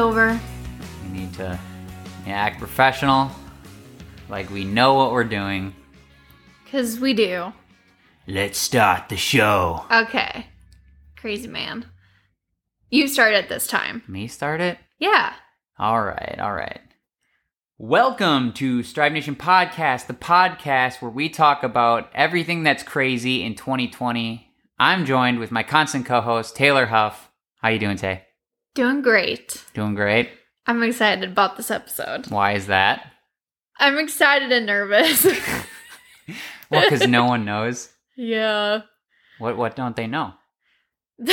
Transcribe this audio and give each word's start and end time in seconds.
fuck 0.00 0.08
up 0.08 0.16
anymore. 0.16 0.30
It's 0.30 0.40
over. 0.40 0.40
We 1.04 1.18
need 1.18 1.34
to 1.34 1.58
yeah, 2.26 2.32
act 2.32 2.58
professional, 2.58 3.30
like 4.28 4.50
we 4.50 4.64
know 4.64 4.94
what 4.94 5.12
we're 5.12 5.24
doing. 5.24 5.74
Because 6.64 7.00
we 7.00 7.14
do. 7.14 7.52
Let's 8.26 8.58
start 8.58 9.08
the 9.08 9.16
show. 9.16 9.84
Okay. 9.90 10.46
Crazy 11.16 11.48
man. 11.48 11.86
You 12.90 13.08
start 13.08 13.34
it 13.34 13.48
this 13.48 13.66
time. 13.66 14.02
Me 14.08 14.26
start 14.26 14.60
it? 14.60 14.78
Yeah. 14.98 15.32
All 15.78 16.02
right, 16.02 16.38
all 16.40 16.52
right. 16.52 16.80
Welcome 17.78 18.52
to 18.54 18.82
Strive 18.82 19.12
Nation 19.12 19.34
Podcast, 19.34 20.06
the 20.06 20.14
podcast 20.14 21.00
where 21.00 21.10
we 21.10 21.28
talk 21.30 21.62
about 21.62 22.10
everything 22.14 22.62
that's 22.62 22.82
crazy 22.82 23.42
in 23.42 23.54
2020. 23.54 24.46
I'm 24.78 25.06
joined 25.06 25.38
with 25.38 25.50
my 25.50 25.62
constant 25.62 26.04
co-host 26.04 26.56
Taylor 26.56 26.86
Huff. 26.86 27.30
How 27.62 27.68
you 27.70 27.78
doing 27.78 27.96
today? 27.96 28.24
Doing 28.74 29.02
great. 29.02 29.64
Doing 29.74 29.94
great. 29.94 30.30
I'm 30.66 30.82
excited 30.82 31.28
about 31.30 31.56
this 31.56 31.70
episode. 31.70 32.30
Why 32.30 32.52
is 32.52 32.66
that? 32.66 33.10
I'm 33.78 33.98
excited 33.98 34.52
and 34.52 34.66
nervous. 34.66 35.26
Well, 36.70 36.88
because 36.88 37.08
no 37.08 37.24
one 37.24 37.44
knows. 37.44 37.90
yeah. 38.16 38.82
What 39.40 39.56
what 39.56 39.74
don't 39.74 39.96
they 39.96 40.06
know? 40.06 40.34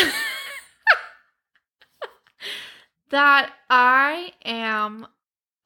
that 3.11 3.51
I 3.69 4.33
am 4.43 5.05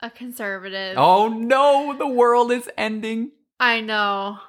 a 0.02 0.10
conservative. 0.10 0.96
Oh 0.98 1.30
no, 1.30 1.96
the 1.98 2.08
world 2.08 2.52
is 2.52 2.70
ending. 2.78 3.32
I 3.62 3.80
know. 3.80 4.40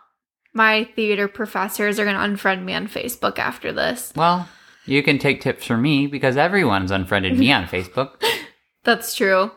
My 0.52 0.84
theater 0.96 1.28
professors 1.28 1.98
are 2.00 2.04
going 2.04 2.16
to 2.16 2.20
unfriend 2.42 2.64
me 2.64 2.74
on 2.74 2.88
Facebook 2.88 3.38
after 3.38 3.72
this. 3.72 4.12
Well, 4.16 4.48
you 4.86 5.02
can 5.02 5.18
take 5.18 5.40
tips 5.40 5.64
from 5.64 5.82
me 5.82 6.06
because 6.06 6.36
everyone's 6.36 6.90
unfriended 6.90 7.38
me 7.38 7.52
on 7.52 7.66
Facebook. 7.66 8.22
That's 8.84 9.14
true. 9.14 9.52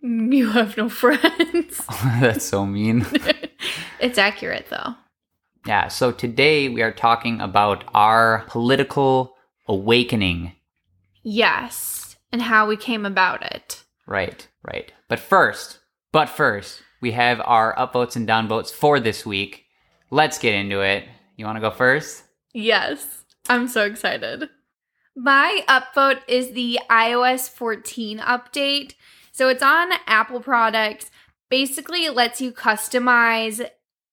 You 0.00 0.50
have 0.50 0.76
no 0.76 0.88
friends. 0.88 1.80
That's 2.20 2.44
so 2.44 2.66
mean. 2.66 3.06
it's 4.00 4.18
accurate, 4.18 4.66
though. 4.70 4.94
Yeah, 5.66 5.88
so 5.88 6.12
today 6.12 6.68
we 6.68 6.82
are 6.82 6.92
talking 6.92 7.40
about 7.40 7.84
our 7.94 8.44
political 8.48 9.34
awakening. 9.66 10.52
Yes. 11.22 12.16
And 12.30 12.42
how 12.42 12.66
we 12.66 12.76
came 12.76 13.04
about 13.04 13.42
it. 13.42 13.84
Right, 14.06 14.46
right. 14.62 14.92
But 15.08 15.18
first, 15.18 15.80
but 16.12 16.28
first, 16.28 16.82
we 17.00 17.12
have 17.12 17.40
our 17.44 17.74
upvotes 17.76 18.16
and 18.16 18.28
downvotes 18.28 18.70
for 18.70 19.00
this 19.00 19.26
week. 19.26 19.64
Let's 20.10 20.38
get 20.38 20.54
into 20.54 20.80
it. 20.80 21.04
You 21.36 21.44
want 21.44 21.56
to 21.56 21.60
go 21.60 21.70
first? 21.70 22.24
Yes. 22.52 23.24
I'm 23.48 23.68
so 23.68 23.84
excited. 23.84 24.48
My 25.20 25.64
upvote 25.66 26.20
is 26.28 26.52
the 26.52 26.78
iOS 26.88 27.50
14 27.50 28.20
update. 28.20 28.94
So 29.32 29.48
it's 29.48 29.64
on 29.64 29.90
Apple 30.06 30.38
products. 30.38 31.10
Basically, 31.50 32.04
it 32.04 32.14
lets 32.14 32.40
you 32.40 32.52
customize 32.52 33.68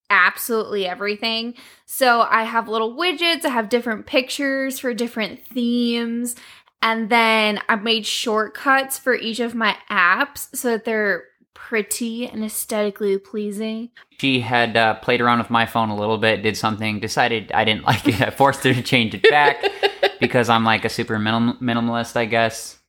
absolutely 0.10 0.88
everything. 0.88 1.54
So 1.86 2.22
I 2.22 2.46
have 2.46 2.68
little 2.68 2.96
widgets, 2.96 3.46
I 3.46 3.50
have 3.50 3.70
different 3.70 4.08
pictures 4.08 4.80
for 4.80 4.96
different 4.96 5.46
themes. 5.46 6.36
And 6.82 7.12
then 7.12 7.60
I 7.70 7.76
made 7.76 8.08
shortcuts 8.08 8.98
for 8.98 9.14
each 9.14 9.40
of 9.40 9.54
my 9.54 9.78
apps 9.92 10.56
so 10.56 10.72
that 10.72 10.86
they're 10.86 11.26
pretty 11.54 12.28
and 12.28 12.44
aesthetically 12.44 13.20
pleasing. 13.20 13.92
She 14.20 14.40
had 14.40 14.76
uh, 14.76 14.96
played 14.96 15.22
around 15.22 15.38
with 15.38 15.52
my 15.52 15.68
phone 15.68 15.90
a 15.90 15.96
little 15.96 16.18
bit, 16.18 16.42
did 16.42 16.58
something, 16.58 17.00
decided 17.00 17.52
I 17.52 17.64
didn't 17.64 17.84
like 17.86 18.08
it. 18.08 18.22
I 18.22 18.32
forced 18.32 18.64
her 18.64 18.74
to 18.74 18.82
change 18.82 19.14
it 19.14 19.30
back 19.30 19.64
because 20.20 20.50
I'm 20.50 20.64
like 20.64 20.86
a 20.86 20.90
super 20.90 21.18
minim- 21.20 21.58
minimalist, 21.62 22.16
I 22.16 22.26
guess. 22.26 22.80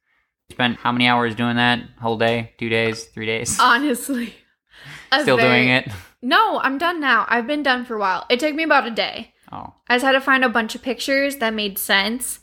Spent 0.51 0.77
how 0.79 0.93
many 0.93 1.09
hours 1.09 1.35
doing 1.35 1.57
that? 1.57 1.81
Whole 2.01 2.19
day? 2.19 2.53
Two 2.59 2.69
days? 2.69 3.05
Three 3.07 3.27
days? 3.27 3.59
Honestly. 3.61 4.35
Still 5.23 5.37
very- 5.37 5.49
doing 5.65 5.69
it? 5.71 5.89
No, 6.23 6.61
I'm 6.61 6.79
done 6.79 7.01
now. 7.01 7.27
I've 7.29 7.47
been 7.47 7.63
done 7.63 7.85
for 7.85 7.95
a 7.97 7.99
while. 8.01 8.27
It 8.31 8.41
took 8.41 8.55
me 8.55 8.63
about 8.65 8.87
a 8.87 8.91
day. 8.91 9.33
Oh, 9.53 9.75
I 9.89 9.95
just 9.97 10.05
had 10.05 10.13
to 10.13 10.21
find 10.21 10.45
a 10.45 10.49
bunch 10.49 10.75
of 10.75 10.83
pictures 10.83 11.37
that 11.37 11.55
made 11.55 11.79
sense. 11.79 12.41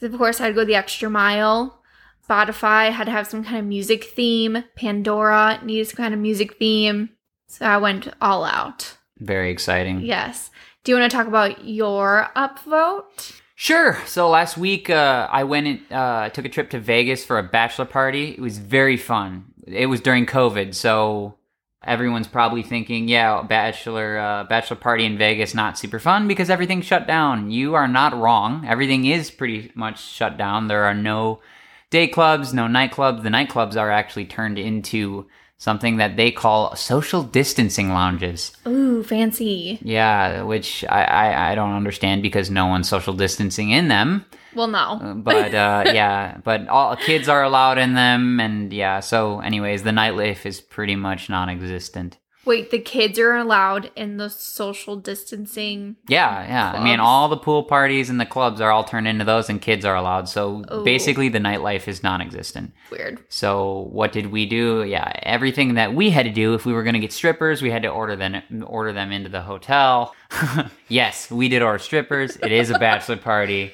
'Cause 0.00 0.12
Of 0.12 0.18
course, 0.18 0.40
I 0.40 0.44
had 0.44 0.48
to 0.50 0.54
go 0.54 0.64
the 0.64 0.74
extra 0.74 1.08
mile. 1.10 1.82
Spotify 2.28 2.90
had 2.90 3.04
to 3.04 3.10
have 3.12 3.26
some 3.26 3.44
kind 3.44 3.58
of 3.58 3.64
music 3.64 4.04
theme. 4.04 4.64
Pandora 4.76 5.60
needed 5.62 5.88
some 5.88 5.96
kind 5.96 6.12
of 6.14 6.20
music 6.20 6.58
theme. 6.58 7.10
So 7.48 7.64
I 7.66 7.76
went 7.78 8.08
all 8.20 8.44
out. 8.44 8.96
very 9.18 9.50
exciting. 9.50 10.00
Yes. 10.02 10.50
Do 10.84 10.92
you 10.92 10.98
want 10.98 11.10
to 11.10 11.16
talk 11.16 11.26
about 11.26 11.64
your 11.64 12.28
upvote? 12.36 13.32
Sure. 13.58 13.98
So 14.04 14.28
last 14.28 14.58
week, 14.58 14.90
uh, 14.90 15.28
I 15.30 15.44
went 15.44 15.66
and 15.66 15.80
uh, 15.90 16.28
took 16.28 16.44
a 16.44 16.50
trip 16.50 16.68
to 16.70 16.78
Vegas 16.78 17.24
for 17.24 17.38
a 17.38 17.42
bachelor 17.42 17.86
party. 17.86 18.32
It 18.32 18.40
was 18.40 18.58
very 18.58 18.98
fun. 18.98 19.46
It 19.66 19.86
was 19.86 20.02
during 20.02 20.26
COVID, 20.26 20.74
so 20.74 21.38
everyone's 21.82 22.28
probably 22.28 22.62
thinking, 22.62 23.08
"Yeah, 23.08 23.42
bachelor 23.42 24.18
uh, 24.18 24.44
bachelor 24.44 24.76
party 24.76 25.06
in 25.06 25.16
Vegas 25.16 25.54
not 25.54 25.78
super 25.78 25.98
fun 25.98 26.28
because 26.28 26.50
everything's 26.50 26.84
shut 26.84 27.06
down." 27.06 27.50
You 27.50 27.74
are 27.74 27.88
not 27.88 28.14
wrong. 28.14 28.66
Everything 28.66 29.06
is 29.06 29.30
pretty 29.30 29.72
much 29.74 30.04
shut 30.04 30.36
down. 30.36 30.66
There 30.66 30.84
are 30.84 30.94
no 30.94 31.40
day 31.88 32.08
clubs, 32.08 32.52
no 32.52 32.66
nightclubs. 32.66 33.22
The 33.22 33.30
nightclubs 33.30 33.80
are 33.80 33.90
actually 33.90 34.26
turned 34.26 34.58
into 34.58 35.28
something 35.58 35.96
that 35.96 36.16
they 36.16 36.30
call 36.30 36.74
social 36.76 37.22
distancing 37.22 37.90
lounges. 37.90 38.52
Ooh, 38.66 39.02
fancy. 39.02 39.78
Yeah, 39.82 40.42
which 40.42 40.84
I, 40.88 41.04
I, 41.04 41.52
I 41.52 41.54
don't 41.54 41.72
understand 41.72 42.22
because 42.22 42.50
no 42.50 42.66
one's 42.66 42.88
social 42.88 43.14
distancing 43.14 43.70
in 43.70 43.88
them. 43.88 44.24
Well, 44.54 44.68
no. 44.68 45.14
But 45.16 45.54
uh, 45.54 45.84
yeah, 45.92 46.38
but 46.42 46.68
all 46.68 46.96
kids 46.96 47.28
are 47.28 47.42
allowed 47.42 47.78
in 47.78 47.94
them, 47.94 48.40
and 48.40 48.72
yeah. 48.72 49.00
So, 49.00 49.40
anyways, 49.40 49.82
the 49.82 49.90
nightlife 49.90 50.46
is 50.46 50.60
pretty 50.60 50.96
much 50.96 51.28
non-existent. 51.28 52.18
Wait, 52.46 52.70
the 52.70 52.78
kids 52.78 53.18
are 53.18 53.34
allowed 53.34 53.90
in 53.96 54.18
the 54.18 54.30
social 54.30 54.94
distancing. 54.94 55.96
Yeah, 56.08 56.46
yeah. 56.46 56.80
I 56.80 56.84
mean, 56.84 57.00
all 57.00 57.28
the 57.28 57.36
pool 57.36 57.64
parties 57.64 58.08
and 58.08 58.20
the 58.20 58.24
clubs 58.24 58.60
are 58.60 58.70
all 58.70 58.84
turned 58.84 59.08
into 59.08 59.24
those, 59.24 59.50
and 59.50 59.60
kids 59.60 59.84
are 59.84 59.96
allowed. 59.96 60.28
So 60.28 60.64
Ooh. 60.72 60.84
basically, 60.84 61.28
the 61.28 61.40
nightlife 61.40 61.88
is 61.88 62.04
non-existent. 62.04 62.72
Weird. 62.92 63.20
So 63.28 63.88
what 63.90 64.12
did 64.12 64.30
we 64.30 64.46
do? 64.46 64.84
Yeah, 64.84 65.12
everything 65.24 65.74
that 65.74 65.92
we 65.92 66.10
had 66.10 66.24
to 66.24 66.32
do 66.32 66.54
if 66.54 66.64
we 66.64 66.72
were 66.72 66.84
going 66.84 66.94
to 66.94 67.00
get 67.00 67.12
strippers, 67.12 67.62
we 67.62 67.70
had 67.70 67.82
to 67.82 67.88
order 67.88 68.14
them 68.14 68.40
order 68.64 68.92
them 68.92 69.10
into 69.10 69.28
the 69.28 69.42
hotel. 69.42 70.14
yes, 70.88 71.28
we 71.30 71.48
did 71.48 71.62
order 71.62 71.80
strippers. 71.80 72.36
It 72.36 72.52
is 72.52 72.70
a 72.70 72.78
bachelor 72.78 73.16
party. 73.16 73.72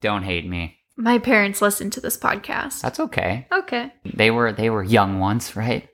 Don't 0.00 0.22
hate 0.22 0.46
me. 0.46 0.78
My 0.96 1.18
parents 1.18 1.60
listen 1.60 1.90
to 1.90 2.00
this 2.00 2.16
podcast. 2.16 2.82
That's 2.82 3.00
okay. 3.00 3.48
Okay. 3.50 3.92
They 4.04 4.30
were 4.30 4.52
they 4.52 4.70
were 4.70 4.84
young 4.84 5.18
once, 5.18 5.56
right? 5.56 5.88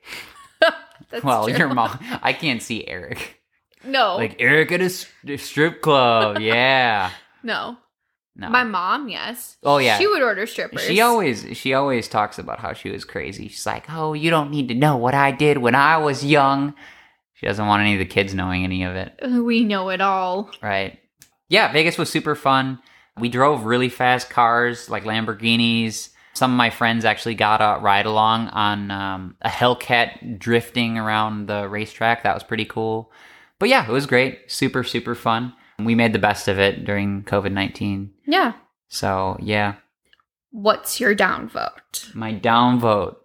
That's 1.11 1.23
well, 1.23 1.47
true. 1.47 1.57
your 1.57 1.73
mom. 1.73 1.97
I 2.21 2.33
can't 2.33 2.61
see 2.61 2.85
Eric. 2.87 3.41
No. 3.83 4.15
Like 4.17 4.35
Eric 4.39 4.71
at 4.71 4.81
a 4.81 5.37
strip 5.37 5.81
club. 5.81 6.39
Yeah. 6.41 7.11
no. 7.43 7.77
No. 8.39 8.49
My 8.49 8.63
mom, 8.63 9.09
yes. 9.09 9.57
Oh, 9.63 9.79
yeah. 9.79 9.97
She 9.97 10.05
would 10.05 10.21
order 10.21 10.45
strippers. 10.45 10.83
She 10.83 11.01
always 11.01 11.43
she 11.57 11.73
always 11.73 12.07
talks 12.07 12.37
about 12.37 12.59
how 12.59 12.73
she 12.73 12.91
was 12.91 13.03
crazy. 13.03 13.47
She's 13.47 13.65
like, 13.65 13.89
"Oh, 13.89 14.13
you 14.13 14.29
don't 14.29 14.51
need 14.51 14.67
to 14.67 14.75
know 14.75 14.95
what 14.95 15.15
I 15.15 15.31
did 15.31 15.57
when 15.57 15.73
I 15.73 15.97
was 15.97 16.23
young." 16.23 16.75
She 17.33 17.47
doesn't 17.47 17.65
want 17.65 17.81
any 17.81 17.93
of 17.93 17.99
the 17.99 18.05
kids 18.05 18.35
knowing 18.35 18.63
any 18.63 18.83
of 18.83 18.95
it, 18.95 19.19
uh, 19.23 19.41
We 19.41 19.63
know 19.63 19.89
it 19.89 20.01
all. 20.01 20.51
right? 20.61 20.99
Yeah, 21.49 21.71
Vegas 21.71 21.97
was 21.97 22.11
super 22.11 22.35
fun. 22.35 22.77
We 23.17 23.29
drove 23.29 23.65
really 23.65 23.89
fast 23.89 24.29
cars 24.29 24.87
like 24.87 25.03
Lamborghinis. 25.03 26.09
Some 26.37 26.51
of 26.51 26.57
my 26.57 26.69
friends 26.69 27.03
actually 27.03 27.33
got 27.33 27.61
a 27.61 27.81
ride 27.81 28.05
along 28.05 28.49
on 28.49 28.91
um, 28.91 29.35
a 29.41 29.49
Hellcat 29.49 30.37
drifting 30.37 30.97
around 30.99 31.47
the 31.47 31.67
racetrack. 31.67 32.21
That 32.23 32.35
was 32.35 32.43
pretty 32.43 32.65
cool. 32.65 33.11
But 33.57 33.69
yeah, 33.69 33.87
it 33.87 33.91
was 33.91 34.05
great. 34.05 34.51
Super 34.51 34.83
super 34.83 35.15
fun. 35.15 35.53
We 35.79 35.95
made 35.95 36.13
the 36.13 36.19
best 36.19 36.47
of 36.47 36.59
it 36.59 36.85
during 36.85 37.23
COVID 37.23 37.51
nineteen. 37.51 38.11
Yeah. 38.27 38.53
So 38.87 39.37
yeah, 39.41 39.75
What's 40.51 40.99
your 40.99 41.15
downvote? 41.15 42.13
my 42.15 42.33
downvote. 42.33 43.15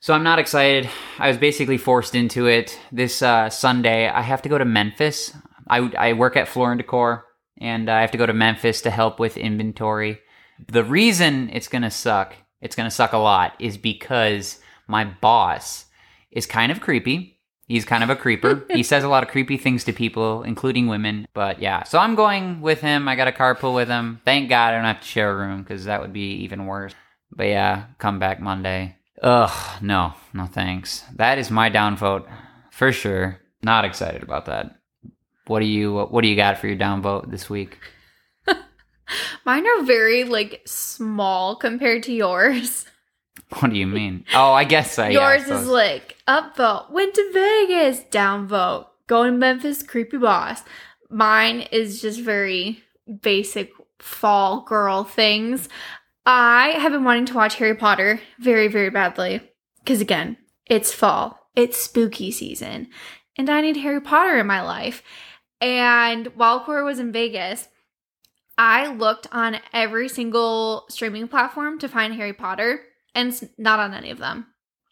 So 0.00 0.12
I'm 0.12 0.24
not 0.24 0.38
excited. 0.40 0.90
I 1.18 1.28
was 1.28 1.38
basically 1.38 1.78
forced 1.78 2.14
into 2.14 2.46
it. 2.46 2.78
This 2.92 3.22
uh, 3.22 3.48
Sunday, 3.48 4.08
I 4.08 4.22
have 4.22 4.42
to 4.42 4.48
go 4.48 4.58
to 4.58 4.64
Memphis. 4.64 5.32
I, 5.68 5.78
I 5.96 6.12
work 6.12 6.36
at 6.36 6.48
Floor 6.48 6.72
and 6.72 6.78
Decor, 6.78 7.24
and 7.60 7.88
I 7.88 8.02
have 8.02 8.10
to 8.10 8.18
go 8.18 8.26
to 8.26 8.34
Memphis 8.34 8.82
to 8.82 8.90
help 8.90 9.18
with 9.18 9.36
inventory. 9.38 10.18
The 10.68 10.84
reason 10.84 11.50
it's 11.50 11.68
gonna 11.68 11.90
suck, 11.90 12.34
it's 12.60 12.76
gonna 12.76 12.90
suck 12.90 13.12
a 13.12 13.18
lot, 13.18 13.54
is 13.58 13.76
because 13.78 14.60
my 14.86 15.04
boss 15.04 15.86
is 16.30 16.46
kind 16.46 16.70
of 16.70 16.80
creepy. 16.80 17.40
He's 17.66 17.84
kind 17.84 18.04
of 18.04 18.10
a 18.10 18.16
creeper. 18.16 18.66
he 18.70 18.82
says 18.82 19.04
a 19.04 19.08
lot 19.08 19.22
of 19.22 19.30
creepy 19.30 19.56
things 19.56 19.84
to 19.84 19.92
people, 19.92 20.42
including 20.42 20.86
women. 20.86 21.26
But 21.32 21.60
yeah, 21.60 21.84
so 21.84 21.98
I'm 21.98 22.14
going 22.14 22.60
with 22.60 22.80
him. 22.80 23.08
I 23.08 23.16
got 23.16 23.28
a 23.28 23.32
carpool 23.32 23.74
with 23.74 23.88
him. 23.88 24.20
Thank 24.24 24.50
God 24.50 24.74
I 24.74 24.76
don't 24.76 24.84
have 24.84 25.00
to 25.00 25.06
share 25.06 25.32
a 25.32 25.36
room 25.36 25.62
because 25.62 25.86
that 25.86 26.00
would 26.02 26.12
be 26.12 26.34
even 26.42 26.66
worse. 26.66 26.94
But 27.32 27.48
yeah, 27.48 27.84
come 27.98 28.18
back 28.18 28.40
Monday. 28.40 28.96
Ugh, 29.22 29.82
no, 29.82 30.12
no 30.34 30.46
thanks. 30.46 31.04
That 31.14 31.38
is 31.38 31.50
my 31.50 31.70
downvote 31.70 32.28
for 32.70 32.92
sure. 32.92 33.40
Not 33.62 33.84
excited 33.84 34.22
about 34.22 34.46
that. 34.46 34.76
What 35.46 35.60
do 35.60 35.66
you 35.66 35.94
What 35.94 36.22
do 36.22 36.28
you 36.28 36.36
got 36.36 36.58
for 36.58 36.66
your 36.66 36.76
downvote 36.76 37.30
this 37.30 37.48
week? 37.48 37.78
Mine 39.44 39.66
are 39.66 39.82
very 39.82 40.24
like 40.24 40.62
small 40.66 41.56
compared 41.56 42.02
to 42.04 42.12
yours. 42.12 42.86
What 43.60 43.70
do 43.70 43.76
you 43.76 43.86
mean? 43.86 44.24
Oh, 44.34 44.52
I 44.52 44.64
guess 44.64 44.96
yeah, 44.98 45.10
yours 45.10 45.46
so 45.46 45.58
is 45.58 45.66
like 45.66 46.16
upvote, 46.26 46.90
went 46.90 47.14
to 47.14 47.30
Vegas, 47.32 48.00
downvote, 48.10 48.86
going 49.06 49.32
to 49.32 49.38
Memphis, 49.38 49.82
creepy 49.82 50.16
boss. 50.16 50.62
Mine 51.10 51.60
is 51.70 52.00
just 52.00 52.20
very 52.20 52.82
basic 53.22 53.72
fall 53.98 54.62
girl 54.62 55.04
things. 55.04 55.68
I 56.26 56.68
have 56.78 56.92
been 56.92 57.04
wanting 57.04 57.26
to 57.26 57.34
watch 57.34 57.56
Harry 57.56 57.74
Potter 57.74 58.20
very, 58.38 58.68
very 58.68 58.90
badly. 58.90 59.40
Because 59.80 60.00
again, 60.00 60.38
it's 60.66 60.92
fall, 60.92 61.50
it's 61.54 61.76
spooky 61.76 62.30
season, 62.30 62.88
and 63.36 63.50
I 63.50 63.60
need 63.60 63.76
Harry 63.76 64.00
Potter 64.00 64.38
in 64.38 64.46
my 64.46 64.62
life. 64.62 65.02
And 65.60 66.28
while 66.28 66.60
Corey 66.64 66.82
was 66.82 66.98
in 66.98 67.12
Vegas, 67.12 67.68
I 68.56 68.86
looked 68.92 69.26
on 69.32 69.58
every 69.72 70.08
single 70.08 70.84
streaming 70.88 71.28
platform 71.28 71.78
to 71.80 71.88
find 71.88 72.14
Harry 72.14 72.32
Potter, 72.32 72.80
and 73.14 73.28
it's 73.28 73.44
not 73.58 73.80
on 73.80 73.94
any 73.94 74.10
of 74.10 74.18
them, 74.18 74.46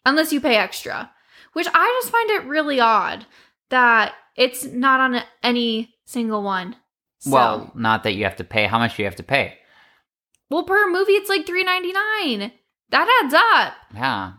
unless 0.05 0.33
you 0.33 0.41
pay 0.41 0.55
extra, 0.57 1.11
which 1.53 1.67
I 1.73 1.99
just 2.01 2.11
find 2.11 2.29
it 2.31 2.45
really 2.47 2.79
odd 2.79 3.25
that 3.69 4.13
it's 4.35 4.65
not 4.65 4.99
on 4.99 5.21
any 5.41 5.93
single 6.05 6.43
one. 6.43 6.75
So- 7.19 7.31
well, 7.31 7.71
not 7.75 8.03
that 8.03 8.13
you 8.15 8.25
have 8.25 8.35
to 8.37 8.43
pay. 8.43 8.65
How 8.65 8.79
much 8.79 8.97
do 8.97 9.03
you 9.03 9.07
have 9.07 9.15
to 9.17 9.23
pay? 9.23 9.57
well, 10.49 10.63
per 10.63 10.87
movie 10.91 11.13
it's 11.13 11.29
like 11.29 11.45
three 11.47 11.63
ninety 11.63 11.91
nine. 11.93 12.51
That 12.89 13.21
adds 13.23 13.33
up. 13.33 13.73
Yeah, 13.95 14.33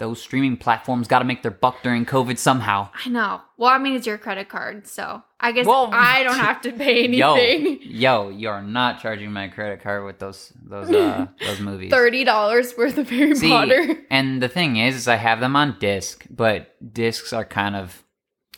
those 0.00 0.20
streaming 0.20 0.56
platforms 0.56 1.06
got 1.06 1.20
to 1.20 1.24
make 1.24 1.42
their 1.42 1.52
buck 1.52 1.76
during 1.84 2.04
COVID 2.04 2.36
somehow. 2.38 2.88
I 3.06 3.08
know. 3.08 3.40
Well, 3.56 3.70
I 3.70 3.78
mean, 3.78 3.94
it's 3.94 4.06
your 4.08 4.18
credit 4.18 4.48
card, 4.48 4.88
so 4.88 5.22
I 5.38 5.52
guess 5.52 5.66
Well, 5.66 5.90
I 5.92 6.24
don't 6.24 6.34
have 6.48 6.60
to 6.62 6.72
pay 6.72 7.06
Yo, 7.08 7.34
anything. 7.34 7.78
yo, 7.84 8.30
you 8.30 8.48
are 8.48 8.62
not 8.62 9.00
charging 9.00 9.30
my 9.30 9.46
credit 9.46 9.80
card 9.80 10.04
with 10.04 10.18
those 10.18 10.52
those 10.64 10.90
uh 10.90 11.28
those 11.40 11.60
movies. 11.60 11.90
Thirty 11.92 12.24
dollars 12.24 12.76
worth 12.76 12.98
of 12.98 13.08
Harry 13.10 13.36
See, 13.36 13.48
Potter. 13.48 13.96
and 14.10 14.42
the 14.42 14.48
thing 14.48 14.76
is, 14.76 14.96
is 14.96 15.06
I 15.06 15.14
have 15.16 15.38
them 15.38 15.54
on 15.54 15.76
disc, 15.78 16.26
but 16.28 16.74
discs 16.92 17.32
are 17.32 17.44
kind 17.44 17.76
of 17.76 18.02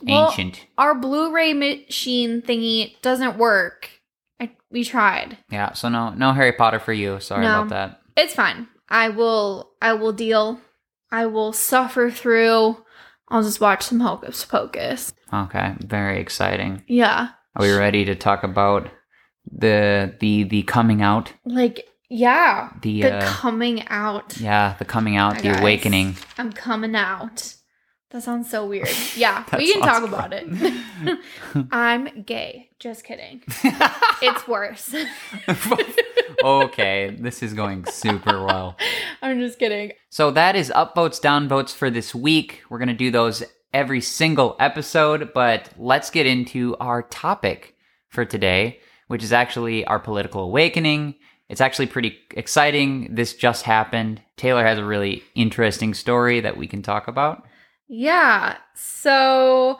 Well, 0.02 0.30
ancient. 0.30 0.66
Our 0.78 0.94
Blu-ray 0.94 1.52
machine 1.52 2.40
thingy 2.40 2.94
doesn't 3.02 3.36
work. 3.36 3.90
I, 4.40 4.50
we 4.70 4.84
tried. 4.84 5.38
Yeah, 5.50 5.72
so 5.74 5.88
no, 5.88 6.10
no 6.14 6.32
Harry 6.32 6.52
Potter 6.52 6.80
for 6.80 6.92
you. 6.92 7.20
Sorry 7.20 7.42
No. 7.44 7.60
about 7.62 7.68
that. 7.68 8.00
It's 8.16 8.34
fine. 8.34 8.68
I 8.88 9.08
will. 9.08 9.70
I 9.80 9.94
will 9.94 10.12
deal. 10.12 10.60
I 11.12 11.26
will 11.26 11.52
suffer 11.52 12.10
through. 12.10 12.82
I'll 13.28 13.42
just 13.42 13.60
watch 13.60 13.82
some 13.84 14.00
Hocus 14.00 14.44
Pocus. 14.44 15.12
Okay, 15.32 15.74
very 15.80 16.18
exciting. 16.20 16.82
Yeah, 16.88 17.28
Are 17.54 17.62
we 17.62 17.70
ready 17.72 18.04
to 18.06 18.14
talk 18.14 18.42
about 18.42 18.88
the 19.50 20.14
the 20.20 20.42
the 20.44 20.62
coming 20.64 21.02
out? 21.02 21.32
like 21.44 21.86
yeah. 22.08 22.70
The, 22.82 23.02
The 23.02 23.12
uh, 23.16 23.26
coming 23.32 23.86
out. 23.88 24.38
Yeah, 24.38 24.74
the 24.78 24.84
coming 24.84 25.16
out, 25.16 25.36
Hi, 25.36 25.40
the 25.42 25.60
awakening. 25.60 26.16
I'm 26.38 26.52
coming 26.52 26.94
out. 26.94 27.54
That 28.10 28.22
sounds 28.22 28.50
so 28.50 28.66
weird. 28.66 28.90
Yeah, 29.16 29.44
we 29.56 29.72
can 29.72 29.80
talk 29.80 30.02
about 30.02 30.32
it. 30.34 30.46
I'm 31.72 32.22
gay. 32.22 32.68
Just 32.78 33.04
kidding. 33.04 33.42
It's 34.20 34.46
worse. 34.46 34.94
okay, 36.44 37.16
this 37.18 37.42
is 37.42 37.54
going 37.54 37.86
super 37.86 38.44
well. 38.44 38.76
I'm 39.22 39.38
just 39.38 39.58
kidding. 39.58 39.92
So 40.10 40.32
that 40.32 40.56
is 40.56 40.72
upvotes, 40.74 41.20
downvotes 41.20 41.72
for 41.72 41.90
this 41.90 42.14
week. 42.14 42.62
We're 42.68 42.78
going 42.78 42.88
to 42.88 42.94
do 42.94 43.10
those 43.10 43.44
every 43.72 44.00
single 44.00 44.56
episode, 44.58 45.32
but 45.32 45.70
let's 45.78 46.10
get 46.10 46.26
into 46.26 46.76
our 46.80 47.02
topic 47.04 47.74
for 48.08 48.24
today, 48.24 48.80
which 49.06 49.22
is 49.22 49.32
actually 49.32 49.84
our 49.86 49.98
political 49.98 50.42
awakening. 50.42 51.14
It's 51.48 51.60
actually 51.60 51.86
pretty 51.86 52.18
exciting. 52.32 53.14
This 53.14 53.34
just 53.34 53.64
happened. 53.64 54.20
Taylor 54.36 54.64
has 54.64 54.78
a 54.78 54.84
really 54.84 55.22
interesting 55.34 55.94
story 55.94 56.40
that 56.40 56.56
we 56.56 56.66
can 56.66 56.82
talk 56.82 57.08
about. 57.08 57.44
Yeah. 57.88 58.56
So 58.74 59.78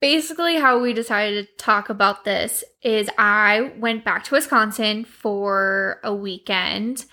basically, 0.00 0.56
how 0.56 0.80
we 0.80 0.92
decided 0.92 1.46
to 1.46 1.64
talk 1.64 1.88
about 1.88 2.24
this 2.24 2.64
is 2.82 3.08
I 3.18 3.72
went 3.78 4.04
back 4.04 4.24
to 4.24 4.34
Wisconsin 4.34 5.04
for 5.04 6.00
a 6.02 6.12
weekend, 6.12 7.04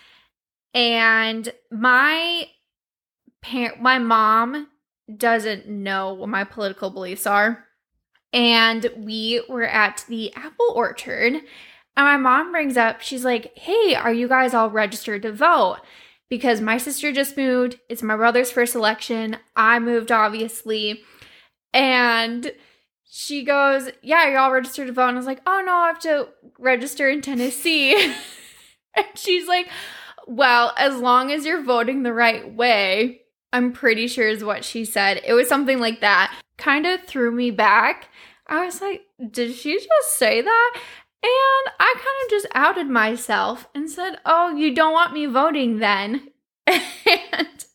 and 0.73 1.51
my 1.71 2.47
parent, 3.41 3.81
my 3.81 3.99
mom 3.99 4.67
doesn't 5.15 5.67
know 5.67 6.13
what 6.13 6.29
my 6.29 6.43
political 6.43 6.89
beliefs 6.89 7.25
are. 7.25 7.65
And 8.31 8.91
we 8.95 9.41
were 9.49 9.65
at 9.65 10.05
the 10.07 10.33
apple 10.35 10.71
orchard, 10.75 11.33
and 11.33 11.43
my 11.95 12.17
mom 12.17 12.51
brings 12.51 12.77
up, 12.77 13.01
she's 13.01 13.25
like, 13.25 13.57
Hey, 13.57 13.95
are 13.95 14.13
you 14.13 14.27
guys 14.27 14.53
all 14.53 14.69
registered 14.69 15.23
to 15.23 15.31
vote? 15.31 15.79
because 16.29 16.61
my 16.61 16.77
sister 16.77 17.11
just 17.11 17.35
moved. 17.35 17.79
It's 17.89 18.03
my 18.03 18.15
brother's 18.15 18.51
first 18.51 18.75
election. 18.75 19.37
I 19.55 19.79
moved, 19.79 20.11
obviously. 20.11 21.01
And 21.73 22.51
she 23.03 23.43
goes, 23.43 23.89
Yeah, 24.01 24.29
you're 24.29 24.39
all 24.39 24.51
registered 24.51 24.87
to 24.87 24.93
vote. 24.93 25.09
And 25.09 25.17
I 25.17 25.19
was 25.19 25.25
like, 25.25 25.41
Oh, 25.45 25.61
no, 25.65 25.73
I 25.73 25.87
have 25.87 25.99
to 25.99 26.29
register 26.57 27.09
in 27.09 27.21
Tennessee. 27.21 27.95
and 28.95 29.05
she's 29.15 29.47
like, 29.47 29.67
Well, 30.29 30.73
as 30.77 30.95
long 30.99 31.31
as 31.31 31.43
you're 31.43 31.63
voting 31.63 32.03
the 32.03 32.13
right 32.13 32.53
way, 32.53 33.21
I'm 33.51 33.71
pretty 33.71 34.05
sure 34.05 34.27
is 34.27 34.43
what 34.43 34.63
she 34.63 34.85
said. 34.85 35.19
It 35.25 35.33
was 35.33 35.49
something 35.49 35.79
like 35.79 36.01
that. 36.01 36.31
Kind 36.55 36.85
of 36.85 37.01
threw 37.01 37.31
me 37.31 37.49
back. 37.49 38.09
I 38.45 38.63
was 38.63 38.79
like, 38.79 39.07
Did 39.31 39.55
she 39.55 39.73
just 39.79 40.17
say 40.17 40.39
that? 40.39 40.73
And 41.23 41.73
I 41.79 41.95
kind 41.95 42.25
of 42.25 42.29
just 42.29 42.45
outed 42.53 42.87
myself 42.87 43.67
and 43.73 43.89
said, 43.89 44.19
Oh, 44.23 44.55
you 44.55 44.75
don't 44.75 44.93
want 44.93 45.13
me 45.13 45.25
voting 45.25 45.79
then. 45.79 46.29
and 46.67 47.65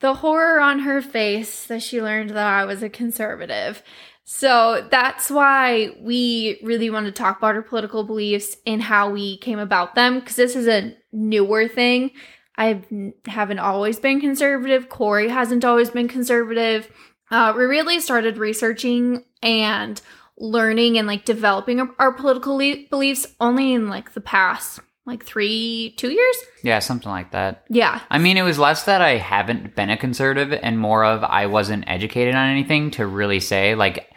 the 0.00 0.16
horror 0.16 0.60
on 0.60 0.80
her 0.80 1.00
face 1.00 1.64
that 1.64 1.82
she 1.82 2.02
learned 2.02 2.28
that 2.28 2.46
I 2.46 2.66
was 2.66 2.82
a 2.82 2.90
conservative. 2.90 3.82
So 4.24 4.86
that's 4.90 5.30
why 5.30 5.90
we 6.00 6.58
really 6.62 6.88
want 6.88 7.06
to 7.06 7.12
talk 7.12 7.38
about 7.38 7.56
our 7.56 7.62
political 7.62 8.04
beliefs 8.04 8.56
and 8.66 8.82
how 8.82 9.10
we 9.10 9.36
came 9.38 9.58
about 9.58 9.94
them, 9.94 10.18
because 10.18 10.36
this 10.36 10.56
is 10.56 10.66
a 10.66 10.96
newer 11.12 11.68
thing. 11.68 12.10
I 12.56 12.82
haven't 13.26 13.58
always 13.58 13.98
been 14.00 14.20
conservative. 14.20 14.88
Corey 14.88 15.28
hasn't 15.28 15.64
always 15.64 15.90
been 15.90 16.08
conservative. 16.08 16.90
Uh, 17.30 17.52
we 17.56 17.64
really 17.64 18.00
started 18.00 18.38
researching 18.38 19.24
and 19.42 20.00
learning 20.38 20.96
and 20.98 21.06
like 21.06 21.24
developing 21.24 21.80
our, 21.98 22.12
political 22.12 22.56
le- 22.56 22.86
beliefs 22.90 23.26
only 23.40 23.72
in 23.72 23.88
like 23.88 24.14
the 24.14 24.20
past 24.20 24.80
like 25.06 25.24
three, 25.24 25.94
two 25.98 26.10
years. 26.10 26.36
Yeah, 26.62 26.78
something 26.78 27.10
like 27.10 27.32
that. 27.32 27.64
Yeah. 27.68 28.00
I 28.10 28.18
mean, 28.18 28.36
it 28.36 28.42
was 28.42 28.58
less 28.58 28.84
that 28.84 29.02
I 29.02 29.16
haven't 29.18 29.74
been 29.76 29.90
a 29.90 29.96
conservative 29.96 30.58
and 30.62 30.78
more 30.78 31.04
of 31.04 31.22
I 31.22 31.46
wasn't 31.46 31.84
educated 31.86 32.34
on 32.34 32.48
anything 32.48 32.90
to 32.92 33.06
really 33.06 33.40
say. 33.40 33.74
Like, 33.74 34.10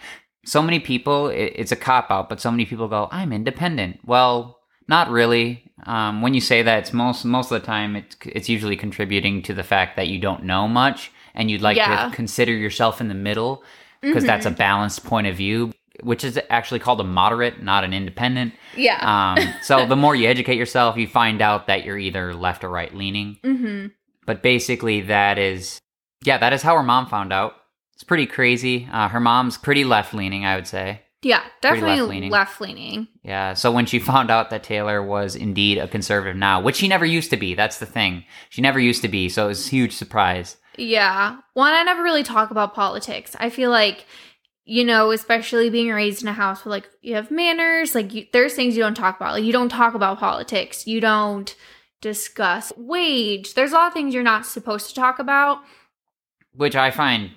so 0.45 0.61
many 0.61 0.79
people, 0.79 1.27
it, 1.27 1.53
it's 1.55 1.73
a 1.73 1.75
cop 1.75 2.09
out, 2.09 2.29
but 2.29 2.39
so 2.39 2.49
many 2.51 2.65
people 2.65 2.87
go, 2.87 3.09
I'm 3.11 3.33
independent. 3.33 3.99
Well, 4.05 4.59
not 4.87 5.09
really. 5.09 5.69
Um, 5.85 6.21
when 6.21 6.33
you 6.33 6.39
say 6.39 6.61
that, 6.61 6.79
it's 6.79 6.93
most 6.93 7.25
most 7.25 7.51
of 7.51 7.59
the 7.61 7.65
time 7.67 7.95
it's 7.97 8.15
it's 8.25 8.47
usually 8.49 8.77
contributing 8.77 9.41
to 9.43 9.53
the 9.53 9.63
fact 9.63 9.97
that 9.97 10.07
you 10.07 10.19
don't 10.19 10.45
know 10.45 10.67
much 10.67 11.11
and 11.35 11.51
you'd 11.51 11.61
like 11.61 11.75
Yeah. 11.77 12.07
to 12.09 12.15
consider 12.15 12.53
yourself 12.53 12.99
in 13.01 13.09
the 13.09 13.13
middle 13.13 13.61
because 14.01 14.23
that's 14.23 14.45
a 14.45 14.51
balanced 14.51 15.03
point 15.05 15.27
of 15.27 15.35
view, 15.35 15.71
which 16.03 16.23
is 16.23 16.39
actually 16.49 16.79
called 16.79 16.99
a 16.99 17.03
moderate, 17.03 17.61
not 17.61 17.83
an 17.83 17.93
independent. 17.93 18.53
Yeah. 18.75 18.99
Um, 19.37 19.53
so 19.61 19.85
the 19.85 19.95
more 19.95 20.15
you 20.15 20.27
educate 20.27 20.57
yourself, 20.57 20.97
you 20.97 21.07
find 21.07 21.41
out 21.41 21.67
that 21.67 21.85
you're 21.85 21.97
either 21.97 22.33
left 22.33 22.63
or 22.63 22.69
right 22.69 22.93
leaning. 22.93 23.37
mm-hmm. 23.43 23.87
But 24.25 24.43
basically, 24.43 25.01
that 25.01 25.37
is, 25.37 25.79
yeah, 26.23 26.37
that 26.37 26.51
is 26.51 26.61
how 26.61 26.75
her 26.75 26.83
mom 26.83 27.07
found 27.07 27.31
out. 27.31 27.53
It's 27.93 28.03
pretty 28.03 28.25
crazy. 28.25 28.87
Uh, 28.91 29.07
her 29.07 29.21
mom's 29.21 29.57
pretty 29.57 29.85
left 29.85 30.13
leaning, 30.13 30.45
I 30.45 30.55
would 30.55 30.67
say. 30.67 31.01
Yeah, 31.23 31.43
definitely 31.61 32.29
left 32.29 32.61
leaning. 32.61 33.07
Yeah. 33.23 33.53
So 33.53 33.71
when 33.71 33.85
she 33.85 33.99
found 34.11 34.29
out 34.29 34.49
that 34.49 34.63
Taylor 34.63 35.01
was 35.01 35.35
indeed 35.35 35.77
a 35.77 35.87
conservative 35.87 36.35
now, 36.35 36.61
which 36.61 36.75
she 36.75 36.87
never 36.87 37.05
used 37.05 37.31
to 37.31 37.37
be, 37.37 37.55
that's 37.55 37.79
the 37.79 37.85
thing. 37.85 38.23
She 38.49 38.61
never 38.61 38.79
used 38.79 39.01
to 39.01 39.07
be. 39.07 39.29
So 39.29 39.45
it 39.45 39.49
was 39.49 39.67
a 39.67 39.69
huge 39.69 39.93
surprise. 39.93 40.57
Yeah. 40.77 41.37
One, 41.53 41.73
I 41.73 41.83
never 41.83 42.03
really 42.03 42.23
talk 42.23 42.51
about 42.51 42.75
politics. 42.75 43.35
I 43.39 43.49
feel 43.49 43.71
like, 43.71 44.05
you 44.67 44.83
know, 44.83 45.11
especially 45.11 45.69
being 45.69 45.89
raised 45.89 46.21
in 46.21 46.27
a 46.27 46.33
house 46.33 46.65
where 46.65 46.71
like 46.71 46.89
you 47.01 47.15
have 47.15 47.31
manners, 47.31 47.95
like 47.95 48.13
you, 48.13 48.25
there's 48.33 48.53
things 48.53 48.75
you 48.75 48.83
don't 48.83 48.95
talk 48.95 49.15
about. 49.15 49.33
Like 49.33 49.45
you 49.45 49.53
don't 49.53 49.69
talk 49.69 49.93
about 49.93 50.19
politics. 50.19 50.85
You 50.85 50.99
don't 50.99 51.55
discuss 52.01 52.73
wage. 52.75 53.53
There's 53.53 53.71
a 53.71 53.75
lot 53.75 53.87
of 53.87 53.93
things 53.93 54.13
you're 54.13 54.23
not 54.23 54.45
supposed 54.45 54.89
to 54.89 54.95
talk 54.95 55.19
about. 55.19 55.59
which 56.53 56.75
I 56.75 56.91
find 56.91 57.31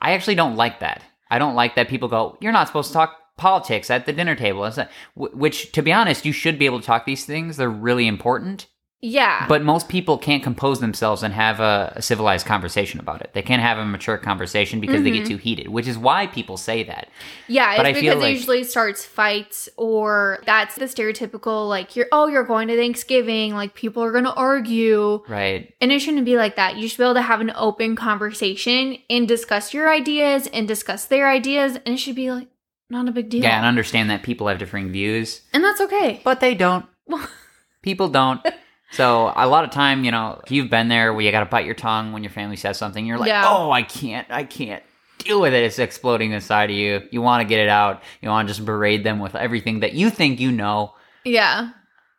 I 0.00 0.12
actually 0.12 0.36
don't 0.36 0.56
like 0.56 0.80
that. 0.80 1.02
I 1.28 1.38
don't 1.38 1.56
like 1.56 1.74
that 1.74 1.88
people 1.88 2.08
go, 2.08 2.38
"You're 2.40 2.52
not 2.52 2.68
supposed 2.68 2.88
to 2.88 2.94
talk 2.94 3.18
politics 3.36 3.90
at 3.90 4.06
the 4.06 4.12
dinner 4.12 4.36
table." 4.36 4.70
Which, 5.16 5.72
to 5.72 5.82
be 5.82 5.92
honest, 5.92 6.24
you 6.24 6.32
should 6.32 6.58
be 6.58 6.66
able 6.66 6.80
to 6.80 6.86
talk 6.86 7.04
these 7.04 7.24
things. 7.26 7.56
They're 7.56 7.68
really 7.68 8.06
important. 8.06 8.68
Yeah. 9.00 9.46
But 9.48 9.62
most 9.62 9.90
people 9.90 10.16
can't 10.16 10.42
compose 10.42 10.80
themselves 10.80 11.22
and 11.22 11.34
have 11.34 11.60
a, 11.60 11.92
a 11.96 12.00
civilized 12.00 12.46
conversation 12.46 12.98
about 12.98 13.20
it. 13.20 13.32
They 13.34 13.42
can't 13.42 13.60
have 13.60 13.76
a 13.76 13.84
mature 13.84 14.16
conversation 14.16 14.80
because 14.80 15.02
they 15.02 15.10
get 15.10 15.24
mm-hmm. 15.24 15.28
too 15.28 15.36
heated, 15.36 15.68
which 15.68 15.86
is 15.86 15.98
why 15.98 16.26
people 16.26 16.56
say 16.56 16.84
that. 16.84 17.08
yeah, 17.46 17.72
it's 17.72 17.76
but 17.78 17.86
I 17.86 17.92
feel 17.92 18.14
because 18.14 18.30
it 18.30 18.32
usually 18.32 18.64
starts 18.64 19.04
fights 19.04 19.68
or 19.76 20.38
that's 20.46 20.76
the 20.76 20.86
stereotypical 20.86 21.68
like 21.68 21.96
you're 21.96 22.06
oh, 22.12 22.28
you're 22.28 22.44
going 22.44 22.68
to 22.68 22.76
Thanksgiving, 22.76 23.52
like 23.52 23.74
people 23.74 24.02
are 24.02 24.10
gonna 24.10 24.30
argue. 24.30 25.22
Right. 25.28 25.74
And 25.82 25.92
it 25.92 25.98
shouldn't 26.00 26.24
be 26.24 26.36
like 26.36 26.56
that. 26.56 26.76
You 26.76 26.88
should 26.88 26.98
be 26.98 27.04
able 27.04 27.14
to 27.14 27.22
have 27.22 27.42
an 27.42 27.52
open 27.56 27.96
conversation 27.96 28.96
and 29.10 29.28
discuss 29.28 29.74
your 29.74 29.92
ideas 29.92 30.46
and 30.46 30.66
discuss 30.66 31.04
their 31.04 31.28
ideas, 31.28 31.76
and 31.84 31.94
it 31.94 31.98
should 31.98 32.16
be 32.16 32.30
like 32.30 32.48
not 32.88 33.06
a 33.06 33.12
big 33.12 33.28
deal. 33.28 33.42
Yeah, 33.42 33.58
and 33.58 33.66
understand 33.66 34.08
that 34.08 34.22
people 34.22 34.48
have 34.48 34.58
differing 34.58 34.90
views, 34.92 35.42
and 35.52 35.62
that's 35.62 35.82
okay. 35.82 36.22
but 36.24 36.40
they 36.40 36.54
don't. 36.54 36.86
People 37.82 38.08
don't. 38.08 38.40
So 38.94 39.32
a 39.34 39.48
lot 39.48 39.64
of 39.64 39.70
time, 39.70 40.04
you 40.04 40.10
know, 40.10 40.40
if 40.44 40.50
you've 40.50 40.70
been 40.70 40.88
there 40.88 41.12
where 41.12 41.24
you 41.24 41.30
got 41.32 41.40
to 41.40 41.46
bite 41.46 41.66
your 41.66 41.74
tongue 41.74 42.12
when 42.12 42.22
your 42.22 42.30
family 42.30 42.56
says 42.56 42.78
something, 42.78 43.04
you're 43.04 43.18
like, 43.18 43.28
Yeah. 43.28 43.44
oh, 43.46 43.70
I 43.70 43.82
can't, 43.82 44.26
I 44.30 44.44
can't 44.44 44.82
deal 45.18 45.40
with 45.40 45.52
it. 45.52 45.64
It's 45.64 45.78
exploding 45.78 46.32
inside 46.32 46.70
of 46.70 46.76
you. 46.76 47.02
You 47.10 47.20
want 47.20 47.42
to 47.42 47.48
get 47.48 47.58
it 47.58 47.68
out. 47.68 48.02
You 48.22 48.28
want 48.28 48.46
to 48.48 48.54
just 48.54 48.64
berate 48.64 49.02
them 49.02 49.18
with 49.18 49.34
everything 49.34 49.80
that 49.80 49.94
you 49.94 50.10
think 50.10 50.38
you 50.40 50.52
know. 50.52 50.94
Yeah. 51.24 51.70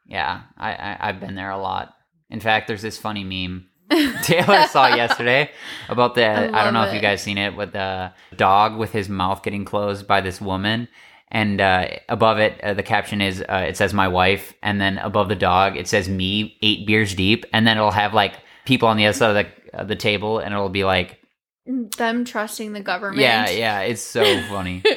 Yeah, 0.08 0.42
I, 0.58 0.74
I 0.74 0.98
I've 1.10 1.20
been 1.20 1.36
there 1.36 1.50
a 1.50 1.58
lot. 1.58 1.96
In 2.30 2.40
fact, 2.40 2.68
there's 2.68 2.82
this 2.82 2.98
funny 2.98 3.24
meme 3.24 3.68
Taylor 4.24 4.68
saw 4.68 4.88
yesterday 4.88 5.50
about 5.90 6.16
the 6.16 6.26
I, 6.26 6.64
don't 6.64 6.74
know 6.74 6.80
love 6.82 6.90
if 6.90 6.96
you 6.96 7.02
guys 7.02 7.22
seen 7.22 7.38
it 7.38 7.56
with 7.56 7.74
the 7.74 8.12
dog 8.36 8.78
with 8.78 8.92
his 8.92 9.10
mouth 9.10 9.44
getting 9.44 9.64
closed 9.66 10.08
by 10.08 10.22
this 10.22 10.42
woman 10.42 10.88
and 11.30 11.60
uh, 11.62 11.88
above 12.10 12.38
it 12.40 12.60
uh, 12.64 12.74
the 12.74 12.84
caption 12.84 13.22
is 13.22 13.42
uh, 13.50 13.66
it 13.68 13.76
says 13.78 13.94
my 13.94 14.08
wife 14.08 14.54
and 14.62 14.80
then 14.80 14.98
above 15.00 15.28
the 15.30 15.36
dog 15.36 15.76
it 15.78 15.88
says 15.88 16.08
me 16.08 16.58
eight 16.62 16.86
beers 16.86 17.16
deep 17.16 17.46
and 17.54 17.66
then 17.66 17.78
it'll 17.78 17.92
have 17.92 18.14
like 18.14 18.36
people 18.66 18.88
on 18.88 18.98
the 18.98 19.06
other 19.06 19.14
side 19.18 19.36
of 19.36 19.46
the, 19.72 19.78
uh, 19.80 19.84
the 19.84 19.96
table 19.96 20.40
and 20.40 20.54
it'll 20.54 20.70
be 20.70 20.84
like 20.84 21.20
Them 21.66 22.26
trusting 22.26 22.74
the 22.74 22.82
government. 22.82 23.22
yeah 23.22 23.50
yeah 23.50 23.80
it's 23.82 24.02
so 24.02 24.24
funny 24.50 24.84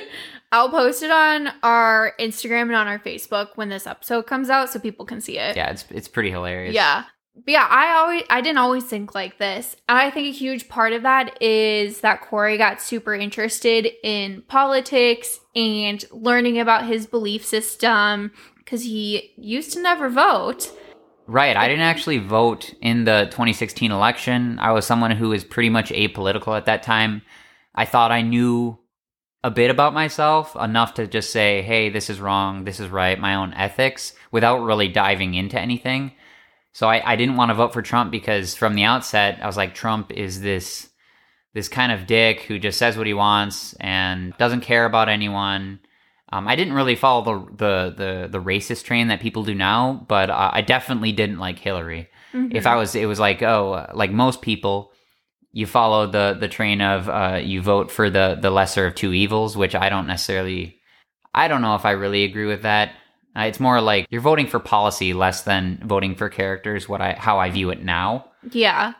I'll 0.52 0.70
post 0.70 1.02
it 1.02 1.10
on 1.10 1.50
our 1.62 2.14
Instagram 2.18 2.62
and 2.62 2.74
on 2.74 2.88
our 2.88 2.98
Facebook 2.98 3.48
when 3.56 3.68
this 3.68 3.86
episode 3.86 4.26
comes 4.26 4.48
out 4.48 4.70
so 4.70 4.78
people 4.78 5.04
can 5.04 5.20
see 5.20 5.38
it. 5.38 5.56
yeah 5.56 5.70
it's 5.70 5.84
it's 5.90 6.08
pretty 6.08 6.30
hilarious 6.30 6.74
Yeah. 6.74 7.04
But 7.44 7.52
yeah, 7.52 7.66
I 7.70 7.98
always 7.98 8.22
I 8.28 8.40
didn't 8.40 8.58
always 8.58 8.84
think 8.84 9.14
like 9.14 9.38
this. 9.38 9.76
I 9.88 10.10
think 10.10 10.28
a 10.28 10.36
huge 10.36 10.68
part 10.68 10.92
of 10.92 11.02
that 11.02 11.40
is 11.42 12.00
that 12.00 12.22
Corey 12.22 12.58
got 12.58 12.82
super 12.82 13.14
interested 13.14 13.88
in 14.02 14.42
politics 14.48 15.40
and 15.54 16.04
learning 16.10 16.58
about 16.58 16.86
his 16.86 17.06
belief 17.06 17.44
system 17.44 18.32
because 18.56 18.82
he 18.82 19.32
used 19.36 19.72
to 19.74 19.82
never 19.82 20.08
vote. 20.08 20.70
Right. 21.26 21.56
I 21.56 21.68
didn't 21.68 21.84
actually 21.84 22.18
vote 22.18 22.74
in 22.80 23.04
the 23.04 23.28
2016 23.30 23.92
election. 23.92 24.58
I 24.58 24.72
was 24.72 24.86
someone 24.86 25.10
who 25.10 25.28
was 25.28 25.44
pretty 25.44 25.68
much 25.68 25.90
apolitical 25.90 26.56
at 26.56 26.64
that 26.64 26.82
time. 26.82 27.22
I 27.74 27.84
thought 27.84 28.10
I 28.10 28.22
knew 28.22 28.78
a 29.44 29.50
bit 29.50 29.70
about 29.70 29.94
myself, 29.94 30.56
enough 30.56 30.94
to 30.94 31.06
just 31.06 31.30
say, 31.30 31.62
hey, 31.62 31.90
this 31.90 32.10
is 32.10 32.18
wrong, 32.18 32.64
this 32.64 32.80
is 32.80 32.88
right, 32.88 33.20
my 33.20 33.34
own 33.36 33.54
ethics, 33.54 34.14
without 34.32 34.64
really 34.64 34.88
diving 34.88 35.34
into 35.34 35.60
anything. 35.60 36.12
So 36.72 36.88
I, 36.88 37.12
I 37.12 37.16
didn't 37.16 37.36
want 37.36 37.50
to 37.50 37.54
vote 37.54 37.72
for 37.72 37.82
Trump 37.82 38.10
because 38.10 38.54
from 38.54 38.74
the 38.74 38.84
outset, 38.84 39.40
I 39.42 39.46
was 39.46 39.56
like, 39.56 39.74
Trump 39.74 40.12
is 40.12 40.40
this 40.40 40.88
this 41.54 41.68
kind 41.68 41.90
of 41.90 42.06
dick 42.06 42.42
who 42.42 42.58
just 42.58 42.78
says 42.78 42.96
what 42.96 43.06
he 43.06 43.14
wants 43.14 43.72
and 43.80 44.36
doesn't 44.36 44.60
care 44.60 44.84
about 44.84 45.08
anyone. 45.08 45.80
Um, 46.30 46.46
I 46.46 46.56
didn't 46.56 46.74
really 46.74 46.94
follow 46.94 47.24
the, 47.24 47.56
the 47.56 47.94
the 47.96 48.28
the 48.28 48.42
racist 48.42 48.84
train 48.84 49.08
that 49.08 49.20
people 49.20 49.44
do 49.44 49.54
now, 49.54 50.04
but 50.08 50.30
uh, 50.30 50.50
I 50.52 50.60
definitely 50.60 51.12
didn't 51.12 51.38
like 51.38 51.58
Hillary. 51.58 52.08
If 52.54 52.66
I 52.66 52.76
was, 52.76 52.94
it 52.94 53.06
was 53.06 53.18
like, 53.18 53.42
oh, 53.42 53.86
like 53.94 54.12
most 54.12 54.42
people, 54.42 54.92
you 55.52 55.66
follow 55.66 56.06
the 56.06 56.36
the 56.38 56.48
train 56.48 56.82
of 56.82 57.08
uh, 57.08 57.40
you 57.42 57.62
vote 57.62 57.90
for 57.90 58.10
the 58.10 58.38
the 58.40 58.50
lesser 58.50 58.86
of 58.86 58.94
two 58.94 59.14
evils, 59.14 59.56
which 59.56 59.74
I 59.74 59.88
don't 59.88 60.06
necessarily. 60.06 60.76
I 61.34 61.48
don't 61.48 61.62
know 61.62 61.74
if 61.74 61.84
I 61.84 61.92
really 61.92 62.24
agree 62.24 62.46
with 62.46 62.62
that. 62.62 62.92
Uh, 63.38 63.42
it's 63.42 63.60
more 63.60 63.80
like 63.80 64.06
you're 64.10 64.20
voting 64.20 64.46
for 64.46 64.58
policy 64.58 65.12
less 65.12 65.42
than 65.42 65.80
voting 65.84 66.14
for 66.14 66.28
characters. 66.28 66.88
What 66.88 67.00
I 67.00 67.12
how 67.12 67.38
I 67.38 67.50
view 67.50 67.70
it 67.70 67.84
now. 67.84 68.30
Yeah. 68.50 68.94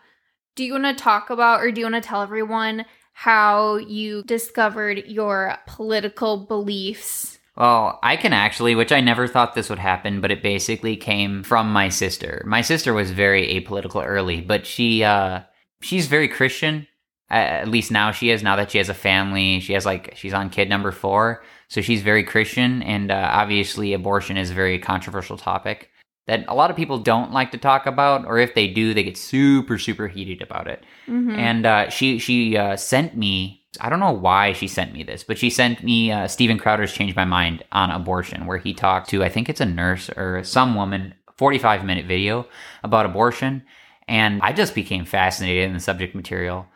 Do 0.54 0.64
you 0.64 0.72
want 0.72 0.84
to 0.84 1.02
talk 1.02 1.30
about 1.30 1.60
or 1.60 1.72
do 1.72 1.80
you 1.80 1.86
want 1.86 2.02
to 2.02 2.08
tell 2.08 2.22
everyone 2.22 2.84
how 3.12 3.76
you 3.76 4.22
discovered 4.24 5.04
your 5.06 5.56
political 5.66 6.46
beliefs? 6.46 7.38
Well, 7.56 7.98
I 8.04 8.16
can 8.16 8.32
actually, 8.32 8.76
which 8.76 8.92
I 8.92 9.00
never 9.00 9.26
thought 9.26 9.54
this 9.54 9.68
would 9.68 9.80
happen, 9.80 10.20
but 10.20 10.30
it 10.30 10.44
basically 10.44 10.96
came 10.96 11.42
from 11.42 11.72
my 11.72 11.88
sister. 11.88 12.44
My 12.46 12.60
sister 12.60 12.94
was 12.94 13.10
very 13.10 13.60
apolitical 13.60 14.06
early, 14.06 14.40
but 14.40 14.66
she 14.66 15.02
uh 15.02 15.40
she's 15.80 16.06
very 16.06 16.28
Christian. 16.28 16.86
At 17.30 17.68
least 17.68 17.90
now 17.90 18.10
she 18.10 18.30
is. 18.30 18.42
Now 18.42 18.56
that 18.56 18.70
she 18.70 18.78
has 18.78 18.88
a 18.88 18.94
family, 18.94 19.60
she 19.60 19.74
has 19.74 19.84
like 19.84 20.14
she's 20.16 20.32
on 20.32 20.48
kid 20.50 20.68
number 20.68 20.92
four, 20.92 21.42
so 21.68 21.80
she's 21.82 22.02
very 22.02 22.24
Christian. 22.24 22.82
And 22.82 23.10
uh, 23.10 23.28
obviously, 23.32 23.92
abortion 23.92 24.36
is 24.38 24.50
a 24.50 24.54
very 24.54 24.78
controversial 24.78 25.36
topic 25.36 25.90
that 26.26 26.44
a 26.48 26.54
lot 26.54 26.70
of 26.70 26.76
people 26.76 26.98
don't 26.98 27.32
like 27.32 27.50
to 27.52 27.58
talk 27.58 27.86
about, 27.86 28.26
or 28.26 28.38
if 28.38 28.54
they 28.54 28.68
do, 28.68 28.94
they 28.94 29.02
get 29.02 29.16
super 29.18 29.78
super 29.78 30.08
heated 30.08 30.40
about 30.42 30.68
it 30.68 30.84
Mhm. 31.06 31.36
and 31.36 31.66
uh, 31.66 31.88
she 31.90 32.18
she 32.18 32.56
uh, 32.56 32.76
sent 32.76 33.16
me. 33.16 33.62
I 33.80 33.90
don't 33.90 34.00
know 34.00 34.12
why 34.12 34.54
she 34.54 34.66
sent 34.66 34.94
me 34.94 35.02
this, 35.02 35.22
but 35.22 35.36
she 35.38 35.50
sent 35.50 35.84
me 35.84 36.10
uh, 36.10 36.26
Steven 36.28 36.58
Crowder's 36.58 36.92
"Changed 36.92 37.14
My 37.14 37.26
Mind" 37.26 37.62
on 37.72 37.90
abortion, 37.90 38.46
where 38.46 38.56
he 38.58 38.72
talked 38.72 39.10
to 39.10 39.22
I 39.22 39.28
think 39.28 39.48
it's 39.50 39.60
a 39.60 39.66
nurse 39.66 40.08
or 40.16 40.42
some 40.44 40.74
woman, 40.74 41.14
forty 41.36 41.58
five 41.58 41.84
minute 41.84 42.06
video 42.06 42.46
about 42.82 43.04
abortion, 43.06 43.62
and 44.08 44.40
I 44.42 44.52
just 44.54 44.74
became 44.74 45.04
fascinated 45.04 45.64
in 45.64 45.74
the 45.74 45.80
subject 45.80 46.14
material. 46.14 46.66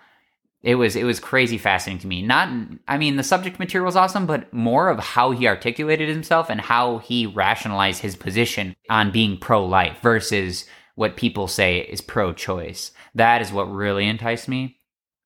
It 0.62 0.76
was 0.76 0.94
it 0.94 1.04
was 1.04 1.18
crazy 1.18 1.58
fascinating 1.58 2.00
to 2.02 2.06
me. 2.06 2.22
Not 2.22 2.48
I 2.86 2.96
mean 2.96 3.16
the 3.16 3.24
subject 3.24 3.58
material 3.58 3.86
was 3.86 3.96
awesome, 3.96 4.26
but 4.26 4.52
more 4.52 4.88
of 4.88 4.98
how 5.00 5.32
he 5.32 5.48
articulated 5.48 6.08
himself 6.08 6.50
and 6.50 6.60
how 6.60 6.98
he 6.98 7.26
rationalized 7.26 8.00
his 8.00 8.14
position 8.14 8.76
on 8.88 9.10
being 9.10 9.38
pro 9.38 9.64
life 9.64 9.98
versus 10.02 10.64
what 10.94 11.16
people 11.16 11.48
say 11.48 11.80
is 11.80 12.00
pro 12.00 12.32
choice. 12.32 12.92
That 13.14 13.42
is 13.42 13.52
what 13.52 13.64
really 13.64 14.06
enticed 14.06 14.48
me. 14.48 14.78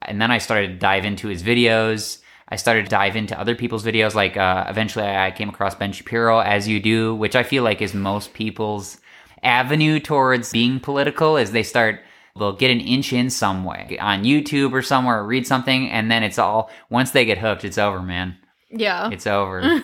And 0.03 0.21
then 0.21 0.31
I 0.31 0.39
started 0.39 0.69
to 0.69 0.79
dive 0.79 1.05
into 1.05 1.29
his 1.29 1.43
videos. 1.43 2.21
I 2.49 2.57
started 2.57 2.85
to 2.85 2.91
dive 2.91 3.17
into 3.17 3.39
other 3.39 3.55
people's 3.55 3.85
videos. 3.85 4.15
Like 4.15 4.37
uh, 4.37 4.67
eventually, 4.69 5.07
I 5.07 5.33
came 5.33 5.49
across 5.49 5.75
Ben 5.75 5.93
Shapiro, 5.93 6.39
as 6.39 6.69
you 6.69 6.81
do, 6.81 7.15
which 7.15 7.35
I 7.35 7.43
feel 7.43 7.65
like 7.65 7.83
is 7.83 7.93
most 7.93 8.33
people's 8.33 8.99
avenue 9.43 9.99
towards 9.99 10.53
being 10.53 10.81
political. 10.81 11.37
Is 11.37 11.51
they 11.51 11.65
start 11.65 12.01
they'll 12.39 12.53
get 12.53 12.71
an 12.71 12.81
inch 12.81 13.13
in 13.13 13.31
some 13.31 13.65
way 13.65 13.97
on 14.01 14.25
YouTube 14.25 14.73
or 14.73 14.83
somewhere, 14.83 15.25
read 15.25 15.47
something, 15.47 15.91
and 15.91 16.11
then 16.11 16.23
it's 16.23 16.39
all 16.39 16.71
once 16.91 17.11
they 17.11 17.25
get 17.25 17.39
hooked, 17.39 17.65
it's 17.65 17.79
over, 17.79 18.03
man. 18.03 18.37
Yeah. 18.71 19.11
It's 19.11 19.27
over. 19.27 19.63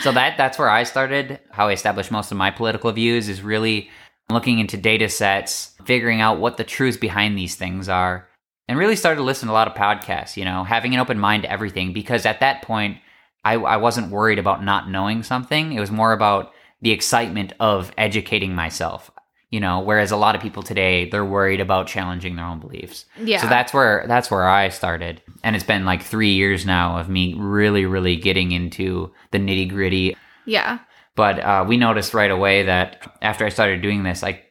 so 0.00 0.12
that 0.12 0.36
that's 0.36 0.58
where 0.58 0.70
I 0.70 0.84
started. 0.84 1.40
How 1.50 1.68
I 1.68 1.72
established 1.72 2.10
most 2.10 2.30
of 2.30 2.38
my 2.38 2.50
political 2.50 2.92
views 2.92 3.28
is 3.28 3.42
really 3.42 3.90
looking 4.30 4.58
into 4.58 4.76
data 4.76 5.08
sets, 5.08 5.74
figuring 5.84 6.20
out 6.20 6.38
what 6.38 6.56
the 6.56 6.64
truths 6.64 6.96
behind 6.96 7.36
these 7.36 7.56
things 7.56 7.88
are, 7.88 8.28
and 8.68 8.78
really 8.78 8.96
started 8.96 9.18
to 9.18 9.24
listen 9.24 9.48
to 9.48 9.52
a 9.52 9.54
lot 9.54 9.68
of 9.68 9.74
podcasts. 9.74 10.36
You 10.36 10.44
know, 10.44 10.64
having 10.64 10.94
an 10.94 11.00
open 11.00 11.18
mind 11.18 11.42
to 11.42 11.50
everything 11.50 11.92
because 11.92 12.24
at 12.24 12.40
that 12.40 12.62
point, 12.62 12.98
I, 13.44 13.54
I 13.54 13.76
wasn't 13.76 14.10
worried 14.10 14.38
about 14.38 14.64
not 14.64 14.88
knowing 14.88 15.22
something. 15.22 15.72
It 15.72 15.80
was 15.80 15.90
more 15.90 16.12
about 16.12 16.52
the 16.80 16.92
excitement 16.92 17.52
of 17.60 17.92
educating 17.98 18.54
myself. 18.54 19.10
You 19.54 19.60
know, 19.60 19.78
whereas 19.78 20.10
a 20.10 20.16
lot 20.16 20.34
of 20.34 20.42
people 20.42 20.64
today 20.64 21.08
they're 21.08 21.24
worried 21.24 21.60
about 21.60 21.86
challenging 21.86 22.34
their 22.34 22.44
own 22.44 22.58
beliefs. 22.58 23.04
yeah. 23.16 23.40
So 23.40 23.46
that's 23.46 23.72
where 23.72 24.04
that's 24.08 24.28
where 24.28 24.48
I 24.48 24.68
started, 24.68 25.22
and 25.44 25.54
it's 25.54 25.64
been 25.64 25.84
like 25.84 26.02
three 26.02 26.34
years 26.34 26.66
now 26.66 26.98
of 26.98 27.08
me 27.08 27.34
really, 27.38 27.86
really 27.86 28.16
getting 28.16 28.50
into 28.50 29.12
the 29.30 29.38
nitty 29.38 29.68
gritty. 29.68 30.16
yeah. 30.44 30.80
But 31.14 31.38
uh, 31.38 31.64
we 31.68 31.76
noticed 31.76 32.14
right 32.14 32.32
away 32.32 32.64
that 32.64 33.16
after 33.22 33.46
I 33.46 33.48
started 33.48 33.80
doing 33.80 34.02
this, 34.02 34.24
I 34.24 34.42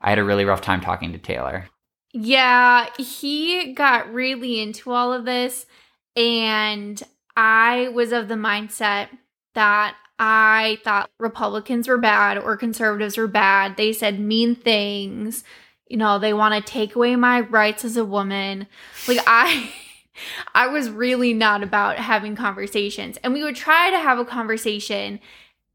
I 0.00 0.10
had 0.10 0.18
a 0.18 0.24
really 0.24 0.44
rough 0.44 0.60
time 0.60 0.80
talking 0.80 1.12
to 1.12 1.18
Taylor. 1.18 1.68
Yeah, 2.12 2.88
he 2.98 3.74
got 3.74 4.12
really 4.12 4.60
into 4.60 4.90
all 4.90 5.12
of 5.12 5.24
this, 5.24 5.66
and 6.16 7.00
I 7.36 7.90
was 7.90 8.10
of 8.10 8.26
the 8.26 8.34
mindset 8.34 9.06
that 9.54 9.96
I 10.18 10.78
thought 10.84 11.10
Republicans 11.18 11.88
were 11.88 11.98
bad 11.98 12.38
or 12.38 12.56
conservatives 12.56 13.16
were 13.16 13.26
bad. 13.26 13.76
They 13.76 13.92
said 13.92 14.18
mean 14.18 14.54
things. 14.54 15.44
You 15.88 15.96
know, 15.96 16.18
they 16.18 16.34
want 16.34 16.54
to 16.54 16.72
take 16.72 16.94
away 16.94 17.16
my 17.16 17.40
rights 17.40 17.84
as 17.84 17.96
a 17.96 18.04
woman. 18.04 18.66
Like 19.06 19.20
I 19.26 19.72
I 20.54 20.66
was 20.66 20.90
really 20.90 21.32
not 21.32 21.62
about 21.62 21.98
having 21.98 22.34
conversations. 22.34 23.18
And 23.22 23.32
we 23.32 23.44
would 23.44 23.56
try 23.56 23.90
to 23.90 23.98
have 23.98 24.18
a 24.18 24.24
conversation 24.24 25.20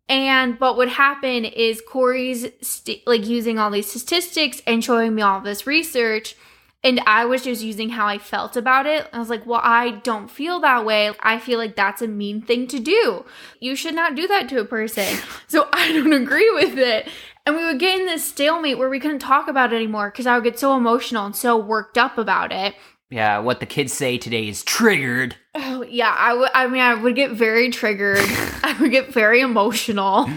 and 0.10 0.60
what 0.60 0.78
would 0.78 0.90
happen 0.90 1.46
is 1.46 1.82
Corey's 1.82 2.48
st- 2.62 3.06
like 3.08 3.26
using 3.26 3.58
all 3.58 3.72
these 3.72 3.90
statistics 3.90 4.62
and 4.68 4.84
showing 4.84 5.16
me 5.16 5.22
all 5.22 5.40
this 5.40 5.66
research. 5.66 6.36
And 6.84 7.00
I 7.08 7.24
was 7.26 7.44
just 7.44 7.64
using 7.64 7.90
how 7.90 8.08
I 8.08 8.18
felt 8.18 8.58
about 8.58 8.86
it. 8.86 9.08
I 9.14 9.20
was 9.20 9.30
like, 9.30 9.46
well, 9.46 9.62
I 9.64 9.92
don't 10.04 10.30
feel 10.30 10.60
that 10.60 10.86
way. 10.86 11.12
I 11.22 11.40
feel 11.40 11.58
like 11.58 11.78
that's 11.78 12.02
a 12.02 12.08
mean 12.08 12.42
thing 12.42 12.68
to 12.68 12.80
do. 12.80 13.26
You 13.62 13.76
should 13.76 13.96
not 13.96 14.16
do 14.16 14.28
that 14.28 14.50
to 14.50 14.60
a 14.60 14.66
person. 14.66 15.18
so 15.48 15.70
I 15.72 15.94
don't 15.94 16.12
agree 16.12 16.52
with 16.52 16.78
it. 16.78 17.08
And 17.46 17.56
we 17.56 17.66
would 17.66 17.80
get 17.80 18.00
in 18.00 18.06
this 18.06 18.26
stalemate 18.26 18.78
where 18.78 18.90
we 18.90 19.00
couldn't 19.00 19.20
talk 19.20 19.48
about 19.48 19.72
it 19.72 19.78
anymore 19.78 20.12
because 20.12 20.28
I 20.28 20.36
would 20.36 20.44
get 20.44 20.60
so 20.60 20.76
emotional 20.76 21.26
and 21.26 21.36
so 21.36 21.58
worked 21.58 21.98
up 21.98 22.18
about 22.18 22.52
it. 22.52 22.76
Yeah, 23.10 23.40
what 23.40 23.60
the 23.60 23.66
kids 23.66 23.94
say 23.94 24.18
today 24.18 24.48
is 24.48 24.64
triggered. 24.64 25.36
Oh, 25.54 25.84
yeah. 25.84 26.14
I 26.18 26.34
would, 26.34 26.50
I 26.54 26.68
mean, 26.68 26.82
I 26.82 26.96
would 26.96 27.16
get 27.16 27.32
very 27.32 27.70
triggered. 27.70 28.18
I 28.64 28.76
would 28.80 28.92
get 28.92 29.14
very 29.14 29.40
emotional. 29.40 30.30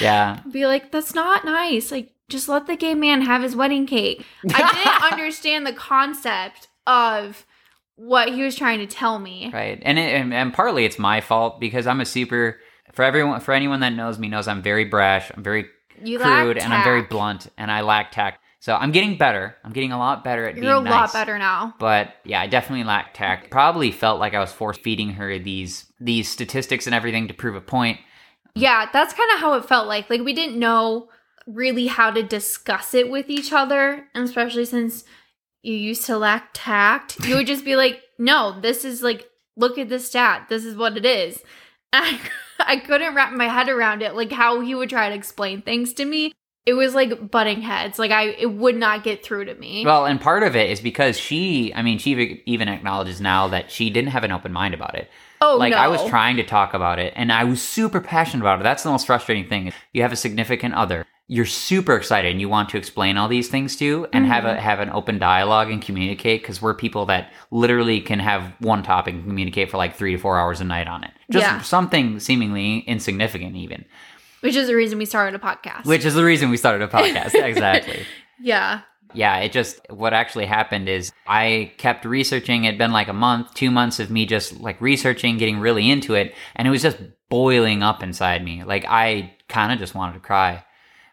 Yeah. 0.00 0.40
Be 0.50 0.66
like, 0.66 0.90
that's 0.90 1.14
not 1.14 1.44
nice. 1.44 1.92
Like, 1.92 2.12
just 2.28 2.48
let 2.48 2.66
the 2.66 2.76
gay 2.76 2.94
man 2.94 3.22
have 3.22 3.42
his 3.42 3.54
wedding 3.54 3.86
cake. 3.86 4.24
I 4.52 4.72
didn't 4.72 5.12
understand 5.12 5.66
the 5.66 5.72
concept 5.72 6.68
of 6.86 7.46
what 7.96 8.32
he 8.32 8.42
was 8.42 8.56
trying 8.56 8.78
to 8.80 8.86
tell 8.86 9.18
me. 9.18 9.50
Right. 9.52 9.80
And, 9.82 9.98
it, 9.98 10.14
and 10.14 10.32
and 10.32 10.52
partly 10.52 10.84
it's 10.84 10.98
my 10.98 11.20
fault 11.20 11.60
because 11.60 11.86
I'm 11.86 12.00
a 12.00 12.04
super 12.04 12.60
for 12.92 13.04
everyone 13.04 13.40
for 13.40 13.52
anyone 13.52 13.80
that 13.80 13.90
knows 13.90 14.18
me 14.18 14.28
knows 14.28 14.48
I'm 14.48 14.62
very 14.62 14.84
brash, 14.84 15.30
I'm 15.34 15.42
very 15.42 15.66
You 16.02 16.18
crude 16.18 16.58
and 16.58 16.72
I'm 16.72 16.84
very 16.84 17.02
blunt 17.02 17.48
and 17.56 17.70
I 17.70 17.80
lack 17.82 18.12
tact. 18.12 18.40
So 18.58 18.74
I'm 18.74 18.90
getting 18.90 19.16
better. 19.16 19.54
I'm 19.62 19.72
getting 19.72 19.92
a 19.92 19.98
lot 19.98 20.24
better 20.24 20.48
at 20.48 20.56
You're 20.56 20.72
a 20.72 20.80
being 20.80 20.92
lot 20.92 21.12
better 21.12 21.38
now. 21.38 21.74
But 21.78 22.14
yeah, 22.24 22.40
I 22.40 22.48
definitely 22.48 22.84
lack 22.84 23.14
tact. 23.14 23.50
Probably 23.50 23.92
felt 23.92 24.18
like 24.18 24.34
I 24.34 24.40
was 24.40 24.52
force 24.52 24.76
feeding 24.76 25.10
her 25.10 25.38
these 25.38 25.86
these 26.00 26.28
statistics 26.28 26.86
and 26.86 26.94
everything 26.94 27.28
to 27.28 27.34
prove 27.34 27.54
a 27.54 27.60
point. 27.60 28.00
Yeah, 28.54 28.88
that's 28.92 29.12
kind 29.12 29.30
of 29.34 29.40
how 29.40 29.54
it 29.54 29.66
felt 29.66 29.86
like. 29.86 30.10
Like 30.10 30.22
we 30.22 30.32
didn't 30.32 30.58
know 30.58 31.08
really 31.46 31.86
how 31.86 32.10
to 32.10 32.22
discuss 32.22 32.94
it 32.94 33.10
with 33.10 33.30
each 33.30 33.52
other, 33.52 34.08
and 34.14 34.24
especially 34.24 34.64
since 34.64 35.04
you 35.62 35.74
used 35.74 36.04
to 36.06 36.18
lack 36.18 36.50
tact, 36.52 37.24
you 37.24 37.36
would 37.36 37.46
just 37.46 37.64
be 37.64 37.76
like, 37.76 38.02
"No, 38.18 38.58
this 38.60 38.84
is 38.84 39.02
like, 39.02 39.28
look 39.56 39.78
at 39.78 39.88
this 39.88 40.08
stat. 40.08 40.46
This 40.48 40.64
is 40.64 40.76
what 40.76 40.96
it 40.96 41.06
is." 41.06 41.42
I, 41.92 42.18
I 42.58 42.76
couldn't 42.78 43.14
wrap 43.14 43.32
my 43.32 43.48
head 43.48 43.68
around 43.68 44.02
it, 44.02 44.14
like 44.14 44.32
how 44.32 44.60
he 44.60 44.74
would 44.74 44.90
try 44.90 45.08
to 45.08 45.14
explain 45.14 45.62
things 45.62 45.92
to 45.94 46.04
me. 46.04 46.32
It 46.66 46.74
was 46.74 46.94
like 46.94 47.30
butting 47.30 47.62
heads. 47.62 47.98
Like 47.98 48.10
I, 48.10 48.30
it 48.30 48.52
would 48.52 48.76
not 48.76 49.04
get 49.04 49.24
through 49.24 49.44
to 49.44 49.54
me. 49.54 49.84
Well, 49.84 50.04
and 50.04 50.20
part 50.20 50.42
of 50.42 50.56
it 50.56 50.68
is 50.68 50.80
because 50.80 51.16
she, 51.16 51.72
I 51.74 51.82
mean, 51.82 51.98
she 51.98 52.42
even 52.44 52.68
acknowledges 52.68 53.20
now 53.20 53.48
that 53.48 53.70
she 53.70 53.88
didn't 53.88 54.10
have 54.10 54.24
an 54.24 54.32
open 54.32 54.52
mind 54.52 54.74
about 54.74 54.96
it. 54.96 55.08
Oh 55.40 55.56
like 55.56 55.72
no, 55.72 55.76
I 55.78 55.88
was 55.88 56.04
trying 56.08 56.36
to 56.36 56.44
talk 56.44 56.74
about 56.74 56.98
it 56.98 57.12
and 57.16 57.32
I 57.32 57.44
was 57.44 57.62
super 57.62 58.00
passionate 58.00 58.42
about 58.42 58.60
it. 58.60 58.62
That's 58.62 58.82
the 58.82 58.90
most 58.90 59.06
frustrating 59.06 59.48
thing. 59.48 59.72
You 59.92 60.02
have 60.02 60.12
a 60.12 60.16
significant 60.16 60.74
other. 60.74 61.04
You're 61.28 61.44
super 61.44 61.96
excited 61.96 62.30
and 62.30 62.40
you 62.40 62.48
want 62.48 62.68
to 62.68 62.78
explain 62.78 63.16
all 63.16 63.26
these 63.26 63.48
things 63.48 63.74
to 63.76 64.06
and 64.12 64.26
have 64.26 64.44
Mm-hmm. 64.44 64.58
a 64.58 64.60
have 64.60 64.78
an 64.80 64.90
open 64.90 65.18
dialogue 65.18 65.70
and 65.72 65.82
communicate 65.82 66.42
because 66.42 66.62
we're 66.62 66.74
people 66.74 67.06
that 67.06 67.32
literally 67.50 68.00
can 68.00 68.20
have 68.20 68.52
one 68.60 68.84
topic 68.84 69.14
and 69.14 69.24
communicate 69.24 69.68
for 69.70 69.76
like 69.76 69.96
three 69.96 70.12
to 70.12 70.18
four 70.18 70.38
hours 70.38 70.60
a 70.60 70.64
night 70.64 70.86
on 70.86 71.02
it. 71.02 71.10
Just 71.30 71.42
Yeah. 71.44 71.60
something 71.62 72.20
seemingly 72.20 72.78
insignificant 72.86 73.56
even. 73.56 73.84
which 74.40 74.54
is 74.54 74.68
the 74.68 74.76
reason 74.76 74.98
we 74.98 75.04
started 75.06 75.34
a 75.34 75.38
podcast. 75.44 75.84
Which 75.86 76.04
is 76.04 76.14
the 76.14 76.22
reason 76.24 76.48
we 76.50 76.56
started 76.56 76.82
a 76.82 76.88
podcast. 76.88 77.34
exactly. 77.44 78.06
yeah, 78.40 78.82
Yeah, 79.14 79.38
it 79.38 79.52
just 79.52 79.80
what 79.90 80.12
actually 80.12 80.46
happened 80.46 80.88
is 80.88 81.12
I 81.26 81.72
kept 81.78 82.04
researching. 82.04 82.64
It'd 82.64 82.78
been 82.78 82.92
like 82.92 83.08
a 83.08 83.12
month, 83.12 83.54
two 83.54 83.70
months 83.70 84.00
of 84.00 84.10
me 84.10 84.26
just 84.26 84.60
like 84.60 84.80
researching, 84.80 85.38
getting 85.38 85.58
really 85.58 85.90
into 85.90 86.14
it, 86.14 86.34
and 86.54 86.66
it 86.66 86.70
was 86.70 86.82
just 86.82 86.98
boiling 87.28 87.82
up 87.82 88.02
inside 88.02 88.44
me. 88.44 88.64
Like 88.64 88.84
I 88.88 89.34
kind 89.48 89.72
of 89.72 89.78
just 89.78 89.94
wanted 89.94 90.14
to 90.14 90.20
cry, 90.20 90.64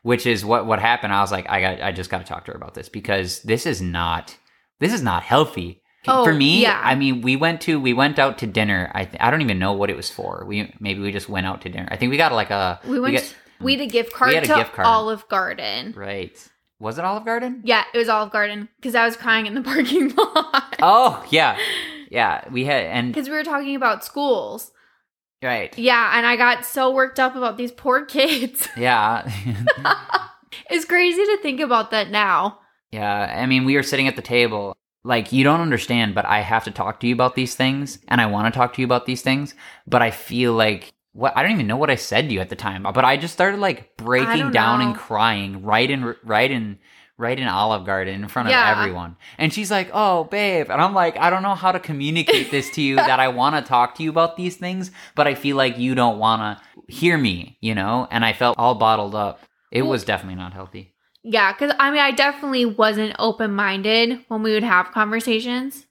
which 0.01 0.25
is 0.25 0.43
what 0.43 0.65
what 0.65 0.79
happened. 0.79 1.13
I 1.13 1.21
was 1.21 1.31
like, 1.31 1.49
I 1.49 1.61
got, 1.61 1.81
I 1.81 1.91
just 1.91 2.09
got 2.09 2.19
to 2.19 2.23
talk 2.25 2.45
to 2.45 2.51
her 2.51 2.57
about 2.57 2.73
this 2.73 2.89
because 2.89 3.41
this 3.43 3.65
is 3.65 3.81
not, 3.81 4.35
this 4.79 4.93
is 4.93 5.01
not 5.01 5.23
healthy. 5.23 5.81
Oh, 6.05 6.25
for 6.25 6.33
me, 6.33 6.63
yeah. 6.63 6.81
I 6.83 6.95
mean, 6.95 7.21
we 7.21 7.37
went 7.37 7.61
to 7.61 7.79
we 7.79 7.93
went 7.93 8.19
out 8.19 8.39
to 8.39 8.47
dinner. 8.47 8.91
I 8.93 9.05
th- 9.05 9.17
I 9.21 9.31
don't 9.31 9.41
even 9.41 9.57
know 9.59 9.71
what 9.71 9.89
it 9.89 9.95
was 9.95 10.09
for. 10.09 10.43
We 10.45 10.73
maybe 10.81 10.99
we 10.99 11.13
just 11.13 11.29
went 11.29 11.45
out 11.47 11.61
to 11.61 11.69
dinner. 11.69 11.87
I 11.89 11.95
think 11.95 12.09
we 12.09 12.17
got 12.17 12.33
like 12.33 12.49
a 12.49 12.81
we 12.85 12.99
went. 12.99 13.15
got- 13.15 13.35
we 13.61 13.75
had 13.75 13.83
a 13.83 13.87
gift 13.87 14.11
card 14.11 14.31
to 14.33 14.41
gift 14.41 14.73
card. 14.73 14.85
Olive 14.85 15.25
Garden. 15.29 15.93
right. 15.95 16.37
Was 16.79 16.97
it 16.97 17.05
Olive 17.05 17.25
Garden? 17.25 17.61
Yeah, 17.63 17.83
it 17.93 17.97
was 17.97 18.09
Olive 18.09 18.31
Garden 18.31 18.67
because 18.77 18.95
I 18.95 19.05
was 19.05 19.15
crying 19.15 19.45
in 19.45 19.53
the 19.53 19.61
parking 19.71 20.13
lot 20.15 20.75
Oh 20.81 21.25
yeah, 21.29 21.57
yeah. 22.11 22.43
We 22.51 22.65
had 22.65 22.85
and 22.85 23.13
because 23.13 23.29
we 23.29 23.35
were 23.35 23.43
talking 23.43 23.75
about 23.75 24.03
schools. 24.03 24.71
right. 25.41 25.77
Yeah, 25.77 26.17
and 26.17 26.25
I 26.25 26.35
got 26.35 26.65
so 26.65 26.91
worked 26.91 27.19
up 27.19 27.35
about 27.35 27.57
these 27.57 27.71
poor 27.71 28.05
kids. 28.05 28.67
Yeah. 28.77 29.29
it's 30.69 30.85
crazy 30.85 31.23
to 31.23 31.37
think 31.41 31.59
about 31.59 31.91
that 31.91 32.09
now. 32.11 32.59
yeah. 32.91 33.35
I 33.41 33.45
mean, 33.45 33.65
we 33.65 33.75
were 33.75 33.83
sitting 33.83 34.07
at 34.07 34.15
the 34.15 34.21
table. 34.21 34.75
Like, 35.05 35.33
you 35.33 35.43
don't 35.43 35.59
understand, 35.59 36.15
but 36.15 36.25
I 36.25 36.39
have 36.39 36.63
to 36.63 36.71
talk 36.71 37.01
to 37.01 37.07
you 37.07 37.13
about 37.13 37.35
these 37.35 37.55
things, 37.55 37.99
and 38.07 38.21
I 38.21 38.25
want 38.27 38.53
to 38.53 38.57
talk 38.57 38.73
to 38.75 38.81
you 38.81 38.85
about 38.85 39.05
these 39.05 39.21
things, 39.21 39.53
but 39.85 40.01
I 40.01 40.11
feel 40.11 40.53
like 40.53 40.93
what 41.13 41.37
I 41.37 41.43
don't 41.43 41.53
even 41.53 41.67
know 41.67 41.77
what 41.77 41.89
I 41.89 41.95
said 41.95 42.27
to 42.27 42.33
you 42.33 42.41
at 42.41 42.49
the 42.49 42.55
time, 42.55 42.83
but 42.83 43.05
I 43.05 43.17
just 43.17 43.33
started 43.33 43.59
like 43.59 43.95
breaking 43.97 44.51
down 44.51 44.79
know. 44.79 44.87
and 44.87 44.95
crying 44.95 45.63
right 45.63 45.89
in 45.89 46.15
right 46.23 46.49
in 46.49 46.79
right 47.17 47.39
in 47.39 47.47
Olive 47.47 47.85
Garden 47.85 48.23
in 48.23 48.27
front 48.27 48.49
of 48.49 48.55
everyone. 48.55 49.15
And 49.37 49.53
she's 49.53 49.69
like, 49.69 49.89
"Oh, 49.93 50.23
babe." 50.25 50.69
And 50.69 50.81
I'm 50.81 50.95
like, 50.95 51.15
"I 51.17 51.29
don't 51.29 51.43
know 51.43 51.55
how 51.55 51.71
to 51.71 51.79
communicate 51.79 52.49
this 52.49 52.69
to 52.71 52.81
you 52.81 52.95
that 52.95 53.19
I 53.19 53.27
want 53.39 53.55
to 53.55 53.67
talk 53.67 53.95
to 53.95 54.03
you 54.03 54.09
about 54.09 54.35
these 54.35 54.57
things, 54.57 54.91
but 55.15 55.27
I 55.27 55.35
feel 55.35 55.55
like 55.55 55.77
you 55.77 55.93
don't 55.95 56.17
want 56.17 56.41
to 56.41 56.93
hear 56.93 57.17
me, 57.17 57.57
you 57.61 57.75
know?" 57.75 58.07
And 58.09 58.25
I 58.25 58.33
felt 58.33 58.57
all 58.57 58.75
bottled 58.75 59.15
up. 59.15 59.39
It 59.71 59.83
was 59.83 60.03
definitely 60.03 60.35
not 60.35 60.53
healthy. 60.53 60.93
Yeah, 61.23 61.53
because 61.53 61.73
I 61.79 61.91
mean, 61.91 62.01
I 62.01 62.11
definitely 62.11 62.65
wasn't 62.65 63.15
open 63.19 63.53
minded 63.53 64.25
when 64.27 64.43
we 64.43 64.53
would 64.53 64.63
have 64.63 64.91
conversations. 64.91 65.85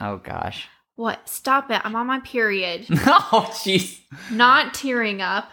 Oh 0.00 0.18
gosh. 0.18 0.68
What? 0.96 1.28
Stop 1.28 1.70
it. 1.70 1.80
I'm 1.84 1.96
on 1.96 2.06
my 2.06 2.20
period. 2.20 2.86
oh 2.90 3.48
jeez. 3.52 4.00
Not 4.30 4.74
tearing 4.74 5.20
up. 5.20 5.50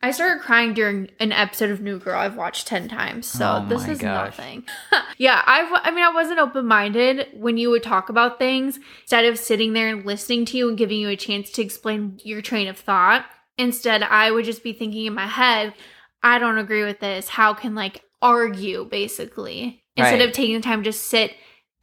I 0.00 0.12
started 0.12 0.42
crying 0.44 0.74
during 0.74 1.10
an 1.18 1.32
episode 1.32 1.70
of 1.70 1.80
New 1.80 1.98
Girl 1.98 2.16
I've 2.18 2.36
watched 2.36 2.68
10 2.68 2.88
times. 2.88 3.26
So 3.26 3.64
Oh 3.64 3.68
this 3.68 3.84
my 3.86 3.92
is 3.94 3.98
gosh. 3.98 4.38
nothing. 4.38 4.64
yeah, 5.18 5.42
I, 5.44 5.80
I 5.82 5.90
mean, 5.90 6.04
I 6.04 6.12
wasn't 6.12 6.38
open 6.38 6.66
minded 6.66 7.26
when 7.34 7.56
you 7.56 7.68
would 7.70 7.82
talk 7.82 8.08
about 8.08 8.38
things 8.38 8.78
instead 9.02 9.24
of 9.24 9.38
sitting 9.38 9.72
there 9.72 9.88
and 9.88 10.06
listening 10.06 10.44
to 10.46 10.56
you 10.56 10.68
and 10.68 10.78
giving 10.78 11.00
you 11.00 11.08
a 11.08 11.16
chance 11.16 11.50
to 11.50 11.62
explain 11.62 12.20
your 12.22 12.40
train 12.42 12.68
of 12.68 12.78
thought. 12.78 13.26
Instead, 13.58 14.04
I 14.04 14.30
would 14.30 14.44
just 14.44 14.62
be 14.62 14.72
thinking 14.72 15.06
in 15.06 15.14
my 15.14 15.26
head, 15.26 15.74
I 16.22 16.38
don't 16.38 16.58
agree 16.58 16.84
with 16.84 17.00
this. 17.00 17.28
How 17.28 17.52
can 17.52 17.74
like 17.74 18.04
argue 18.22 18.84
basically 18.84 19.82
instead 19.96 20.20
Right. 20.20 20.28
of 20.28 20.32
taking 20.32 20.54
the 20.54 20.62
time 20.62 20.84
to 20.84 20.92
sit 20.92 21.34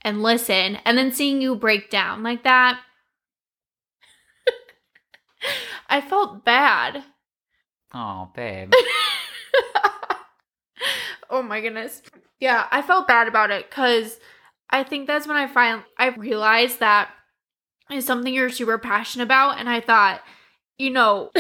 and 0.04 0.24
listen 0.24 0.78
and 0.86 0.98
then 0.98 1.12
seeing 1.12 1.42
you 1.42 1.54
break 1.56 1.90
down 1.90 2.24
like 2.24 2.44
that? 2.44 2.80
I 5.90 6.02
felt 6.02 6.46
bad. 6.46 7.04
Oh, 7.94 8.30
babe. 8.36 8.72
oh 11.30 11.42
my 11.42 11.62
goodness. 11.62 12.02
Yeah, 12.40 12.68
I 12.72 12.82
felt 12.82 13.08
bad 13.08 13.28
about 13.28 13.52
it 13.52 13.70
because 13.70 14.18
I 14.70 14.84
think 14.84 15.08
that's 15.08 15.28
when 15.28 15.38
I 15.38 15.48
finally 15.48 15.84
I 15.98 16.10
realized 16.10 16.80
that 16.80 17.10
is 17.92 18.06
something 18.06 18.34
you're 18.34 18.50
super 18.50 18.78
passionate 18.78 19.26
about, 19.26 19.60
and 19.60 19.70
I 19.70 19.80
thought, 19.80 20.22
you 20.78 20.90
know, 20.90 21.32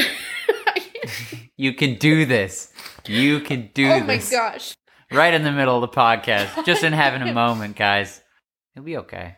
you 1.58 1.74
can 1.74 1.96
do 1.96 2.26
this. 2.26 2.72
You 3.08 3.40
can 3.40 3.66
oh 3.66 3.70
do 3.74 3.88
this. 3.88 4.32
oh 4.32 4.38
my 4.38 4.52
gosh, 4.52 4.76
Right 5.12 5.34
in 5.34 5.44
the 5.44 5.52
middle 5.52 5.76
of 5.76 5.82
the 5.82 5.96
podcast. 5.96 6.66
Just 6.66 6.84
in 6.84 6.94
having 6.94 7.22
a 7.22 7.34
moment, 7.34 7.76
guys. 7.76 8.22
It'll 8.76 8.86
be 8.86 8.98
okay. 8.98 9.38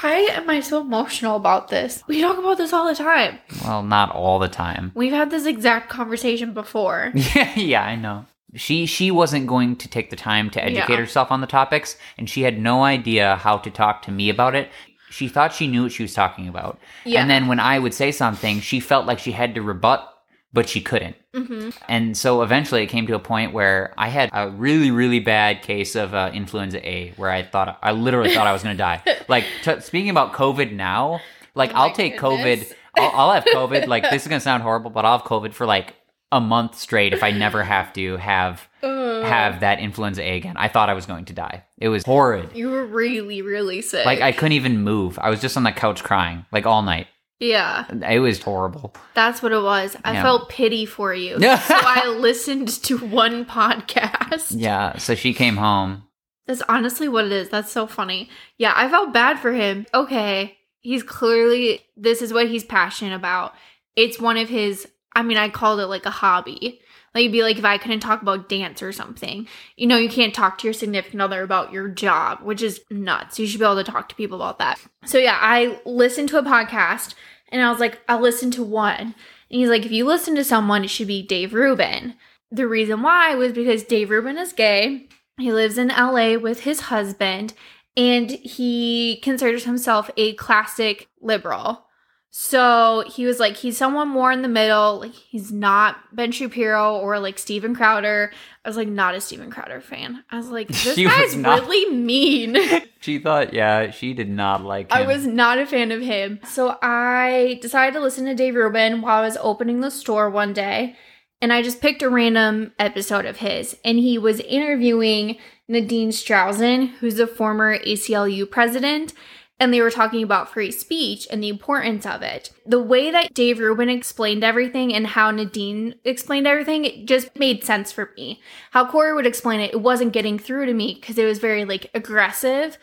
Why 0.00 0.14
am 0.32 0.48
I 0.48 0.60
so 0.60 0.80
emotional 0.80 1.36
about 1.36 1.68
this? 1.68 2.02
We 2.06 2.20
talk 2.20 2.38
about 2.38 2.58
this 2.58 2.72
all 2.72 2.86
the 2.86 2.94
time. 2.94 3.38
Well, 3.64 3.82
not 3.82 4.10
all 4.14 4.38
the 4.38 4.48
time. 4.48 4.92
We've 4.96 5.12
had 5.12 5.30
this 5.30 5.46
exact 5.46 5.88
conversation 5.90 6.52
before. 6.54 7.12
Yeah, 7.14 7.54
yeah, 7.58 7.82
I 7.84 7.96
know. 7.96 8.26
She 8.54 8.86
she 8.86 9.10
wasn't 9.10 9.46
going 9.46 9.76
to 9.76 9.88
take 9.88 10.10
the 10.10 10.16
time 10.16 10.50
to 10.50 10.64
educate 10.64 10.94
Yeah. 10.94 11.00
herself 11.00 11.30
on 11.30 11.40
the 11.40 11.46
topics, 11.46 11.96
and 12.18 12.28
she 12.28 12.42
had 12.42 12.58
no 12.60 12.82
idea 12.82 13.36
how 13.36 13.58
to 13.58 13.70
talk 13.70 14.02
to 14.02 14.10
me 14.10 14.28
about 14.28 14.54
it. 14.56 14.70
She 15.10 15.28
thought 15.28 15.52
she 15.52 15.66
knew 15.66 15.84
what 15.84 15.92
she 15.92 16.02
was 16.04 16.14
talking 16.14 16.48
about. 16.48 16.78
Yeah. 17.04 17.20
And 17.20 17.30
then 17.30 17.46
when 17.48 17.60
I 17.60 17.78
would 17.78 17.94
say 17.94 18.10
something, 18.12 18.60
she 18.60 18.78
felt 18.80 19.06
like 19.06 19.18
she 19.18 19.32
had 19.32 19.54
to 19.56 19.62
rebut, 19.62 20.08
but 20.52 20.68
she 20.68 20.80
couldn't. 20.80 21.16
hmm 21.34 21.70
And 21.88 22.16
so 22.16 22.42
eventually 22.42 22.82
it 22.82 22.86
came 22.88 23.06
to 23.06 23.14
a 23.14 23.18
point 23.20 23.52
where 23.52 23.94
I 23.96 24.08
had 24.08 24.30
a 24.32 24.50
really, 24.50 24.90
really 24.90 25.20
bad 25.20 25.62
case 25.62 25.94
of 25.94 26.12
uh, 26.14 26.30
influenza 26.34 26.86
A, 26.86 27.12
where 27.16 27.30
I 27.30 27.42
thought, 27.42 27.78
I 27.82 27.92
literally 27.92 28.34
thought 28.34 28.46
I 28.46 28.52
was 28.52 28.62
going 28.62 28.74
to 28.76 28.78
die. 28.78 29.02
Like, 29.28 29.44
t- 29.62 29.80
speaking 29.80 30.10
about 30.10 30.32
COVID 30.32 30.72
now, 30.72 31.20
like, 31.54 31.70
Oh 31.70 31.76
I'll 31.76 31.92
take 31.92 32.18
goodness. 32.18 32.72
COVID, 32.72 32.74
I'll, 32.98 33.10
I'll 33.14 33.32
have 33.32 33.44
COVID, 33.44 33.86
like, 33.86 34.02
this 34.10 34.22
is 34.22 34.28
going 34.28 34.40
to 34.40 34.44
sound 34.44 34.62
horrible, 34.64 34.90
but 34.90 35.04
I'll 35.04 35.18
have 35.18 35.26
COVID 35.26 35.52
for 35.52 35.66
like 35.66 35.94
a 36.32 36.40
month 36.40 36.76
straight 36.76 37.12
if 37.12 37.22
I 37.22 37.30
never 37.30 37.62
have 37.62 37.92
to 37.92 38.16
have 38.16 38.66
have 38.82 39.60
that 39.60 39.78
influenza 39.80 40.22
A 40.22 40.36
again. 40.36 40.56
I 40.56 40.66
thought 40.68 40.88
I 40.88 40.94
was 40.94 41.06
going 41.06 41.26
to 41.26 41.32
die. 41.32 41.64
It 41.78 41.88
was 41.90 42.04
horrid. 42.04 42.50
You 42.56 42.70
were 42.70 42.86
really, 42.86 43.42
really 43.42 43.82
sick. 43.82 44.04
Like, 44.06 44.20
I 44.20 44.32
couldn't 44.32 44.52
even 44.52 44.82
move. 44.82 45.18
I 45.20 45.30
was 45.30 45.40
just 45.40 45.56
on 45.56 45.62
the 45.62 45.72
couch 45.72 46.02
crying, 46.02 46.44
like, 46.50 46.66
all 46.66 46.82
night. 46.82 47.06
Yeah, 47.40 47.86
It 48.08 48.20
was 48.20 48.40
horrible. 48.42 48.94
that's 49.14 49.42
what 49.42 49.50
it 49.52 49.62
was. 49.62 49.96
I 50.04 50.12
Yeah. 50.12 50.22
felt 50.22 50.48
pity 50.50 50.86
for 50.86 51.12
you, 51.14 51.40
so 51.40 51.46
I 51.74 52.06
listened 52.08 52.68
to 52.84 52.98
one 52.98 53.44
podcast. 53.44 54.48
Yeah, 54.50 54.98
so 54.98 55.14
she 55.14 55.32
came 55.34 55.56
home 55.56 56.04
That's 56.46 56.62
honestly 56.68 57.08
what 57.08 57.24
it 57.26 57.32
is. 57.32 57.48
That's 57.48 57.72
so 57.72 57.86
funny. 57.86 58.28
Yeah, 58.58 58.72
I 58.76 58.88
felt 58.88 59.12
bad 59.12 59.38
for 59.38 59.52
him. 59.52 59.86
Okay, 59.94 60.56
he's 60.80 61.02
clearly, 61.02 61.80
this 61.96 62.22
is 62.22 62.32
what 62.32 62.48
he's 62.48 62.64
passionate 62.64 63.14
about. 63.14 63.54
It's 63.96 64.20
one 64.20 64.36
of 64.36 64.48
his, 64.48 64.86
I 65.14 65.22
mean, 65.22 65.36
I 65.36 65.48
called 65.48 65.80
it 65.80 65.86
like 65.86 66.06
a 66.06 66.10
hobby. 66.10 66.80
Like, 67.14 67.22
it'd 67.22 67.32
be 67.32 67.42
like 67.42 67.58
if 67.58 67.64
I 67.64 67.78
couldn't 67.78 68.00
talk 68.00 68.22
about 68.22 68.48
dance 68.48 68.82
or 68.82 68.92
something. 68.92 69.48
You 69.76 69.86
know, 69.86 69.96
you 69.96 70.08
can't 70.08 70.34
talk 70.34 70.58
to 70.58 70.66
your 70.66 70.74
significant 70.74 71.20
other 71.20 71.42
about 71.42 71.72
your 71.72 71.88
job, 71.88 72.40
which 72.42 72.62
is 72.62 72.80
nuts. 72.88 73.38
You 73.38 73.46
should 73.46 73.58
be 73.58 73.64
able 73.64 73.82
to 73.82 73.90
talk 73.90 74.08
to 74.10 74.14
people 74.14 74.40
about 74.40 74.58
that. 74.58 74.80
So, 75.04 75.18
yeah, 75.18 75.38
I 75.40 75.80
listened 75.84 76.28
to 76.28 76.38
a 76.38 76.44
podcast 76.44 77.14
and 77.48 77.62
I 77.62 77.70
was 77.70 77.80
like, 77.80 78.00
I'll 78.08 78.20
listen 78.20 78.50
to 78.52 78.62
one. 78.62 79.00
And 79.00 79.14
he's 79.48 79.68
like, 79.68 79.84
if 79.84 79.92
you 79.92 80.04
listen 80.04 80.36
to 80.36 80.44
someone, 80.44 80.84
it 80.84 80.90
should 80.90 81.08
be 81.08 81.22
Dave 81.22 81.52
Rubin. 81.52 82.14
The 82.52 82.68
reason 82.68 83.02
why 83.02 83.34
was 83.34 83.52
because 83.52 83.82
Dave 83.84 84.10
Rubin 84.10 84.38
is 84.38 84.52
gay. 84.52 85.08
He 85.38 85.52
lives 85.52 85.78
in 85.78 85.88
LA 85.88 86.36
with 86.36 86.60
his 86.60 86.82
husband 86.82 87.54
and 87.96 88.30
he 88.30 89.20
considers 89.22 89.64
himself 89.64 90.10
a 90.16 90.34
classic 90.34 91.08
liberal. 91.20 91.86
So 92.32 93.02
he 93.08 93.26
was 93.26 93.40
like, 93.40 93.56
he's 93.56 93.76
someone 93.76 94.08
more 94.08 94.30
in 94.30 94.42
the 94.42 94.48
middle. 94.48 95.00
Like 95.00 95.12
he's 95.14 95.50
not 95.50 95.96
Ben 96.14 96.30
Shapiro 96.30 96.96
or 96.96 97.18
like 97.18 97.38
Steven 97.40 97.74
Crowder. 97.74 98.32
I 98.64 98.68
was 98.68 98.76
like, 98.76 98.86
not 98.88 99.16
a 99.16 99.20
Steven 99.20 99.50
Crowder 99.50 99.80
fan. 99.80 100.22
I 100.30 100.36
was 100.36 100.48
like, 100.48 100.68
this 100.68 100.94
She 100.94 101.04
guy's 101.04 101.34
not. 101.34 101.60
really 101.62 101.94
mean. 101.94 102.56
She 103.02 103.18
thought, 103.18 103.54
yeah, 103.54 103.90
she 103.92 104.12
did 104.12 104.28
not 104.28 104.62
like 104.62 104.92
him. 104.92 104.98
I 104.98 105.06
was 105.06 105.26
not 105.26 105.56
a 105.56 105.64
fan 105.64 105.90
of 105.90 106.02
him. 106.02 106.38
So 106.44 106.76
I 106.82 107.58
decided 107.62 107.94
to 107.94 108.00
listen 108.00 108.26
to 108.26 108.34
Dave 108.34 108.54
Rubin 108.54 109.00
while 109.00 109.22
I 109.22 109.24
was 109.24 109.38
opening 109.40 109.80
the 109.80 109.90
store 109.90 110.28
one 110.28 110.52
day. 110.52 110.96
And 111.40 111.50
I 111.50 111.62
just 111.62 111.80
picked 111.80 112.02
a 112.02 112.10
random 112.10 112.72
episode 112.78 113.24
of 113.24 113.38
his. 113.38 113.74
And 113.86 113.98
he 113.98 114.18
was 114.18 114.40
interviewing 114.40 115.38
Nadine 115.66 116.10
Strossen, 116.10 116.88
who's 116.98 117.18
a 117.18 117.26
former 117.26 117.78
ACLU 117.78 118.50
president. 118.50 119.14
And 119.60 119.74
they 119.74 119.82
were 119.82 119.90
talking 119.90 120.22
about 120.22 120.50
free 120.50 120.72
speech 120.72 121.28
and 121.30 121.42
the 121.42 121.50
importance 121.50 122.06
of 122.06 122.22
it. 122.22 122.50
The 122.64 122.82
way 122.82 123.10
that 123.10 123.34
Dave 123.34 123.58
Rubin 123.58 123.90
explained 123.90 124.42
everything 124.42 124.94
and 124.94 125.06
how 125.06 125.30
Nadine 125.30 125.96
explained 126.02 126.46
everything, 126.46 126.86
it 126.86 127.04
just 127.06 127.38
made 127.38 127.62
sense 127.62 127.92
for 127.92 128.10
me. 128.16 128.40
How 128.70 128.90
Corey 128.90 129.12
would 129.12 129.26
explain 129.26 129.60
it, 129.60 129.74
it 129.74 129.82
wasn't 129.82 130.14
getting 130.14 130.38
through 130.38 130.64
to 130.64 130.72
me 130.72 130.94
because 130.94 131.18
it 131.18 131.26
was 131.26 131.38
very 131.38 131.66
like 131.66 131.90
aggressive. 131.92 132.78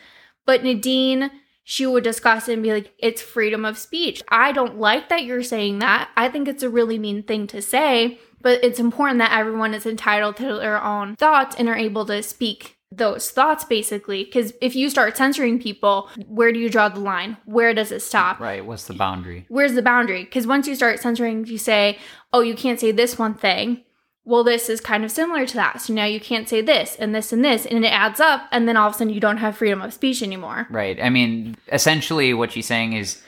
But 0.46 0.62
Nadine, 0.62 1.32
she 1.64 1.84
would 1.84 2.04
discuss 2.04 2.48
it 2.48 2.54
and 2.54 2.62
be 2.62 2.72
like, 2.72 2.94
it's 2.98 3.20
freedom 3.20 3.64
of 3.64 3.76
speech. 3.76 4.22
I 4.28 4.52
don't 4.52 4.78
like 4.78 5.08
that 5.08 5.24
you're 5.24 5.42
saying 5.42 5.80
that. 5.80 6.08
I 6.16 6.28
think 6.28 6.46
it's 6.46 6.62
a 6.62 6.70
really 6.70 6.98
mean 6.98 7.24
thing 7.24 7.46
to 7.48 7.60
say, 7.60 8.20
but 8.40 8.62
it's 8.64 8.78
important 8.78 9.18
that 9.18 9.36
everyone 9.36 9.74
is 9.74 9.84
entitled 9.84 10.36
to 10.36 10.54
their 10.54 10.82
own 10.82 11.16
thoughts 11.16 11.56
and 11.58 11.68
are 11.68 11.76
able 11.76 12.06
to 12.06 12.22
speak 12.22 12.77
those 12.90 13.30
thoughts 13.30 13.64
basically. 13.64 14.24
Because 14.24 14.52
if 14.60 14.74
you 14.74 14.90
start 14.90 15.16
censoring 15.16 15.58
people, 15.60 16.08
where 16.26 16.52
do 16.52 16.58
you 16.58 16.70
draw 16.70 16.88
the 16.88 17.00
line? 17.00 17.36
Where 17.44 17.74
does 17.74 17.92
it 17.92 18.00
stop? 18.00 18.40
Right, 18.40 18.64
what's 18.64 18.86
the 18.86 18.94
boundary? 18.94 19.46
Where's 19.48 19.74
the 19.74 19.82
boundary? 19.82 20.24
Because 20.24 20.46
once 20.46 20.66
you 20.66 20.74
start 20.74 21.00
censoring, 21.00 21.46
you 21.46 21.58
say, 21.58 21.98
oh, 22.32 22.40
you 22.40 22.54
can't 22.54 22.80
say 22.80 22.92
this 22.92 23.18
one 23.18 23.34
thing. 23.34 23.82
Well, 24.24 24.44
this 24.44 24.68
is 24.68 24.82
kind 24.82 25.04
of 25.04 25.10
similar 25.10 25.46
to 25.46 25.54
that. 25.54 25.80
So 25.80 25.94
now 25.94 26.04
you 26.04 26.20
can't 26.20 26.48
say 26.48 26.60
this 26.60 26.96
and 26.96 27.14
this 27.14 27.32
and 27.32 27.42
this, 27.42 27.64
and 27.64 27.82
it 27.82 27.88
adds 27.88 28.20
up. 28.20 28.42
And 28.52 28.68
then 28.68 28.76
all 28.76 28.88
of 28.88 28.94
a 28.94 28.98
sudden, 28.98 29.14
you 29.14 29.20
don't 29.20 29.38
have 29.38 29.56
freedom 29.56 29.80
of 29.80 29.94
speech 29.94 30.22
anymore. 30.22 30.66
Right. 30.68 31.02
I 31.02 31.08
mean, 31.08 31.56
essentially, 31.72 32.34
what 32.34 32.52
she's 32.52 32.66
saying 32.66 32.92
is 32.92 33.22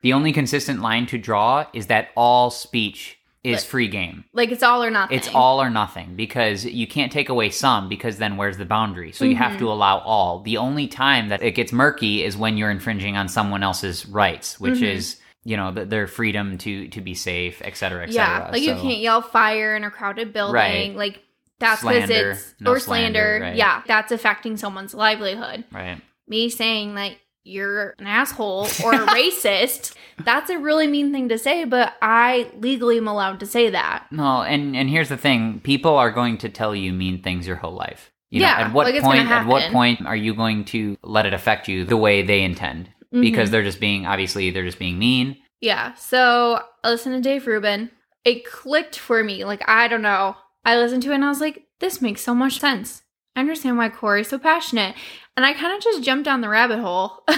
the 0.00 0.14
only 0.14 0.32
consistent 0.32 0.80
line 0.80 1.04
to 1.06 1.18
draw 1.18 1.66
is 1.74 1.88
that 1.88 2.08
all 2.16 2.50
speech 2.50 3.18
is 3.46 3.62
But- 3.62 3.70
free 3.70 3.88
game. 3.88 4.24
Like 4.32 4.50
it's 4.50 4.62
all 4.62 4.82
or 4.82 4.90
nothing. 4.90 5.16
It's 5.16 5.28
all 5.34 5.60
or 5.62 5.70
nothing 5.70 6.16
because 6.16 6.64
you 6.64 6.86
can't 6.86 7.12
take 7.12 7.28
away 7.28 7.50
some 7.50 7.88
because 7.88 8.18
then 8.18 8.36
where's 8.36 8.56
the 8.58 8.64
boundary? 8.64 9.12
So 9.12 9.24
you 9.24 9.34
Mm-hmm. 9.34 9.42
have 9.42 9.58
to 9.58 9.70
allow 9.70 9.98
all. 9.98 10.40
The 10.40 10.56
only 10.56 10.86
time 10.88 11.28
that 11.28 11.42
it 11.42 11.52
gets 11.52 11.72
murky 11.72 12.24
is 12.24 12.36
when 12.36 12.56
you're 12.56 12.70
infringing 12.70 13.16
on 13.16 13.28
someone 13.28 13.62
else's 13.62 14.06
rights, 14.06 14.58
which 14.60 14.74
Mm-hmm. 14.74 14.84
is 14.84 15.20
you 15.44 15.56
know 15.56 15.70
their 15.70 16.06
freedom 16.08 16.58
to 16.58 16.88
to 16.88 17.00
be 17.00 17.14
safe, 17.14 17.62
et 17.64 17.76
cetera, 17.76 18.02
et 18.02 18.12
cetera. 18.12 18.46
Yeah, 18.46 18.50
like 18.50 18.62
you 18.62 18.74
can't 18.74 18.98
yell 18.98 19.22
fire 19.22 19.76
in 19.76 19.84
a 19.84 19.90
crowded 19.90 20.32
building. 20.32 20.54
Right. 20.54 20.96
Like 20.96 21.22
that's 21.60 21.82
because 21.82 22.10
it's 22.10 22.54
no 22.60 22.72
or 22.72 22.78
slander. 22.80 23.18
slander, 23.38 23.38
right. 23.44 23.56
Yeah, 23.56 23.82
that's 23.86 24.10
affecting 24.12 24.56
someone's 24.56 24.92
livelihood. 24.92 25.64
Right. 25.72 26.02
Me 26.28 26.48
saying 26.50 26.96
that 26.96 27.12
you're 27.44 27.94
an 28.00 28.06
asshole 28.08 28.66
or 28.84 28.92
a 28.92 29.06
racist, 29.14 29.94
that's 30.24 30.50
a 30.50 30.58
really 30.58 30.86
mean 30.86 31.12
thing 31.12 31.28
to 31.28 31.38
say, 31.38 31.64
but 31.64 31.94
I 32.00 32.50
legally 32.58 32.96
am 32.96 33.08
allowed 33.08 33.40
to 33.40 33.46
say 33.46 33.70
that. 33.70 34.06
No, 34.10 34.42
and 34.42 34.76
and 34.76 34.88
here's 34.88 35.08
the 35.08 35.16
thing: 35.16 35.60
people 35.60 35.96
are 35.96 36.10
going 36.10 36.38
to 36.38 36.48
tell 36.48 36.74
you 36.74 36.92
mean 36.92 37.22
things 37.22 37.46
your 37.46 37.56
whole 37.56 37.74
life. 37.74 38.12
You 38.30 38.40
know, 38.40 38.46
Yeah, 38.46 38.58
at 38.58 38.72
what 38.72 38.92
like, 38.92 39.02
point? 39.02 39.28
At 39.28 39.46
what 39.46 39.70
point 39.72 40.06
are 40.06 40.16
you 40.16 40.34
going 40.34 40.64
to 40.66 40.96
let 41.02 41.26
it 41.26 41.34
affect 41.34 41.68
you 41.68 41.84
the 41.84 41.96
way 41.96 42.22
they 42.22 42.42
intend? 42.42 42.86
Mm-hmm. 42.86 43.20
Because 43.20 43.50
they're 43.50 43.62
just 43.62 43.80
being 43.80 44.06
obviously 44.06 44.50
they're 44.50 44.64
just 44.64 44.78
being 44.78 44.98
mean. 44.98 45.36
Yeah. 45.60 45.94
So 45.94 46.62
I 46.82 46.90
listened 46.90 47.14
to 47.14 47.20
Dave 47.20 47.46
Rubin. 47.46 47.90
It 48.24 48.44
clicked 48.44 48.98
for 48.98 49.22
me. 49.22 49.44
Like, 49.44 49.66
I 49.68 49.88
don't 49.88 50.02
know. 50.02 50.36
I 50.64 50.76
listened 50.76 51.02
to 51.04 51.12
it 51.12 51.16
and 51.16 51.24
I 51.24 51.28
was 51.28 51.40
like, 51.40 51.62
this 51.78 52.02
makes 52.02 52.20
so 52.20 52.34
much 52.34 52.58
sense. 52.58 53.02
I 53.36 53.40
understand 53.40 53.78
why 53.78 53.88
Corey's 53.88 54.28
so 54.28 54.38
passionate. 54.38 54.96
And 55.36 55.46
I 55.46 55.52
kind 55.52 55.76
of 55.76 55.82
just 55.82 56.02
jumped 56.02 56.24
down 56.24 56.40
the 56.40 56.48
rabbit 56.48 56.80
hole. 56.80 57.24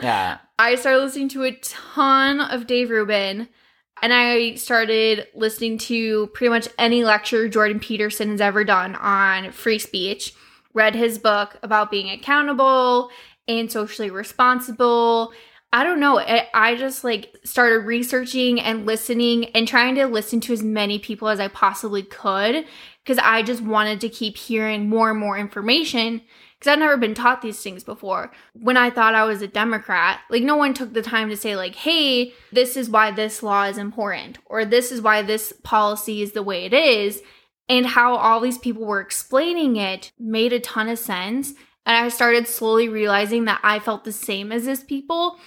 Yeah. 0.00 0.38
I 0.62 0.76
started 0.76 1.00
listening 1.00 1.28
to 1.30 1.42
a 1.42 1.56
ton 1.56 2.40
of 2.40 2.68
Dave 2.68 2.90
Rubin. 2.90 3.48
And 4.00 4.12
I 4.12 4.54
started 4.54 5.26
listening 5.34 5.76
to 5.78 6.28
pretty 6.28 6.50
much 6.50 6.68
any 6.78 7.02
lecture 7.02 7.48
Jordan 7.48 7.80
Peterson 7.80 8.30
has 8.30 8.40
ever 8.40 8.62
done 8.62 8.94
on 8.94 9.50
free 9.50 9.80
speech. 9.80 10.34
Read 10.72 10.94
his 10.94 11.18
book 11.18 11.58
about 11.64 11.90
being 11.90 12.10
accountable 12.10 13.10
and 13.48 13.72
socially 13.72 14.08
responsible. 14.08 15.32
I 15.72 15.82
don't 15.82 15.98
know. 15.98 16.20
I, 16.20 16.76
just 16.76 17.02
like 17.02 17.36
started 17.42 17.80
researching 17.80 18.60
and 18.60 18.86
listening 18.86 19.46
and 19.56 19.66
trying 19.66 19.96
to 19.96 20.06
listen 20.06 20.40
to 20.42 20.52
as 20.52 20.62
many 20.62 21.00
people 21.00 21.26
as 21.26 21.40
I 21.40 21.48
possibly 21.48 22.04
could 22.04 22.66
because 23.02 23.18
I 23.18 23.42
just 23.42 23.62
wanted 23.62 24.00
to 24.02 24.08
keep 24.08 24.36
hearing 24.36 24.88
more 24.88 25.10
and 25.10 25.18
more 25.18 25.36
information 25.36 26.22
because 26.62 26.74
I've 26.74 26.78
never 26.78 26.96
been 26.96 27.14
taught 27.14 27.42
these 27.42 27.60
things 27.60 27.82
before. 27.82 28.30
When 28.52 28.76
I 28.76 28.88
thought 28.88 29.16
I 29.16 29.24
was 29.24 29.42
a 29.42 29.48
Democrat, 29.48 30.20
like 30.30 30.44
no 30.44 30.54
one 30.54 30.74
took 30.74 30.92
the 30.92 31.02
time 31.02 31.28
to 31.28 31.36
say 31.36 31.56
like, 31.56 31.74
"Hey, 31.74 32.34
this 32.52 32.76
is 32.76 32.88
why 32.88 33.10
this 33.10 33.42
law 33.42 33.64
is 33.64 33.78
important," 33.78 34.38
or 34.46 34.64
"This 34.64 34.92
is 34.92 35.00
why 35.00 35.22
this 35.22 35.52
policy 35.64 36.22
is 36.22 36.32
the 36.32 36.42
way 36.42 36.64
it 36.64 36.72
is." 36.72 37.20
And 37.68 37.84
how 37.84 38.14
all 38.14 38.38
these 38.38 38.58
people 38.58 38.86
were 38.86 39.00
explaining 39.00 39.74
it 39.74 40.12
made 40.20 40.52
a 40.52 40.60
ton 40.60 40.88
of 40.88 41.00
sense. 41.00 41.54
And 41.84 41.96
I 41.96 42.08
started 42.10 42.46
slowly 42.46 42.88
realizing 42.88 43.44
that 43.46 43.60
I 43.64 43.80
felt 43.80 44.04
the 44.04 44.12
same 44.12 44.52
as 44.52 44.66
these 44.66 44.84
people 44.84 45.40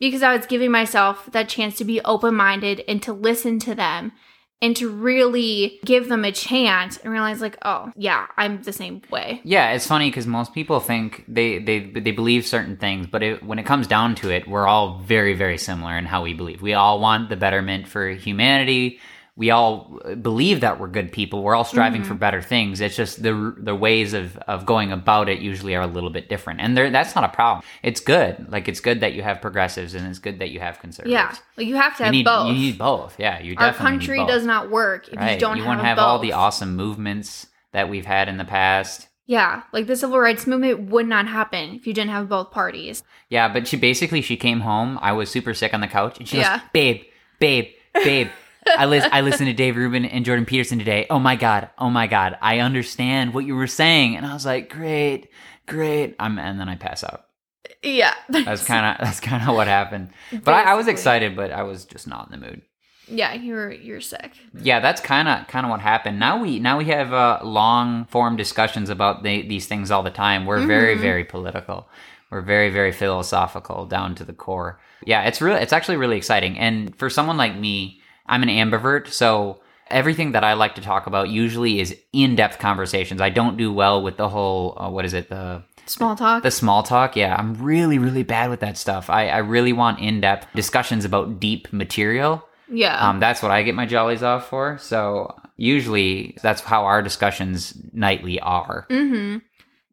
because 0.00 0.22
I 0.22 0.34
was 0.34 0.46
giving 0.46 0.70
myself 0.70 1.28
that 1.32 1.50
chance 1.50 1.76
to 1.76 1.84
be 1.84 2.00
open 2.00 2.34
minded 2.34 2.82
and 2.88 3.02
to 3.02 3.12
listen 3.12 3.58
to 3.60 3.74
them 3.74 4.12
and 4.62 4.74
to 4.76 4.88
really 4.88 5.80
give 5.84 6.08
them 6.08 6.24
a 6.24 6.32
chance 6.32 6.96
and 6.96 7.12
realize, 7.12 7.42
like, 7.42 7.58
oh, 7.62 7.92
yeah, 7.96 8.28
I'm 8.38 8.62
the 8.62 8.72
same 8.72 9.02
way. 9.10 9.42
Yeah, 9.44 9.72
it's 9.72 9.86
funny 9.86 10.08
because 10.08 10.26
most 10.26 10.54
people 10.54 10.80
think 10.80 11.24
they, 11.28 11.58
they 11.58 11.80
they 11.80 12.12
believe 12.12 12.46
certain 12.46 12.76
things, 12.78 13.08
but 13.08 13.22
it, 13.22 13.42
when 13.42 13.58
it 13.58 13.66
comes 13.66 13.86
down 13.86 14.14
to 14.16 14.30
it, 14.30 14.48
we're 14.48 14.66
all 14.66 15.00
very 15.00 15.34
very 15.34 15.58
similar 15.58 15.98
in 15.98 16.06
how 16.06 16.22
we 16.22 16.32
believe. 16.32 16.62
We 16.62 16.74
all 16.74 17.00
want 17.00 17.28
the 17.28 17.36
betterment 17.36 17.88
for 17.88 18.08
humanity. 18.08 19.00
We 19.34 19.50
all 19.50 19.98
uh, 20.04 20.14
believe 20.14 20.60
that 20.60 20.78
we're 20.78 20.88
good 20.88 21.10
people. 21.10 21.42
We're 21.42 21.54
all 21.54 21.64
striving 21.64 22.02
for 22.02 22.10
mm-hmm. 22.10 22.18
better 22.18 22.42
things. 22.42 22.82
It's 22.82 22.94
just 22.94 23.22
the 23.22 23.54
the 23.56 23.74
ways 23.74 24.12
of, 24.12 24.36
of 24.46 24.66
going 24.66 24.92
about 24.92 25.30
it 25.30 25.40
usually 25.40 25.74
are 25.74 25.82
a 25.82 25.86
little 25.86 26.10
bit 26.10 26.28
different, 26.28 26.60
and 26.60 26.76
that's 26.76 27.14
not 27.14 27.24
a 27.24 27.28
problem. 27.28 27.64
It's 27.82 28.00
good. 28.00 28.52
Like 28.52 28.68
it's 28.68 28.80
good 28.80 29.00
that 29.00 29.14
you 29.14 29.22
have 29.22 29.40
progressives, 29.40 29.94
and 29.94 30.06
it's 30.06 30.18
good 30.18 30.38
that 30.40 30.50
you 30.50 30.60
have 30.60 30.80
conservatives. 30.80 31.12
Yeah. 31.12 31.34
Like, 31.56 31.66
you 31.66 31.76
have 31.76 31.96
to 31.96 32.02
you 32.02 32.04
have 32.04 32.12
need 32.12 32.24
both. 32.24 32.46
you 32.48 32.52
need 32.52 32.78
both. 32.78 33.16
Yeah, 33.18 33.40
you 33.40 33.54
Our 33.56 33.72
country 33.72 34.18
does 34.26 34.44
not 34.44 34.70
work 34.70 35.08
if 35.08 35.16
right. 35.16 35.32
you 35.32 35.40
don't 35.40 35.56
have 35.56 35.56
both. 35.56 35.56
you 35.56 35.62
have, 35.62 35.68
wouldn't 35.68 35.86
have 35.86 35.96
both. 35.96 36.04
all 36.04 36.18
the 36.18 36.32
awesome 36.32 36.76
movements 36.76 37.46
that 37.72 37.88
we've 37.88 38.06
had 38.06 38.28
in 38.28 38.36
the 38.36 38.44
past. 38.44 39.08
Yeah, 39.24 39.62
like 39.72 39.86
the 39.86 39.96
civil 39.96 40.18
rights 40.18 40.46
movement 40.46 40.90
would 40.90 41.06
not 41.06 41.26
happen 41.26 41.74
if 41.74 41.86
you 41.86 41.94
didn't 41.94 42.10
have 42.10 42.28
both 42.28 42.50
parties. 42.50 43.02
Yeah, 43.30 43.48
but 43.48 43.66
she 43.66 43.78
basically 43.78 44.20
she 44.20 44.36
came 44.36 44.60
home. 44.60 44.98
I 45.00 45.12
was 45.12 45.30
super 45.30 45.54
sick 45.54 45.72
on 45.72 45.80
the 45.80 45.88
couch, 45.88 46.18
and 46.18 46.28
she 46.28 46.38
Yeah. 46.38 46.58
goes, 46.58 46.66
"Babe, 46.72 47.02
babe, 47.38 47.68
babe." 47.94 48.28
I 48.66 48.86
lis- 48.86 49.08
I 49.10 49.20
listened 49.22 49.48
to 49.48 49.52
Dave 49.54 49.76
Rubin 49.76 50.04
and 50.04 50.24
Jordan 50.24 50.44
Peterson 50.46 50.78
today. 50.78 51.06
Oh 51.10 51.18
my 51.18 51.36
god, 51.36 51.70
oh 51.78 51.90
my 51.90 52.06
god, 52.06 52.38
I 52.40 52.60
understand 52.60 53.34
what 53.34 53.44
you 53.44 53.54
were 53.54 53.66
saying, 53.66 54.16
and 54.16 54.24
I 54.26 54.32
was 54.34 54.46
like, 54.46 54.70
"Great, 54.70 55.28
great." 55.66 56.14
I'm, 56.20 56.38
and 56.38 56.58
then 56.60 56.68
I 56.68 56.76
pass 56.76 57.02
out. 57.04 57.24
Yeah. 57.82 58.14
That's 58.28 58.64
kind 58.64 58.86
of 58.86 59.04
that's 59.04 59.20
kind 59.20 59.48
of 59.48 59.54
what 59.56 59.66
happened. 59.66 60.10
But 60.44 60.54
I, 60.54 60.72
I 60.72 60.74
was 60.74 60.86
excited, 60.88 61.34
but 61.36 61.50
I 61.50 61.62
was 61.64 61.84
just 61.84 62.06
not 62.06 62.30
in 62.30 62.40
the 62.40 62.46
mood. 62.46 62.62
Yeah, 63.08 63.32
you're 63.34 63.72
you're 63.72 64.00
sick. 64.00 64.32
Yeah, 64.54 64.78
that's 64.78 65.00
kind 65.00 65.26
of 65.28 65.48
kind 65.48 65.66
of 65.66 65.70
what 65.70 65.80
happened. 65.80 66.20
Now 66.20 66.40
we 66.40 66.60
now 66.60 66.78
we 66.78 66.84
have 66.86 67.12
uh, 67.12 67.40
long 67.42 68.04
form 68.06 68.36
discussions 68.36 68.88
about 68.90 69.24
the, 69.24 69.42
these 69.42 69.66
things 69.66 69.90
all 69.90 70.04
the 70.04 70.10
time. 70.10 70.46
We're 70.46 70.64
very 70.66 70.94
Mm-hmm. 70.94 71.02
very 71.02 71.24
political. 71.24 71.88
We're 72.30 72.42
very 72.42 72.70
very 72.70 72.92
philosophical 72.92 73.86
down 73.86 74.14
to 74.16 74.24
the 74.24 74.32
core. 74.32 74.80
Yeah, 75.04 75.22
it's 75.24 75.40
really, 75.42 75.60
It's 75.60 75.72
actually 75.72 75.96
really 75.96 76.16
exciting. 76.16 76.56
And 76.58 76.94
for 76.96 77.10
someone 77.10 77.36
like 77.36 77.56
me, 77.56 78.00
I'm 78.26 78.42
an 78.42 78.48
ambivert, 78.48 79.08
so 79.08 79.60
everything 79.88 80.32
that 80.32 80.44
I 80.44 80.54
like 80.54 80.74
to 80.76 80.80
talk 80.80 81.06
about 81.06 81.28
usually 81.28 81.80
is 81.80 81.96
in 82.12 82.34
depth 82.36 82.58
conversations. 82.58 83.20
I 83.20 83.30
don't 83.30 83.56
do 83.56 83.72
well 83.72 84.02
with 84.02 84.16
the 84.16 84.28
whole 84.28 84.76
uh, 84.80 84.88
what 84.90 85.04
is 85.04 85.14
it 85.14 85.28
the 85.28 85.62
Small 85.86 86.14
talk. 86.14 86.44
the 86.44 86.50
small 86.52 86.84
talk 86.84 87.16
yeah 87.16 87.34
i'm 87.36 87.54
really 87.54 87.98
really 87.98 88.22
bad 88.22 88.50
with 88.50 88.60
that 88.60 88.78
stuff 88.78 89.10
i, 89.10 89.26
I 89.26 89.38
really 89.38 89.72
want 89.72 89.98
in-depth 89.98 90.46
discussions 90.54 91.04
about 91.04 91.40
deep 91.40 91.72
material 91.72 92.46
yeah. 92.70 93.08
um, 93.08 93.18
that's 93.18 93.42
what 93.42 93.50
i 93.50 93.64
get 93.64 93.74
my 93.74 93.84
jollies 93.84 94.22
off 94.22 94.48
for 94.48 94.78
so 94.78 95.34
usually 95.56 96.38
that's 96.40 96.60
how 96.60 96.84
our 96.84 97.02
discussions 97.02 97.76
nightly 97.92 98.38
are 98.38 98.86
Mm-hmm. 98.88 99.38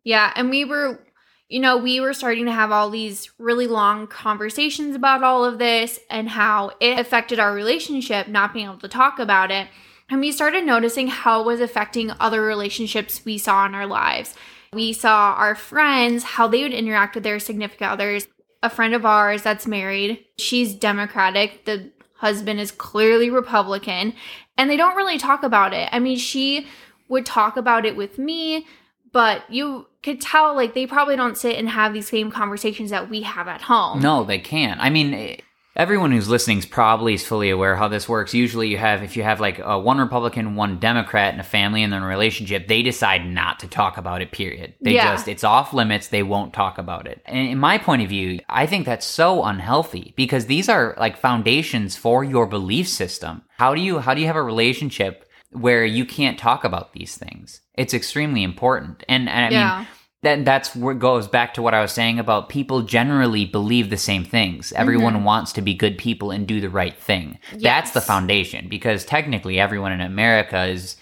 Yeah, 0.03 0.31
and 0.35 0.49
we 0.49 0.65
were, 0.65 0.99
you 1.49 1.59
know, 1.59 1.75
we 1.75 1.99
were 1.99 2.13
starting 2.13 2.45
to 2.45 2.51
have 2.51 2.71
all 2.71 2.91
these 2.91 3.31
really 3.39 3.65
long 3.65 4.05
conversations 4.05 4.95
about 4.95 5.23
all 5.23 5.43
of 5.43 5.57
this 5.57 5.99
and 6.09 6.29
how 6.29 6.71
it 6.79 6.99
affected 6.99 7.39
our 7.39 7.53
relationship, 7.53 8.27
not 8.27 8.53
being 8.53 8.67
able 8.67 8.77
to 8.77 8.87
talk 8.87 9.17
about 9.17 9.49
it. 9.49 9.67
And 10.09 10.21
we 10.21 10.31
started 10.31 10.63
noticing 10.63 11.07
how 11.07 11.41
it 11.41 11.47
was 11.47 11.59
affecting 11.59 12.11
other 12.19 12.43
relationships 12.43 13.25
we 13.25 13.39
saw 13.39 13.65
in 13.65 13.73
our 13.73 13.87
lives. 13.87 14.35
We 14.73 14.93
saw 14.93 15.33
our 15.33 15.55
friends, 15.55 16.23
how 16.23 16.47
they 16.47 16.61
would 16.61 16.73
interact 16.73 17.15
with 17.15 17.23
their 17.23 17.39
significant 17.39 17.91
others. 17.91 18.27
A 18.61 18.69
friend 18.69 18.93
of 18.93 19.05
ours 19.05 19.41
that's 19.41 19.65
married, 19.65 20.23
she's 20.37 20.75
Democratic. 20.75 21.65
The 21.65 21.91
husband 22.15 22.59
is 22.59 22.71
clearly 22.71 23.29
Republican, 23.29 24.13
and 24.57 24.69
they 24.69 24.77
don't 24.77 24.97
really 24.97 25.17
talk 25.17 25.41
about 25.41 25.73
it. 25.73 25.89
I 25.91 25.99
mean, 25.99 26.17
she 26.17 26.67
would 27.07 27.25
talk 27.25 27.57
about 27.57 27.85
it 27.85 27.95
with 27.95 28.19
me, 28.19 28.67
but 29.11 29.43
you 29.49 29.87
could 30.03 30.21
tell 30.21 30.55
like 30.55 30.73
they 30.73 30.85
probably 30.87 31.15
don't 31.15 31.37
sit 31.37 31.57
and 31.57 31.69
have 31.69 31.93
these 31.93 32.07
same 32.09 32.31
conversations 32.31 32.89
that 32.91 33.09
we 33.09 33.21
have 33.23 33.47
at 33.47 33.61
home. 33.61 34.01
No, 34.01 34.23
they 34.23 34.39
can't. 34.39 34.79
I 34.79 34.89
mean, 34.89 35.37
everyone 35.75 36.11
who's 36.11 36.29
listening 36.29 36.57
is 36.59 36.65
probably 36.65 37.13
is 37.13 37.25
fully 37.25 37.49
aware 37.49 37.75
how 37.75 37.87
this 37.87 38.07
works. 38.07 38.33
Usually, 38.33 38.67
you 38.69 38.77
have 38.77 39.03
if 39.03 39.17
you 39.17 39.23
have 39.23 39.39
like 39.39 39.59
uh, 39.59 39.79
one 39.79 39.97
Republican, 39.97 40.55
one 40.55 40.79
Democrat 40.79 41.33
in 41.33 41.39
a 41.39 41.43
family 41.43 41.83
and 41.83 41.91
then 41.91 42.01
a 42.03 42.07
relationship, 42.07 42.67
they 42.67 42.81
decide 42.81 43.25
not 43.25 43.59
to 43.59 43.67
talk 43.67 43.97
about 43.97 44.21
it. 44.21 44.31
Period. 44.31 44.73
They 44.81 44.93
Yeah. 44.95 45.11
just 45.13 45.27
it's 45.27 45.43
off 45.43 45.73
limits. 45.73 46.07
They 46.07 46.23
won't 46.23 46.53
talk 46.53 46.77
about 46.77 47.07
it. 47.07 47.21
And 47.25 47.49
in 47.49 47.57
my 47.57 47.77
point 47.77 48.01
of 48.01 48.09
view, 48.09 48.39
I 48.47 48.65
think 48.67 48.85
that's 48.85 49.05
so 49.05 49.43
unhealthy 49.43 50.13
because 50.15 50.45
these 50.45 50.69
are 50.69 50.95
like 50.97 51.17
foundations 51.17 51.95
for 51.97 52.23
your 52.23 52.45
belief 52.45 52.87
system. 52.87 53.41
How 53.57 53.75
do 53.75 53.81
you 53.81 53.99
how 53.99 54.13
do 54.13 54.21
you 54.21 54.27
have 54.27 54.35
a 54.37 54.43
relationship 54.43 55.25
where 55.51 55.85
you 55.85 56.05
can't 56.05 56.37
talk 56.37 56.63
about 56.63 56.93
these 56.93 57.17
things? 57.17 57.61
It's 57.75 57.93
extremely 57.93 58.43
important. 58.43 59.03
And, 59.07 59.29
and 59.29 59.53
I 59.53 59.57
Yeah. 59.57 59.77
mean 59.79 59.87
that 60.21 60.43
that's 60.43 60.75
what 60.75 60.99
goes 60.99 61.27
back 61.27 61.53
to 61.53 61.61
what 61.61 61.73
I 61.73 61.81
was 61.81 61.93
saying 61.93 62.19
about 62.19 62.49
people 62.49 62.81
generally 62.81 63.45
believe 63.45 63.89
the 63.89 63.97
same 63.97 64.25
things. 64.25 64.73
Everyone 64.73 65.13
mm-hmm. 65.13 65.23
wants 65.23 65.53
to 65.53 65.61
be 65.61 65.73
good 65.73 65.97
people 65.97 66.31
and 66.31 66.45
do 66.45 66.59
the 66.59 66.69
right 66.69 66.97
thing. 66.97 67.39
That's 67.55 67.91
the 67.91 68.01
foundation 68.01 68.67
because 68.67 69.05
technically 69.05 69.59
everyone 69.59 69.93
in 69.93 70.01
America 70.01 70.65
is 70.65 70.97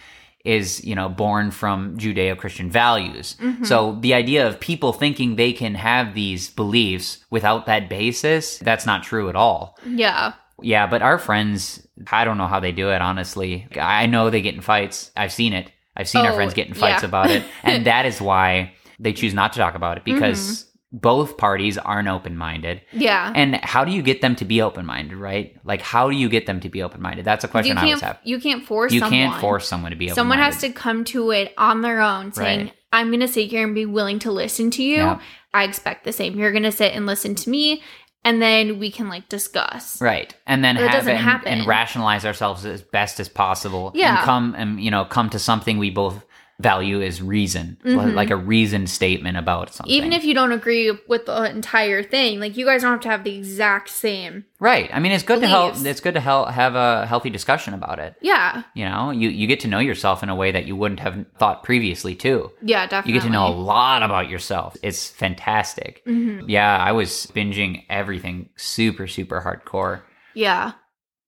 is, 0.45 0.81
you 0.86 0.95
know, 0.95 1.10
born 1.10 1.51
from 1.51 1.97
Judeo-Christian 1.97 2.71
values. 2.71 3.36
Mm-hmm. 3.41 3.65
So 3.65 3.97
the 3.99 4.13
idea 4.13 4.47
of 4.47 4.62
people 4.62 4.93
thinking 4.93 5.36
they 5.36 5.51
can 5.51 5.75
have 5.75 6.13
these 6.13 6.49
beliefs 6.49 7.25
without 7.29 7.65
that 7.65 7.89
basis, 7.89 8.57
that's 8.60 8.86
not 8.86 9.03
true 9.03 9.27
at 9.27 9.36
all. 9.36 9.77
Yeah. 9.86 10.33
Yeah, 10.62 10.88
but 10.88 11.02
our 11.02 11.17
friends, 11.20 11.86
I 12.12 12.26
don't 12.26 12.38
know 12.38 12.48
how 12.48 12.60
they 12.60 12.72
do 12.72 12.89
it, 12.91 13.02
honestly. 13.02 13.67
I 13.80 14.06
know 14.08 14.30
they 14.30 14.41
get 14.41 14.56
in 14.56 14.62
fights. 14.62 15.12
I've 15.15 15.32
seen 15.32 15.54
it. 15.54 15.72
I've 15.96 16.08
seen 16.10 16.26
our 16.26 16.32
Oh, 16.32 16.36
friends 16.36 16.54
get 16.54 16.67
in 16.67 16.74
fights 16.74 17.04
yeah. 17.04 17.10
about 17.10 17.30
it. 17.32 17.43
And 17.63 17.86
that 17.86 18.06
is 18.06 18.20
why 18.22 18.74
they 19.00 19.13
choose 19.13 19.34
not 19.34 19.54
to 19.54 19.60
talk 19.60 19.76
about 19.76 19.98
it 19.98 20.04
because 20.04 20.39
Mm-hmm. 20.39 20.98
both 21.00 21.38
parties 21.38 21.78
aren't 21.78 22.08
open 22.08 22.38
minded. 22.38 22.82
Yeah. 22.93 23.32
And 23.36 23.56
how 23.58 23.84
do 23.84 23.91
you 23.91 24.02
get 24.02 24.22
them 24.22 24.36
to 24.38 24.46
be 24.46 24.62
open 24.62 24.86
minded, 24.86 25.17
right? 25.17 25.56
Like, 25.65 25.82
how 25.82 26.10
do 26.10 26.15
you 26.15 26.30
get 26.30 26.46
them 26.46 26.60
to 26.62 26.70
be 26.70 26.82
open 26.82 27.02
minded? 27.02 27.26
That's 27.26 27.43
a 27.43 27.48
question 27.48 27.78
I 27.78 27.84
always 27.86 28.02
have. 28.02 28.20
you 28.24 28.39
can't 28.39 28.63
force 28.65 28.93
You 28.93 29.00
someone. 29.02 29.20
can't 29.20 29.41
force 29.41 29.67
someone 29.67 29.91
to 29.91 29.98
be 29.98 30.06
open 30.06 30.15
someone 30.15 30.38
has 30.39 30.60
to 30.62 30.70
come 30.72 31.04
to 31.06 31.32
it 31.32 31.54
on 31.58 31.82
their 31.82 32.00
own 32.02 32.32
saying 32.32 32.60
Right. 32.67 32.74
i'm 32.93 33.08
going 33.08 33.20
to 33.20 33.28
sit 33.28 33.50
here 33.50 33.63
and 33.65 33.76
be 33.76 33.86
willing 33.86 34.20
to 34.20 34.32
listen 34.32 34.72
to 34.72 34.84
you 34.84 34.96
Yeah. 34.98 35.20
i 35.54 35.63
expect 35.65 36.04
the 36.06 36.13
same 36.13 36.38
you're 36.39 36.52
going 36.54 36.63
to 36.63 36.72
sit 36.72 36.93
and 36.93 37.06
listen 37.06 37.36
to 37.36 37.50
me 37.50 37.82
and 38.28 38.42
then 38.42 38.78
we 38.80 38.92
can 38.92 39.08
like 39.10 39.30
discuss 39.30 40.02
Right. 40.02 40.34
And 40.46 40.63
then 40.63 40.76
But 40.76 40.84
it 40.84 40.88
have 40.90 40.98
doesn't 41.00 41.13
and, 41.13 41.24
happen. 41.24 41.48
and 41.54 41.68
rationalize 41.68 42.26
ourselves 42.26 42.66
as 42.66 42.82
best 42.82 43.20
as 43.20 43.30
possible. 43.30 43.92
Yeah. 43.96 44.18
And 44.18 44.26
come 44.26 44.56
and 44.58 44.82
you 44.84 44.92
know, 44.92 45.06
come 45.06 45.30
to 45.30 45.40
something 45.40 45.78
we 45.78 45.90
both 45.90 46.24
value 46.60 47.02
is 47.02 47.22
reason. 47.22 47.78
Mhm. 47.86 48.15
Like 48.15 48.32
a 48.32 48.36
reason 48.36 48.88
statement 48.88 49.38
about 49.38 49.74
something. 49.74 49.93
even 49.93 50.12
if 50.12 50.24
you 50.24 50.34
don't 50.34 50.52
agree 50.52 50.91
with 51.08 51.28
the 51.28 51.43
entire 51.50 52.02
thing 52.02 52.39
like 52.39 52.58
you 52.58 52.65
guys 52.65 52.82
don't 52.82 52.93
have 52.93 53.02
to 53.02 53.10
have 53.10 53.24
the 53.24 53.36
exact 53.38 53.89
same 53.89 54.46
Right. 54.60 54.89
I 54.91 55.00
mean 55.00 55.12
it's 55.12 55.24
good 55.24 55.41
to 55.41 55.48
help 55.48 55.76
it's 55.78 56.00
good 56.02 56.15
to 56.15 56.20
help 56.20 56.50
have 56.50 56.74
a 56.74 57.06
healthy 57.06 57.30
discussion 57.30 57.76
about 57.76 58.00
it. 58.00 58.15
yeah 58.22 58.63
You 58.74 58.86
know, 58.86 59.12
you, 59.12 59.30
you 59.30 59.46
get 59.46 59.60
to 59.62 59.67
know 59.67 59.78
yourself 59.78 60.24
in 60.24 60.30
a 60.30 60.36
way 60.36 60.52
that 60.52 60.65
you 60.65 60.76
wouldn't 60.76 61.00
have 61.02 61.26
thought 61.38 61.62
previously 61.63 62.15
too. 62.15 62.52
yeah 62.63 62.88
definitely 62.88 63.13
You 63.13 63.20
get 63.20 63.28
to 63.28 63.32
know 63.32 63.48
a 63.48 63.54
lot 63.54 64.02
about 64.02 64.28
yourself. 64.28 64.76
It's 64.82 65.08
fantastic. 65.12 66.04
Mhm. 66.08 66.46
Yeah, 66.48 66.76
I 66.76 66.91
was 66.91 67.28
binging 67.36 67.84
everything 67.89 68.50
super, 68.56 69.06
super 69.06 69.41
hardcore. 69.41 70.02
yeah 70.34 70.72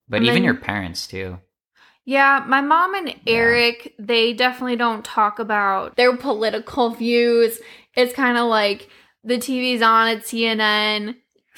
But 0.09 0.17
And 0.17 0.25
even 0.25 0.35
then- 0.37 0.43
your 0.45 0.55
parents 0.55 1.05
too. 1.05 1.37
Yeah, 2.09 2.43
my 2.47 2.59
mom 2.59 2.95
and 2.95 3.13
Eric, 3.27 3.93
they 3.99 4.33
definitely 4.33 4.77
don't 4.77 5.05
talk 5.05 5.37
about 5.37 5.95
their 5.95 6.17
political 6.17 6.89
views. 6.95 7.59
It's 7.95 8.13
kind 8.13 8.35
of 8.35 8.47
like 8.47 8.89
the 9.23 9.35
TV's 9.35 9.83
on 9.83 10.07
at 10.07 10.23
CNN. 10.23 11.17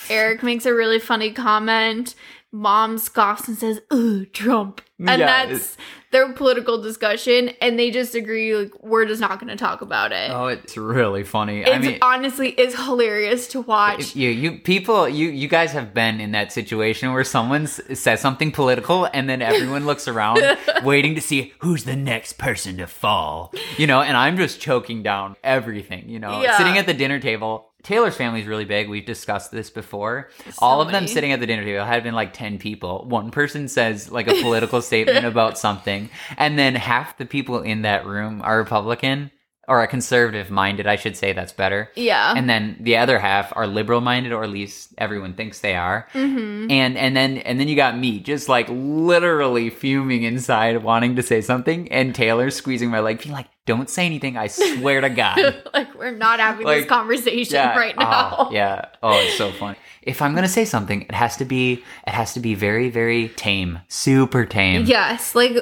Eric 0.09 0.43
makes 0.43 0.65
a 0.65 0.73
really 0.73 0.99
funny 0.99 1.31
comment. 1.31 2.15
Mom 2.51 2.97
scoffs 2.97 3.47
and 3.47 3.57
says, 3.57 3.79
Ooh, 3.93 4.25
Trump. 4.25 4.81
And 4.99 5.21
Yeah, 5.21 5.45
that's 5.45 5.77
their 6.11 6.31
political 6.33 6.81
discussion. 6.81 7.49
And 7.61 7.79
they 7.79 7.91
just 7.91 8.15
agree, 8.15 8.55
like, 8.55 8.83
we're 8.83 9.05
just 9.05 9.21
not 9.21 9.39
going 9.39 9.49
to 9.49 9.55
talk 9.55 9.81
about 9.81 10.11
it. 10.11 10.29
Oh, 10.31 10.47
it's 10.47 10.77
really 10.77 11.23
funny. 11.23 11.61
it's 11.61 11.69
I 11.69 11.79
mean, 11.79 11.99
honestly, 12.01 12.49
is 12.49 12.75
hilarious 12.75 13.47
to 13.49 13.61
watch. 13.61 14.15
you 14.15 14.29
you 14.29 14.59
people 14.59 15.07
you 15.07 15.29
you 15.29 15.47
guys 15.47 15.71
have 15.71 15.93
been 15.93 16.19
in 16.19 16.31
that 16.31 16.51
situation 16.51 17.13
where 17.13 17.23
someone 17.23 17.67
says 17.67 18.19
something 18.19 18.51
political 18.51 19.07
and 19.13 19.29
then 19.29 19.41
everyone 19.41 19.85
looks 19.85 20.07
around 20.07 20.41
waiting 20.83 21.15
to 21.15 21.21
see 21.21 21.53
who's 21.59 21.85
the 21.85 21.95
next 21.95 22.37
person 22.37 22.77
to 22.77 22.87
fall. 22.87 23.53
You 23.77 23.87
know, 23.87 24.01
and 24.01 24.15
I'm 24.17 24.37
just 24.37 24.59
choking 24.59 25.03
down 25.03 25.35
everything, 25.43 26.09
you 26.09 26.19
know. 26.19 26.41
Yeah. 26.41 26.57
Sitting 26.57 26.77
at 26.77 26.85
the 26.85 26.93
dinner 26.93 27.19
table. 27.19 27.70
Taylor's 27.83 28.15
family 28.15 28.41
is 28.41 28.47
really 28.47 28.65
big. 28.65 28.89
We've 28.89 29.05
discussed 29.05 29.51
this 29.51 29.69
before. 29.69 30.29
All 30.59 30.81
of 30.81 30.91
them 30.91 31.07
sitting 31.07 31.31
at 31.31 31.39
the 31.39 31.47
dinner 31.47 31.63
table 31.63 31.85
had 31.85 32.03
been 32.03 32.13
like 32.13 32.33
10 32.33 32.59
people. 32.59 33.05
One 33.07 33.31
person 33.31 33.67
says 33.67 34.11
like 34.11 34.27
a 34.27 34.41
political 34.41 34.81
statement 34.81 35.25
about 35.25 35.57
something, 35.57 36.09
and 36.37 36.57
then 36.57 36.75
half 36.75 37.17
the 37.17 37.25
people 37.25 37.61
in 37.61 37.83
that 37.83 38.05
room 38.05 38.41
are 38.43 38.57
Republican 38.57 39.31
or 39.67 39.83
a 39.83 39.87
conservative 39.87 40.49
minded, 40.49 40.87
I 40.87 40.95
should 40.95 41.15
say 41.15 41.33
that's 41.33 41.53
better. 41.53 41.89
Yeah. 41.95 42.33
and 42.35 42.49
then 42.49 42.77
the 42.79 42.97
other 42.97 43.19
half 43.19 43.53
are 43.55 43.67
liberal 43.67 44.01
minded 44.01 44.31
or 44.33 44.43
at 44.43 44.49
least 44.49 44.93
everyone 44.97 45.33
thinks 45.35 45.59
they 45.59 45.75
are. 45.75 46.07
Hmm 46.13 46.67
and 46.69 46.97
and 46.97 47.15
then 47.15 47.37
and 47.39 47.59
then 47.59 47.67
you 47.67 47.75
got 47.75 47.97
me 47.97 48.19
just 48.19 48.49
like 48.49 48.67
literally 48.69 49.69
fuming 49.69 50.23
inside 50.23 50.83
wanting 50.83 51.15
to 51.15 51.23
say 51.23 51.41
something 51.41 51.91
and 51.91 52.13
taylor 52.13 52.49
squeezing 52.49 52.89
my 52.89 52.99
leg 52.99 53.21
being 53.21 53.33
like 53.33 53.47
don't 53.65 53.89
say 53.89 54.05
anything 54.05 54.37
i 54.37 54.47
swear 54.47 55.01
to 55.01 55.09
god. 55.09 55.37
Like, 55.73 55.93
we're 55.97 56.11
not 56.11 56.39
having 56.39 56.65
Like, 56.65 56.81
this 56.81 56.89
conversation 56.89 57.55
yeah. 57.55 57.77
right 57.77 57.95
now. 57.97 58.35
oh, 58.39 58.49
yeah. 58.59 58.85
Oh 59.01 59.17
it's 59.19 59.37
so 59.37 59.51
funny 59.51 59.77
if 60.01 60.21
i'm 60.21 60.33
gonna 60.35 60.47
say 60.47 60.65
something 60.65 61.01
it 61.03 61.13
has 61.13 61.37
to 61.37 61.45
be 61.45 61.83
it 62.07 62.11
has 62.11 62.33
to 62.33 62.39
be 62.39 62.55
very 62.55 62.89
very 62.89 63.29
tame. 63.29 63.79
Super 63.87 64.45
tame. 64.45 64.85
Yes, 64.85 65.35
like 65.35 65.55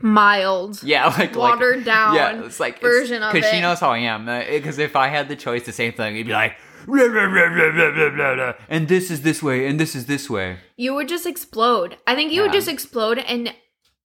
mild, 0.00 0.82
yeah 0.82 1.06
like 1.18 1.18
like 1.18 1.36
watered 1.36 1.84
down. 1.84 2.14
yeah, 2.14 2.44
it's 2.44 2.60
like 2.60 2.80
version 2.80 3.22
of 3.22 3.32
because 3.32 3.50
she 3.50 3.60
knows 3.60 3.80
how 3.80 3.90
I 3.90 3.98
am. 3.98 4.28
Uh, 4.28 4.44
because 4.48 4.78
if 4.78 4.96
I 4.96 5.08
had 5.08 5.28
the 5.28 5.36
choice 5.36 5.64
to 5.64 5.72
say 5.72 5.90
something, 5.90 6.16
he'd 6.16 6.26
be 6.26 6.32
like, 6.32 6.56
"Rah, 6.86 7.04
rah, 7.04 7.24
rah, 7.24 7.42
rah, 7.44 7.66
rah, 7.66 7.88
rah, 7.88 8.16
rah, 8.16 8.32
rah, 8.32 8.52
and 8.68 8.88
this 8.88 9.10
is 9.10 9.22
this 9.22 9.42
way, 9.42 9.66
and 9.66 9.78
this 9.78 9.94
is 9.94 10.06
this 10.06 10.28
way. 10.30 10.58
You 10.76 10.94
would 10.94 11.08
just 11.08 11.26
explode. 11.26 11.96
I 12.06 12.14
think 12.14 12.32
you 12.32 12.42
would 12.42 12.52
just 12.52 12.68
explode, 12.68 13.18
and 13.18 13.54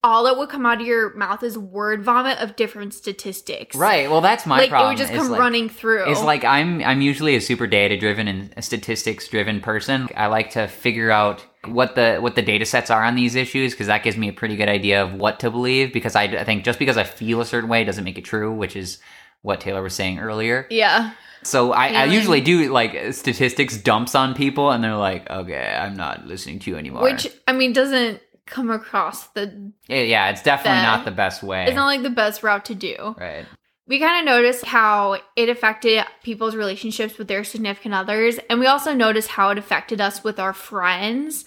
all 0.05 0.23
that 0.25 0.37
would 0.37 0.49
come 0.49 0.65
out 0.65 0.79
of 0.79 0.85
your 0.87 1.13
mouth 1.15 1.41
is 1.41 1.57
word 1.57 2.03
vomit 2.03 2.37
of 2.37 2.55
different 2.55 2.93
statistics. 2.93 3.75
Right. 3.75 4.09
Well, 4.09 4.21
that's 4.21 4.45
my 4.45 4.59
like 4.59 4.69
problem. 4.69 4.91
it 4.91 4.93
would 4.93 4.97
just 5.07 5.13
come 5.13 5.29
like- 5.31 5.39
running 5.39 5.67
through. 5.67 6.09
It's 6.11 6.21
like 6.21 6.43
I'm 6.43 6.83
I'm 6.83 7.01
usually 7.01 7.35
a 7.35 7.41
super 7.41 7.65
data 7.67 7.97
driven 7.97 8.27
and 8.27 8.63
statistics 8.63 9.27
driven 9.27 9.59
person. 9.61 10.07
I 10.15 10.27
like 10.27 10.51
to 10.51 10.67
figure 10.67 11.09
out 11.11 11.43
what 11.65 11.95
the 11.95 12.17
what 12.19 12.35
the 12.35 12.43
data 12.43 12.65
sets 12.65 12.91
are 12.91 13.03
on 13.03 13.15
these 13.15 13.33
issues 13.35 13.73
because 13.73 13.87
that 13.87 14.03
gives 14.03 14.15
me 14.15 14.29
a 14.29 14.33
pretty 14.33 14.55
good 14.55 14.69
idea 14.69 15.03
of 15.03 15.15
what 15.15 15.39
to 15.39 15.49
believe. 15.49 15.91
Because 15.91 16.15
I, 16.15 16.23
I 16.23 16.43
think 16.43 16.63
just 16.63 16.77
because 16.77 16.97
I 16.97 17.03
feel 17.03 17.41
a 17.41 17.45
certain 17.45 17.69
way 17.69 17.83
doesn't 17.83 18.03
make 18.03 18.17
it 18.19 18.23
true, 18.25 18.53
which 18.53 18.75
is 18.75 18.99
what 19.41 19.59
Taylor 19.61 19.81
was 19.81 19.93
saying 19.93 20.17
earlier. 20.19 20.65
yeah, 20.71 21.11
So 21.43 21.71
I, 21.71 21.89
I 21.89 22.05
usually 22.05 22.41
do 22.41 22.71
like 22.71 23.13
statistics 23.13 23.77
dumps 23.77 24.15
on 24.15 24.33
people, 24.33 24.71
and 24.71 24.83
they're 24.83 24.95
like, 24.95 25.29
"Okay, 25.29 25.77
I'm 25.79 25.95
not 25.95 26.25
listening 26.25 26.57
to 26.59 26.71
you 26.71 26.77
anymore." 26.77 27.03
which 27.03 27.27
I 27.47 27.51
mean 27.53 27.71
doesn't 27.73 28.21
come 28.45 28.69
across 28.71 29.27
the. 29.29 29.71
Yeah, 29.87 30.29
it's 30.29 30.41
definitely 30.43 30.77
Fair. 30.81 30.83
not 30.83 31.05
the 31.05 31.11
best 31.11 31.43
way. 31.43 31.65
It's 31.65 31.75
not 31.75 31.85
like 31.85 32.03
the 32.03 32.09
best 32.09 32.43
route 32.43 32.65
to 32.65 32.75
do. 32.75 33.15
right. 33.19 33.45
We 33.87 33.99
kind 33.99 34.17
of 34.19 34.25
noticed 34.25 34.65
how 34.65 35.19
it 35.35 35.47
affected 35.47 36.03
people's 36.23 36.55
relationships 36.55 37.19
with 37.19 37.27
their 37.27 37.43
significant 37.43 37.93
others, 37.93 38.39
and 38.49 38.59
we 38.59 38.65
also 38.65 38.93
noticed 38.95 39.27
how 39.29 39.49
it 39.51 39.59
affected 39.59 40.01
us 40.01 40.23
with 40.23 40.39
our 40.39 40.53
friends. 40.53 41.45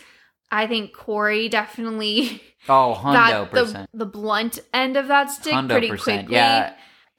I 0.51 0.67
think 0.69 0.93
Corey 0.95 1.49
definitely 1.49 2.41
Oh, 2.69 2.97
hundo 2.99 3.13
got 3.51 3.53
the, 3.53 3.89
the 3.93 4.07
blunt 4.07 4.61
end 4.73 4.97
of 4.97 5.09
that 5.09 5.31
stick 5.31 5.53
Hundo 5.53 5.69
pretty 5.71 5.89
quickly. 5.89 6.27
Yeah. 6.35 6.75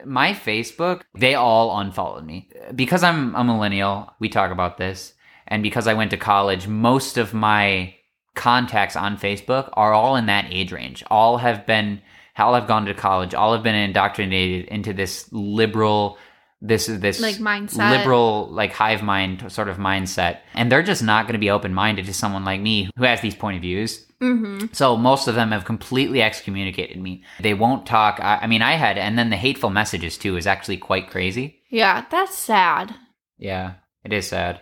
my 0.05 0.33
Facebook, 0.33 1.01
they 1.17 1.35
all 1.35 1.77
unfollowed 1.79 2.25
me. 2.25 2.49
Because 2.73 3.03
I'm 3.03 3.35
a 3.35 3.43
millennial, 3.43 4.13
we 4.19 4.29
talk 4.29 4.51
about 4.51 4.77
this. 4.77 5.13
And 5.47 5.63
because 5.63 5.85
I 5.87 5.95
went 5.95 6.11
to 6.11 6.17
college, 6.17 6.67
most 6.67 7.17
of 7.17 7.33
my 7.33 7.93
contacts 8.39 8.95
on 8.95 9.17
Facebook 9.17 9.69
are 9.73 9.93
all 9.93 10.15
in 10.15 10.25
that 10.25 10.47
age 10.49 10.71
range. 10.71 11.03
All 11.11 11.37
have 11.37 11.65
been, 11.67 12.01
all 12.37 12.55
have 12.55 12.67
gone 12.67 12.85
to 12.85 12.93
college, 12.93 13.33
all 13.35 13.53
have 13.53 13.61
been 13.63 13.75
indoctrinated 13.75 14.65
into 14.69 14.93
this 14.93 15.27
liberal, 15.31 16.17
this 16.61 16.87
this 16.87 17.21
Like 17.21 17.35
mindset. 17.35 17.91
liberal 17.97 18.47
like 18.51 18.73
hive 18.73 19.01
mind 19.03 19.49
sort 19.49 19.69
of 19.69 19.77
mindset 19.77 20.39
and 20.53 20.69
they're 20.69 20.83
just 20.83 21.01
not 21.01 21.23
going 21.25 21.33
to 21.39 21.39
be 21.39 21.49
open 21.49 21.73
minded 21.73 22.05
to 22.05 22.13
someone 22.13 22.43
like 22.43 22.59
me 22.59 22.89
who 22.97 23.05
has 23.05 23.21
these 23.21 23.35
point 23.35 23.55
of 23.55 23.61
views 23.61 24.05
Mm-hmm. 24.21 24.73
so 24.73 24.97
most 24.97 25.29
of 25.29 25.35
them 25.35 25.51
have 25.53 25.63
completely 25.63 26.21
excommunicated 26.21 26.97
me. 27.01 27.23
They 27.39 27.53
won't 27.53 27.85
talk. 27.85 28.19
I, 28.19 28.39
I 28.41 28.47
mean, 28.47 28.61
I 28.61 28.73
had, 28.73 28.97
and 28.97 29.17
then 29.17 29.29
the 29.29 29.37
hateful 29.37 29.69
messages 29.69 30.17
too 30.17 30.35
is 30.35 30.45
actually 30.45 30.75
quite 30.75 31.09
crazy. 31.09 31.61
Yeah, 31.69 32.03
that's 32.11 32.37
sad. 32.37 32.93
Yeah, 33.37 33.75
it 34.03 34.11
is 34.11 34.27
sad. 34.27 34.59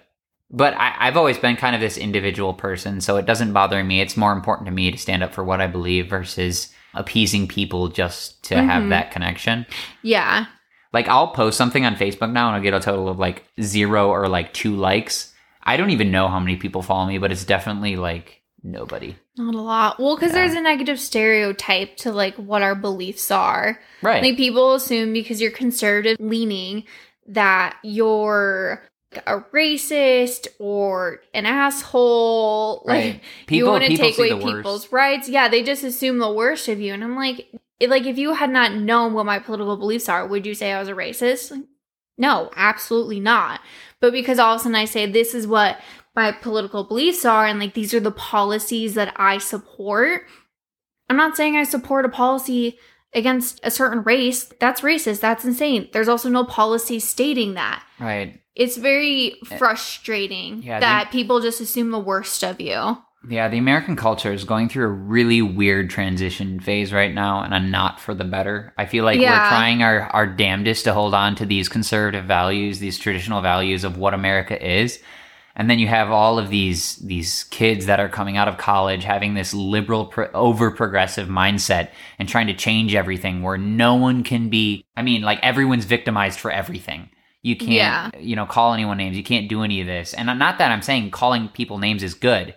But 0.50 0.74
I, 0.76 0.94
I've 0.98 1.18
always 1.18 1.38
been 1.38 1.56
kind 1.58 1.76
of 1.76 1.82
this 1.82 1.98
individual 1.98 2.54
person, 2.54 3.02
so 3.02 3.18
it 3.18 3.26
doesn't 3.26 3.52
bother 3.54 3.84
me. 3.84 4.00
It's 4.02 4.16
more 4.16 4.32
important 4.32 4.66
to 4.68 4.72
me 4.72 4.90
to 4.92 4.98
stand 4.98 5.22
up 5.24 5.34
for 5.34 5.44
what 5.44 5.60
I 5.60 5.68
believe 5.68 6.08
versus 6.10 6.74
appeasing 6.94 7.48
people 7.48 7.90
just 7.90 8.44
to 8.46 8.56
have 8.56 8.84
Mhm. 8.84 8.90
that 8.90 9.12
connection. 9.12 9.66
Yeah. 10.04 10.46
Like, 10.94 11.10
I'll 11.10 11.28
post 11.28 11.58
something 11.58 11.86
on 11.86 11.96
Facebook 11.96 12.32
now 12.32 12.48
and 12.48 12.56
I'll 12.56 12.62
get 12.62 12.74
a 12.74 12.80
total 12.80 13.10
of 13.10 13.20
like 13.20 13.44
zero 13.62 14.10
or 14.10 14.30
like 14.30 14.54
two 14.54 14.76
likes. 14.76 15.34
I 15.64 15.76
don't 15.76 15.90
even 15.90 16.12
know 16.12 16.30
how 16.30 16.40
many 16.40 16.56
people 16.56 16.82
follow 16.82 17.06
me, 17.08 17.18
but 17.18 17.32
it's 17.32 17.44
definitely 17.44 17.98
like 17.98 18.42
nobody. 18.64 19.16
Not 19.38 19.54
a 19.54 19.62
lot. 19.62 20.00
Well, 20.00 20.16
because 20.16 20.32
Yeah. 20.32 20.40
there's 20.46 20.54
a 20.54 20.62
negative 20.62 20.98
stereotype 21.00 21.98
to 21.98 22.12
like 22.14 22.36
what 22.36 22.62
our 22.62 22.74
beliefs 22.74 23.30
are. 23.32 23.80
Right. 24.02 24.24
Like 24.24 24.38
people 24.38 24.74
assume 24.76 25.12
because 25.12 25.42
you're 25.42 25.52
conservative 25.52 26.16
leaning 26.22 26.86
that 27.28 27.76
you're 27.84 28.82
a 29.26 29.40
racist 29.54 30.48
or 30.60 31.22
an 31.34 31.46
asshole. 31.46 32.84
Right. 32.88 33.14
Like 33.14 33.22
People- 33.48 33.58
you 33.58 33.66
want 33.72 33.84
to 33.86 33.98
take 33.98 34.18
away 34.18 34.30
the 34.30 34.38
worst. 34.38 34.56
people's 34.56 34.92
rights. 34.92 35.30
Yeah, 35.30 35.48
they 35.50 35.64
just 35.64 35.84
assume 35.84 36.18
the 36.20 36.32
worst 36.32 36.68
of 36.68 36.80
you. 36.80 36.94
And 36.94 37.04
I'm 37.04 37.16
like, 37.16 37.48
like 37.86 38.06
if 38.06 38.18
you 38.18 38.34
had 38.34 38.50
not 38.50 38.74
known 38.74 39.14
what 39.14 39.26
my 39.26 39.40
political 39.40 39.78
beliefs 39.78 40.10
are, 40.10 40.26
would 40.28 40.46
you 40.46 40.54
say 40.54 40.72
I 40.72 40.80
was 40.80 40.90
a 40.90 40.94
racist? 40.94 41.52
Like, 41.52 41.64
no, 42.18 42.50
absolutely 42.56 43.20
not. 43.20 43.62
But 44.00 44.12
because 44.12 44.40
all 44.40 44.56
of 44.56 44.62
a 44.62 44.64
sudden 44.64 44.76
I 44.76 44.86
say 44.86 45.06
this 45.06 45.34
is 45.36 45.48
what 45.48 45.80
my 46.16 46.32
political 46.32 46.84
beliefs 46.84 47.26
are 47.26 47.46
and 47.46 47.60
like 47.60 47.74
these 47.76 47.94
are 47.94 48.00
the 48.00 48.12
policies 48.12 48.96
that 48.96 49.14
I 49.18 49.38
support, 49.38 50.24
I'm 51.10 51.18
not 51.18 51.38
saying 51.38 51.56
I 51.56 51.64
support 51.64 52.06
a 52.06 52.10
policy 52.10 52.78
against 53.14 53.60
a 53.64 53.72
certain 53.72 54.04
race. 54.04 54.52
That's 54.60 54.82
racist. 54.82 55.20
That's 55.22 55.46
insane. 55.46 55.90
There's 55.94 56.10
also 56.10 56.30
no 56.30 56.44
policy 56.44 57.00
stating 57.00 57.54
that. 57.56 57.84
right. 58.00 58.40
It's 58.58 58.76
very 58.76 59.36
eh, 59.50 59.58
frustrating 59.58 60.64
Yeah, 60.64 60.80
that 60.80 61.12
people 61.12 61.40
just 61.40 61.62
assume 61.62 61.92
the 61.92 62.00
worst 62.00 62.44
of 62.44 62.60
you. 62.60 62.98
Yeah, 63.30 63.50
the 63.50 63.58
American 63.58 63.96
culture 63.96 64.32
is 64.32 64.46
going 64.46 64.70
through 64.70 64.86
a 64.86 64.92
really 64.92 65.42
weird 65.42 65.90
transition 65.90 66.60
phase 66.60 66.94
right 66.94 67.14
now, 67.14 67.42
and 67.42 67.54
I'm 67.54 67.72
not 67.72 68.00
for 68.00 68.14
the 68.14 68.24
better. 68.24 68.74
I 68.78 68.86
feel 68.86 69.04
like 69.04 69.20
we're 69.20 69.26
trying 69.26 69.84
our, 69.84 70.02
our 70.02 70.26
damnedest 70.26 70.86
to 70.86 70.94
hold 70.94 71.14
on 71.14 71.36
to 71.36 71.46
these 71.46 71.68
conservative 71.68 72.26
values, 72.26 72.80
these 72.80 72.98
traditional 72.98 73.42
values 73.42 73.84
of 73.84 73.98
what 73.98 74.14
America 74.14 74.60
is. 74.66 75.00
And 75.56 75.70
then 75.70 75.80
you 75.80 75.88
have 75.88 76.12
all 76.12 76.38
of 76.38 76.50
these 76.50 76.98
these 76.98 77.46
kids 77.46 77.88
that 77.88 78.00
are 78.00 78.10
coming 78.10 78.38
out 78.38 78.48
of 78.48 78.60
college 78.60 79.04
having 79.04 79.34
this 79.34 79.56
liberal, 79.56 80.06
pro- 80.06 80.32
over 80.32 80.70
progressive 80.70 81.28
mindset 81.28 81.90
and 82.20 82.30
trying 82.30 82.48
to 82.48 82.54
change 82.54 82.94
everything 82.94 83.42
where 83.42 83.58
no 83.58 83.96
one 83.96 84.24
can 84.24 84.50
be. 84.50 84.86
I 84.96 85.02
mean, 85.02 85.24
like 85.24 85.40
everyone's 85.42 85.86
victimized 85.86 86.40
for 86.40 86.52
everything. 86.52 87.10
You 87.48 87.56
can't, 87.56 87.72
Yeah. 87.72 88.10
you 88.20 88.36
know, 88.36 88.46
call 88.46 88.74
anyone 88.74 88.98
names. 88.98 89.16
You 89.18 89.24
can't 89.24 89.48
do 89.48 89.64
any 89.64 89.82
of 89.82 89.88
this. 89.88 90.14
And 90.14 90.28
not 90.40 90.58
that 90.58 90.72
I'm 90.72 90.82
saying 90.82 91.12
calling 91.12 91.48
people 91.50 91.78
names 91.78 92.04
is 92.04 92.14
good, 92.14 92.54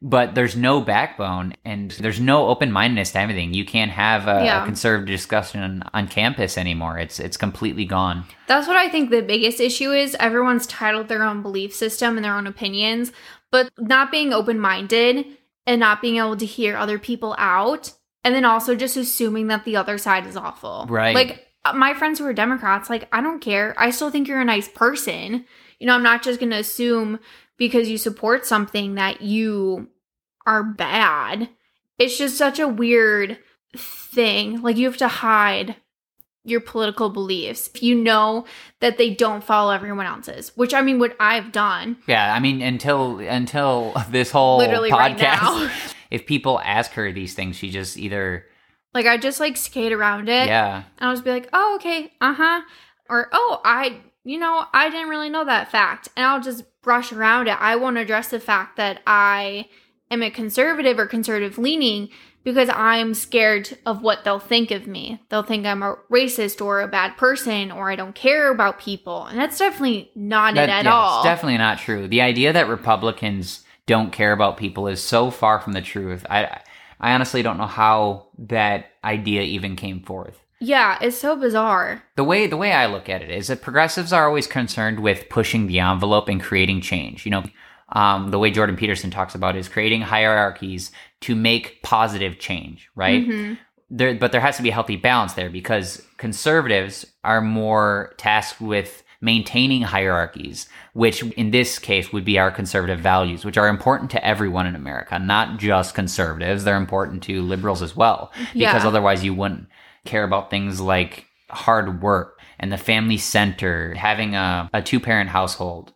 but 0.00 0.34
there's 0.36 0.54
no 0.54 0.80
backbone 0.80 1.54
and 1.64 1.90
there's 1.92 2.20
no 2.20 2.46
open 2.46 2.70
mindedness 2.70 3.10
to 3.12 3.18
everything. 3.18 3.52
You 3.52 3.64
can't 3.64 3.90
have 3.90 4.28
a, 4.28 4.44
Yeah. 4.44 4.62
a 4.62 4.64
conservative 4.64 5.08
discussion 5.08 5.60
on, 5.62 5.82
on 5.92 6.06
campus 6.06 6.56
anymore. 6.56 6.98
It's 6.98 7.18
it's 7.18 7.36
completely 7.36 7.84
gone. 7.84 8.24
That's 8.46 8.68
what 8.68 8.76
I 8.76 8.88
think 8.88 9.10
the 9.10 9.22
biggest 9.22 9.58
issue 9.60 9.90
is. 9.92 10.16
Everyone's 10.20 10.66
titled 10.68 11.08
their 11.08 11.24
own 11.24 11.42
belief 11.42 11.74
system 11.74 12.16
and 12.16 12.24
their 12.24 12.34
own 12.36 12.46
opinions, 12.46 13.10
but 13.50 13.70
not 13.76 14.12
being 14.12 14.32
open 14.32 14.60
minded 14.60 15.26
and 15.66 15.80
not 15.80 16.00
being 16.00 16.16
able 16.18 16.36
to 16.36 16.46
hear 16.46 16.76
other 16.76 16.98
people 17.00 17.34
out. 17.36 17.92
And 18.24 18.34
then 18.34 18.44
also 18.44 18.74
just 18.76 18.96
assuming 18.96 19.48
that 19.48 19.64
the 19.64 19.76
other 19.76 19.98
side 19.98 20.26
is 20.26 20.36
awful. 20.36 20.86
Right. 20.88 21.14
Like 21.14 21.47
my 21.74 21.94
friends 21.94 22.18
who 22.18 22.26
are 22.26 22.32
Democrats, 22.32 22.90
like, 22.90 23.08
I 23.12 23.20
don't 23.20 23.40
care. 23.40 23.74
I 23.76 23.90
still 23.90 24.10
think 24.10 24.28
you're 24.28 24.40
a 24.40 24.44
nice 24.44 24.68
person. 24.68 25.44
You 25.78 25.86
know, 25.86 25.94
I'm 25.94 26.02
not 26.02 26.22
just 26.22 26.40
going 26.40 26.50
to 26.50 26.58
assume 26.58 27.20
because 27.56 27.88
you 27.88 27.98
support 27.98 28.46
something 28.46 28.94
that 28.94 29.22
you 29.22 29.88
are 30.46 30.62
bad. 30.62 31.48
It's 31.98 32.16
just 32.16 32.36
such 32.36 32.58
a 32.58 32.68
weird 32.68 33.38
thing. 33.76 34.62
Like, 34.62 34.76
you 34.76 34.86
have 34.86 34.96
to 34.98 35.08
hide 35.08 35.76
your 36.44 36.60
political 36.60 37.10
beliefs 37.10 37.70
if 37.74 37.82
you 37.82 37.94
know 37.94 38.44
that 38.80 38.98
they 38.98 39.10
don't 39.10 39.44
follow 39.44 39.72
everyone 39.72 40.06
else's, 40.06 40.56
which 40.56 40.72
I 40.74 40.80
mean, 40.82 40.98
what 40.98 41.14
I've 41.20 41.52
done. 41.52 41.98
Yeah, 42.06 42.34
I 42.34 42.40
mean 42.40 42.62
until 42.62 43.18
until 43.18 43.94
this 44.10 44.30
whole 44.30 44.58
Literally 44.58 44.90
podcast, 44.90 44.98
right 44.98 45.18
now. 45.18 45.70
if 46.10 46.26
people 46.26 46.60
ask 46.60 46.92
her 46.92 47.12
these 47.12 47.34
things, 47.34 47.56
she 47.56 47.70
just 47.70 47.96
either 47.96 48.46
Like, 48.98 49.06
I 49.06 49.16
just 49.16 49.38
like 49.40 49.56
skate 49.56 49.92
around 49.92 50.28
it. 50.28 50.48
yeah, 50.48 50.82
And 50.98 51.08
I'll 51.08 51.14
just 51.14 51.24
be 51.24 51.30
like, 51.30 51.48
oh, 51.52 51.76
okay, 51.76 52.12
uh 52.20 52.34
huh. 52.34 52.62
Or, 53.08 53.28
oh, 53.32 53.60
I, 53.64 54.00
you 54.24 54.38
know, 54.38 54.64
I 54.74 54.90
didn't 54.90 55.08
really 55.08 55.30
know 55.30 55.44
that 55.44 55.70
fact. 55.70 56.08
And 56.16 56.26
I'll 56.26 56.40
just 56.42 56.64
brush 56.82 57.12
around 57.12 57.46
it. 57.48 57.56
I 57.60 57.76
won't 57.76 57.96
address 57.96 58.28
the 58.30 58.40
fact 58.40 58.76
that 58.76 59.00
I 59.06 59.68
am 60.10 60.22
a 60.22 60.30
conservative 60.30 60.98
or 60.98 61.06
conservative 61.06 61.58
leaning 61.58 62.08
because 62.44 62.68
I'm 62.72 63.14
scared 63.14 63.76
of 63.86 64.02
what 64.02 64.24
they'll 64.24 64.38
think 64.38 64.70
of 64.70 64.86
me. 64.86 65.20
They'll 65.28 65.42
think 65.42 65.64
I'm 65.66 65.82
a 65.82 65.96
racist 66.10 66.64
or 66.64 66.80
a 66.80 66.88
bad 66.88 67.16
person 67.16 67.70
or 67.70 67.90
I 67.90 67.96
don't 67.96 68.14
care 68.14 68.50
about 68.50 68.78
people. 68.78 69.26
And 69.26 69.38
that's 69.38 69.58
definitely 69.58 70.10
not 70.14 70.54
That- 70.54 70.68
it 70.68 70.72
at 70.72 70.84
yeah, 70.86 70.94
all. 70.94 71.18
It's 71.20 71.24
definitely 71.26 71.58
not 71.58 71.78
true. 71.78 72.08
The 72.08 72.22
idea 72.22 72.52
that 72.52 72.68
Republicans 72.68 73.64
don't 73.86 74.12
care 74.12 74.32
about 74.32 74.56
people 74.56 74.86
is 74.88 75.02
so 75.02 75.30
far 75.30 75.60
from 75.60 75.72
the 75.72 75.80
truth. 75.82 76.26
I 76.28 76.60
I 77.00 77.12
honestly 77.14 77.42
don't 77.42 77.58
know 77.58 77.66
how 77.66 78.26
that 78.38 78.86
idea 79.04 79.42
even 79.42 79.76
came 79.76 80.00
forth. 80.02 80.36
yeah, 80.60 80.98
it's 81.00 81.16
so 81.16 81.36
bizarre. 81.36 82.02
The 82.16 82.24
way 82.24 82.46
the 82.48 82.56
way 82.56 82.72
I 82.72 82.86
look 82.86 83.08
at 83.08 83.22
it 83.22 83.30
is 83.30 83.46
that 83.48 83.62
progressives 83.62 84.12
are 84.12 84.26
always 84.26 84.46
concerned 84.48 84.98
with 85.00 85.28
pushing 85.28 85.66
the 85.68 85.78
envelope 85.78 86.28
and 86.28 86.40
creating 86.42 86.80
change. 86.80 87.24
You 87.24 87.30
know, 87.30 87.44
um, 87.90 88.30
the 88.32 88.38
way 88.38 88.50
Jordan 88.50 88.76
Peterson 88.76 89.10
talks 89.10 89.34
about 89.36 89.54
is 89.56 89.68
creating 89.68 90.02
hierarchies 90.02 90.90
to 91.20 91.34
make 91.36 91.80
positive 91.82 92.38
change, 92.38 92.88
right? 92.96 93.26
Mhm. 93.26 93.58
there, 93.90 94.14
but 94.14 94.32
there 94.32 94.40
has 94.42 94.56
to 94.58 94.62
be 94.62 94.68
a 94.68 94.72
healthy 94.74 94.96
balance 94.96 95.32
there 95.34 95.48
because 95.48 96.04
conservatives 96.18 97.06
are 97.24 97.40
more 97.40 98.12
tasked 98.18 98.60
with 98.60 99.02
maintaining 99.20 99.82
hierarchies, 99.82 100.68
which 100.92 101.22
in 101.32 101.50
this 101.50 101.78
case 101.78 102.12
would 102.12 102.24
be 102.24 102.38
our 102.38 102.50
conservative 102.50 103.00
values, 103.00 103.44
which 103.44 103.58
are 103.58 103.68
important 103.68 104.10
to 104.12 104.24
everyone 104.24 104.66
in 104.66 104.76
America, 104.76 105.18
not 105.18 105.58
just 105.58 105.94
conservatives. 105.94 106.64
They're 106.64 106.76
important 106.76 107.22
to 107.24 107.42
liberals 107.42 107.82
as 107.82 107.96
well, 107.96 108.32
because 108.54 108.82
Yeah. 108.82 108.86
otherwise 108.86 109.24
you 109.24 109.34
wouldn't 109.34 109.66
care 110.04 110.22
about 110.22 110.50
things 110.50 110.80
like 110.80 111.26
hard 111.50 112.02
work 112.02 112.40
and 112.60 112.70
the 112.72 112.78
family 112.78 113.18
center, 113.18 113.94
having 113.94 114.34
a, 114.34 114.70
a 114.72 114.82
two 114.82 115.00
parent 115.00 115.30
household. 115.30 115.92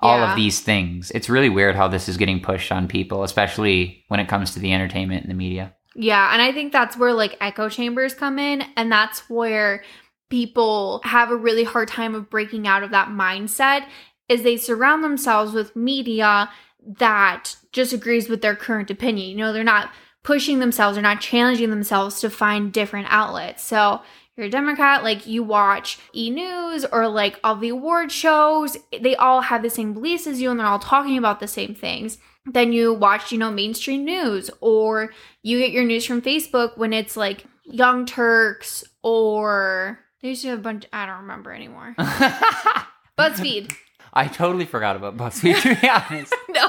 All 0.00 0.22
of 0.22 0.36
these 0.36 0.60
things. 0.60 1.10
It's 1.12 1.30
really 1.30 1.48
weird 1.48 1.76
how 1.76 1.88
this 1.88 2.10
is 2.10 2.18
getting 2.18 2.38
pushed 2.38 2.70
on 2.70 2.88
people, 2.88 3.22
especially 3.22 4.04
when 4.08 4.20
it 4.20 4.28
comes 4.28 4.50
to 4.52 4.58
the 4.60 4.74
entertainment 4.74 5.22
and 5.22 5.30
the 5.30 5.34
media. 5.34 5.72
Yeah, 5.94 6.30
and 6.30 6.42
I 6.42 6.52
think 6.52 6.72
that's 6.74 6.98
where 6.98 7.14
like 7.14 7.38
echo 7.40 7.70
chambers 7.70 8.12
come 8.12 8.38
in, 8.38 8.64
and 8.76 8.92
that's 8.92 9.30
where 9.30 9.82
people 10.30 11.00
have 11.04 11.30
a 11.30 11.36
really 11.36 11.64
hard 11.64 11.88
time 11.88 12.14
of 12.14 12.30
breaking 12.30 12.66
out 12.66 12.82
of 12.82 12.90
that 12.90 13.08
mindset 13.08 13.86
is 14.28 14.42
they 14.42 14.56
surround 14.56 15.04
themselves 15.04 15.52
with 15.52 15.76
media 15.76 16.50
that 16.98 17.56
just 17.72 17.92
agrees 17.92 18.28
with 18.28 18.42
their 18.42 18.56
current 18.56 18.90
opinion. 18.90 19.28
You 19.28 19.36
know, 19.36 19.52
they're 19.52 19.64
not 19.64 19.90
pushing 20.22 20.58
themselves, 20.58 20.96
they're 20.96 21.02
not 21.02 21.20
challenging 21.20 21.70
themselves 21.70 22.20
to 22.20 22.30
find 22.30 22.72
different 22.72 23.06
outlets. 23.10 23.62
So 23.62 24.00
you're 24.36 24.46
a 24.46 24.50
Democrat, 24.50 25.04
like 25.04 25.26
you 25.26 25.42
watch 25.42 25.98
E 26.14 26.30
News 26.30 26.84
or 26.86 27.08
like 27.08 27.38
all 27.44 27.56
the 27.56 27.68
award 27.68 28.10
shows, 28.10 28.76
they 28.98 29.14
all 29.16 29.42
have 29.42 29.62
the 29.62 29.70
same 29.70 29.92
beliefs 29.92 30.26
as 30.26 30.40
you 30.40 30.50
and 30.50 30.58
they're 30.58 30.66
all 30.66 30.78
talking 30.78 31.18
about 31.18 31.40
the 31.40 31.46
same 31.46 31.74
things. 31.74 32.18
Then 32.46 32.72
you 32.72 32.92
watch, 32.92 33.32
you 33.32 33.38
know, 33.38 33.50
mainstream 33.50 34.04
news 34.04 34.50
or 34.60 35.12
you 35.42 35.58
get 35.58 35.70
your 35.70 35.84
news 35.84 36.04
from 36.04 36.20
Facebook 36.20 36.76
when 36.76 36.92
it's 36.92 37.16
like 37.16 37.44
Young 37.64 38.06
Turks 38.06 38.84
or 39.02 40.03
they 40.24 40.30
used 40.30 40.40
to 40.40 40.48
have 40.48 40.60
a 40.60 40.62
bunch, 40.62 40.86
I 40.90 41.04
don't 41.04 41.20
remember 41.20 41.52
anymore. 41.52 41.94
BuzzFeed. 43.18 43.74
I 44.16 44.26
totally 44.28 44.64
forgot 44.64 44.96
about 44.96 45.16
BuzzFeed 45.18 45.60
to 45.62 45.80
be 45.80 45.88
honest. 45.88 46.34
no, 46.48 46.68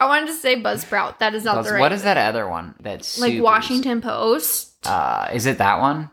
I 0.00 0.06
wanted 0.06 0.26
to 0.26 0.32
say 0.32 0.60
Buzzsprout. 0.60 1.18
That 1.20 1.34
is 1.34 1.44
not 1.44 1.56
Buzz- 1.56 1.66
the 1.66 1.74
right. 1.74 1.80
what 1.80 1.92
is 1.92 2.02
that 2.02 2.16
other 2.16 2.48
one? 2.48 2.74
That's 2.80 3.18
Like 3.20 3.32
super- 3.34 3.44
Washington 3.44 4.00
Post. 4.00 4.84
Uh, 4.86 5.28
is 5.32 5.46
it 5.46 5.58
that 5.58 5.78
one? 5.80 6.10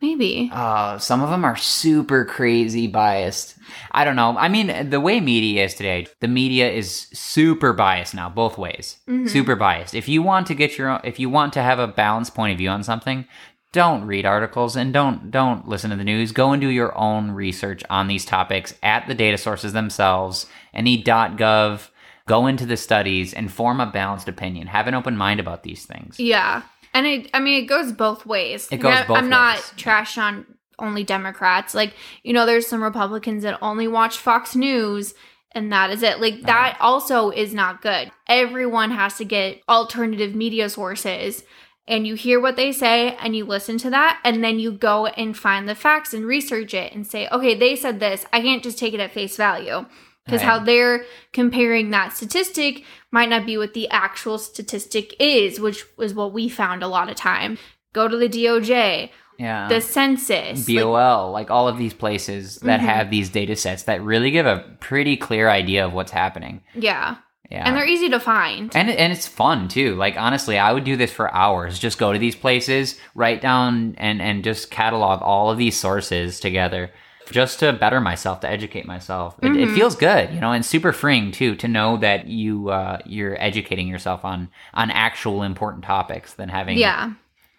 Maybe. 0.00 0.48
Uh, 0.52 0.98
some 0.98 1.22
of 1.22 1.30
them 1.30 1.44
are 1.44 1.56
super 1.56 2.24
crazy 2.24 2.86
biased. 2.86 3.56
I 3.90 4.04
don't 4.04 4.14
know. 4.14 4.36
I 4.38 4.46
mean, 4.48 4.90
the 4.90 5.00
way 5.00 5.18
media 5.18 5.64
is 5.64 5.74
today, 5.74 6.06
the 6.20 6.28
media 6.28 6.70
is 6.70 7.08
super 7.12 7.72
biased 7.72 8.14
now, 8.14 8.28
both 8.28 8.58
ways. 8.58 8.98
Mhm. 9.08 9.28
Super 9.28 9.56
biased. 9.56 9.94
If 9.96 10.08
you 10.08 10.22
want 10.22 10.46
to 10.48 10.54
get 10.54 10.78
your, 10.78 10.88
own, 10.90 11.00
if 11.02 11.18
you 11.18 11.28
want 11.28 11.52
to 11.54 11.62
have 11.62 11.80
a 11.80 11.88
balanced 11.88 12.36
point 12.36 12.52
of 12.52 12.58
view 12.58 12.68
on 12.68 12.84
something, 12.84 13.26
don't 13.72 14.06
read 14.06 14.24
articles 14.24 14.76
and 14.76 14.92
don't 14.92 15.30
don't 15.30 15.68
listen 15.68 15.90
to 15.90 15.96
the 15.96 16.04
news. 16.04 16.32
Go 16.32 16.52
and 16.52 16.60
do 16.60 16.68
your 16.68 16.96
own 16.96 17.30
research 17.30 17.82
on 17.90 18.08
these 18.08 18.24
topics 18.24 18.74
at 18.82 19.06
the 19.06 19.14
data 19.14 19.38
sources 19.38 19.72
themselves. 19.72 20.46
Any 20.72 21.02
.gov. 21.02 21.88
Go 22.26 22.46
into 22.46 22.66
the 22.66 22.76
studies 22.76 23.32
and 23.32 23.50
form 23.50 23.80
a 23.80 23.86
balanced 23.86 24.28
opinion. 24.28 24.66
Have 24.66 24.86
an 24.86 24.94
open 24.94 25.16
mind 25.16 25.40
about 25.40 25.62
these 25.62 25.86
things. 25.86 26.20
Yeah. 26.20 26.62
And 26.92 27.06
it, 27.06 27.30
I 27.32 27.40
mean, 27.40 27.62
it 27.62 27.66
goes 27.66 27.90
both 27.90 28.26
ways. 28.26 28.68
It 28.70 28.78
goes 28.78 28.94
I- 28.94 29.06
both 29.06 29.16
I'm 29.16 29.30
not 29.30 29.58
trash 29.76 30.18
on 30.18 30.44
only 30.78 31.04
Democrats. 31.04 31.74
Like, 31.74 31.94
you 32.22 32.32
know, 32.32 32.44
there's 32.46 32.66
some 32.66 32.82
Republicans 32.82 33.42
that 33.44 33.58
only 33.62 33.88
watch 33.88 34.18
Fox 34.18 34.54
News 34.54 35.14
and 35.52 35.72
that 35.72 35.90
is 35.90 36.02
it. 36.02 36.20
Like, 36.20 36.34
uh-huh. 36.34 36.46
that 36.46 36.78
also 36.80 37.30
is 37.30 37.54
not 37.54 37.82
good. 37.82 38.10
Everyone 38.26 38.90
has 38.90 39.16
to 39.16 39.24
get 39.24 39.62
alternative 39.68 40.34
media 40.34 40.68
sources. 40.68 41.42
And 41.88 42.06
you 42.06 42.14
hear 42.14 42.38
what 42.38 42.56
they 42.56 42.70
say 42.70 43.16
and 43.16 43.34
you 43.34 43.44
listen 43.46 43.78
to 43.78 43.90
that. 43.90 44.20
And 44.22 44.44
then 44.44 44.58
you 44.58 44.70
go 44.72 45.06
and 45.06 45.36
find 45.36 45.66
the 45.68 45.74
facts 45.74 46.12
and 46.12 46.24
research 46.26 46.74
it 46.74 46.92
and 46.94 47.06
say, 47.06 47.26
okay, 47.32 47.54
they 47.54 47.74
said 47.74 47.98
this. 47.98 48.26
I 48.32 48.42
can't 48.42 48.62
just 48.62 48.78
take 48.78 48.92
it 48.94 49.00
at 49.00 49.12
face 49.12 49.36
value. 49.36 49.86
Because 50.26 50.42
Right. 50.42 50.48
how 50.50 50.58
they're 50.58 51.06
comparing 51.32 51.88
that 51.90 52.12
statistic 52.14 52.84
might 53.10 53.30
not 53.30 53.46
be 53.46 53.56
what 53.56 53.72
the 53.72 53.88
actual 53.88 54.36
statistic 54.36 55.14
is, 55.18 55.58
which 55.58 55.84
is 55.98 56.12
what 56.12 56.34
we 56.34 56.50
found 56.50 56.82
a 56.82 56.88
lot 56.88 57.08
of 57.08 57.16
time. 57.16 57.56
Go 57.94 58.06
to 58.08 58.16
the 58.18 58.28
DOJ, 58.28 59.10
Yeah. 59.38 59.68
the 59.68 59.80
census. 59.80 60.68
like- 60.68 60.76
BOL, 60.84 61.30
like 61.32 61.50
all 61.50 61.66
of 61.68 61.78
these 61.78 61.94
places 61.94 62.56
that 62.56 62.80
Mhm. 62.80 62.84
have 62.84 63.10
these 63.10 63.30
data 63.30 63.56
sets 63.56 63.84
that 63.84 64.02
really 64.02 64.30
give 64.30 64.44
a 64.44 64.64
pretty 64.80 65.16
clear 65.16 65.48
idea 65.48 65.86
of 65.86 65.94
what's 65.94 66.12
happening. 66.12 66.60
yeah. 66.74 67.14
Yeah. 67.50 67.62
And 67.66 67.74
they're 67.76 67.86
easy 67.86 68.10
to 68.10 68.20
find. 68.20 68.70
and, 68.76 68.90
and 68.90 69.12
it's 69.12 69.26
fun 69.26 69.68
too. 69.68 69.94
Like 69.94 70.16
honestly, 70.18 70.58
I 70.58 70.72
would 70.72 70.84
do 70.84 70.96
this 70.96 71.10
for 71.12 71.34
hours. 71.34 71.78
Just 71.78 71.98
go 71.98 72.12
to 72.12 72.18
these 72.18 72.36
places, 72.36 72.98
write 73.14 73.40
down 73.40 73.94
and 73.98 74.20
and 74.20 74.44
just 74.44 74.70
catalog 74.70 75.22
all 75.22 75.50
of 75.50 75.56
these 75.58 75.76
sources 75.78 76.40
together 76.40 76.90
just 77.30 77.58
to 77.60 77.72
better 77.74 78.00
myself, 78.00 78.40
to 78.40 78.48
educate 78.48 78.86
myself. 78.86 79.34
It, 79.42 79.54
it 79.56 79.68
Mhm. 79.68 79.74
feels 79.74 79.96
good, 79.96 80.32
you 80.32 80.40
know, 80.40 80.52
and 80.52 80.64
super 80.64 80.92
freeing 80.92 81.30
too 81.30 81.56
to 81.56 81.68
know 81.68 81.96
that 81.98 82.26
you 82.26 82.68
uh, 82.70 82.98
you're 83.06 83.36
educating 83.42 83.88
yourself 83.88 84.24
on 84.24 84.48
on 84.74 84.90
actual 84.90 85.42
important 85.42 85.84
topics 85.84 86.34
than 86.34 86.48
having 86.50 86.76
yeah. 86.78 87.12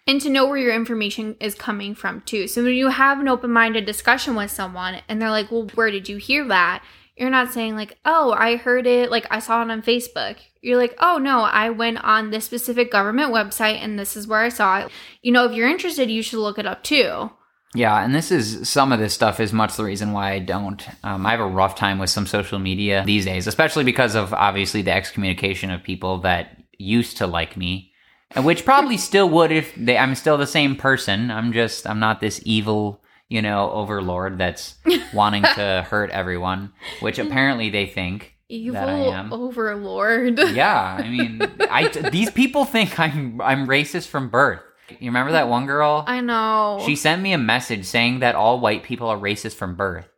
And 0.06 0.20
to 0.22 0.30
know 0.30 0.46
where 0.46 0.56
your 0.56 0.74
information 0.74 1.36
is 1.40 1.54
coming 1.54 1.94
from 1.94 2.22
too. 2.22 2.48
So 2.48 2.64
when 2.64 2.74
you 2.74 2.88
have 2.88 3.20
an 3.20 3.28
open 3.28 3.50
minded 3.52 3.86
discussion 3.86 4.34
with 4.34 4.50
someone 4.50 4.96
and 5.08 5.20
they're 5.22 5.30
like, 5.30 5.52
well, 5.52 5.68
where 5.74 5.90
did 5.90 6.08
you 6.08 6.16
hear 6.16 6.44
that? 6.48 6.82
You're 7.20 7.28
not 7.28 7.52
saying, 7.52 7.76
like, 7.76 7.98
oh, 8.06 8.32
I 8.32 8.56
heard 8.56 8.86
it, 8.86 9.10
like, 9.10 9.26
I 9.30 9.40
saw 9.40 9.62
it 9.62 9.70
on 9.70 9.82
Facebook. 9.82 10.38
You're 10.62 10.78
like, 10.78 10.96
oh, 11.00 11.18
no, 11.18 11.40
I 11.40 11.68
went 11.68 12.02
on 12.02 12.30
this 12.30 12.46
specific 12.46 12.90
government 12.90 13.30
website 13.30 13.76
and 13.76 13.98
this 13.98 14.16
is 14.16 14.26
where 14.26 14.40
I 14.40 14.48
saw 14.48 14.80
it. 14.80 14.90
You 15.20 15.30
know, 15.30 15.44
if 15.44 15.52
you're 15.52 15.68
interested, 15.68 16.10
you 16.10 16.22
should 16.22 16.38
look 16.38 16.58
it 16.58 16.64
up 16.64 16.82
too. 16.82 17.30
Yeah, 17.74 18.02
and 18.02 18.14
this 18.14 18.32
is 18.32 18.68
some 18.68 18.90
of 18.90 18.98
this 18.98 19.12
stuff 19.12 19.38
is 19.38 19.52
much 19.52 19.76
the 19.76 19.84
reason 19.84 20.12
why 20.12 20.32
I 20.32 20.38
don't. 20.38 20.82
Um, 21.04 21.26
I 21.26 21.32
have 21.32 21.40
a 21.40 21.46
rough 21.46 21.76
time 21.76 21.98
with 21.98 22.08
some 22.10 22.26
social 22.26 22.58
media 22.58 23.04
these 23.06 23.26
days, 23.26 23.46
especially 23.46 23.84
because 23.84 24.14
of 24.14 24.32
obviously 24.32 24.82
the 24.82 24.92
excommunication 24.92 25.70
of 25.70 25.82
people 25.82 26.18
that 26.22 26.56
used 26.78 27.18
to 27.18 27.28
like 27.28 27.56
me, 27.56 27.92
and 28.32 28.44
which 28.44 28.64
probably 28.64 28.96
still 28.96 29.28
would 29.28 29.52
if 29.52 29.72
they. 29.76 29.96
I'm 29.96 30.16
still 30.16 30.36
the 30.36 30.48
same 30.48 30.74
person. 30.74 31.30
I'm 31.30 31.52
just 31.52 31.86
I'm 31.86 32.00
not 32.00 32.20
this 32.20 32.40
evil, 32.44 32.99
you 33.30 33.40
know, 33.40 33.70
overlord 33.70 34.36
that's 34.36 34.74
wanting 35.14 35.44
to 35.44 35.86
hurt 35.88 36.10
everyone, 36.10 36.72
which 37.00 37.18
apparently 37.18 37.70
they 37.70 37.86
think. 37.86 38.34
Evil 38.50 38.74
That 38.74 38.88
I 38.88 38.98
am. 38.98 39.32
overlord. 39.32 40.38
Yeah, 40.38 40.98
I 40.98 41.08
mean, 41.08 41.40
I 41.70 41.88
these 42.10 42.30
people 42.30 42.64
think 42.64 42.98
I'm 43.00 43.40
I'm 43.40 43.66
racist 43.66 44.08
from 44.08 44.28
birth. 44.28 44.60
You 44.98 45.10
remember 45.10 45.30
that 45.32 45.48
one 45.48 45.66
girl? 45.66 46.02
I 46.06 46.20
know. 46.20 46.82
She 46.84 46.96
sent 46.96 47.22
me 47.22 47.32
a 47.32 47.38
message 47.38 47.84
saying 47.86 48.18
that 48.20 48.34
all 48.34 48.58
white 48.58 48.82
people 48.82 49.06
are 49.08 49.16
racist 49.16 49.54
from 49.54 49.76
birth. 49.76 50.08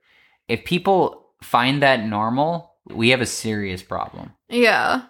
If 0.48 0.64
people 0.64 1.28
find 1.42 1.82
that 1.82 2.06
normal, 2.06 2.74
we 2.86 3.10
have 3.10 3.20
a 3.20 3.26
serious 3.26 3.82
problem. 3.82 4.32
Yeah. 4.48 5.02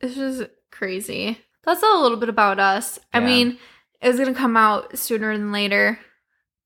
It's 0.00 0.14
just 0.14 0.44
crazy. 0.70 1.36
That's 1.64 1.82
a 1.82 1.98
little 1.98 2.16
bit 2.16 2.28
about 2.28 2.60
us. 2.60 3.00
I 3.12 3.18
mean, 3.18 3.58
it's 4.00 4.18
going 4.18 4.32
to 4.32 4.38
come 4.38 4.56
out 4.56 4.96
sooner 4.96 5.36
than 5.36 5.50
later. 5.50 5.98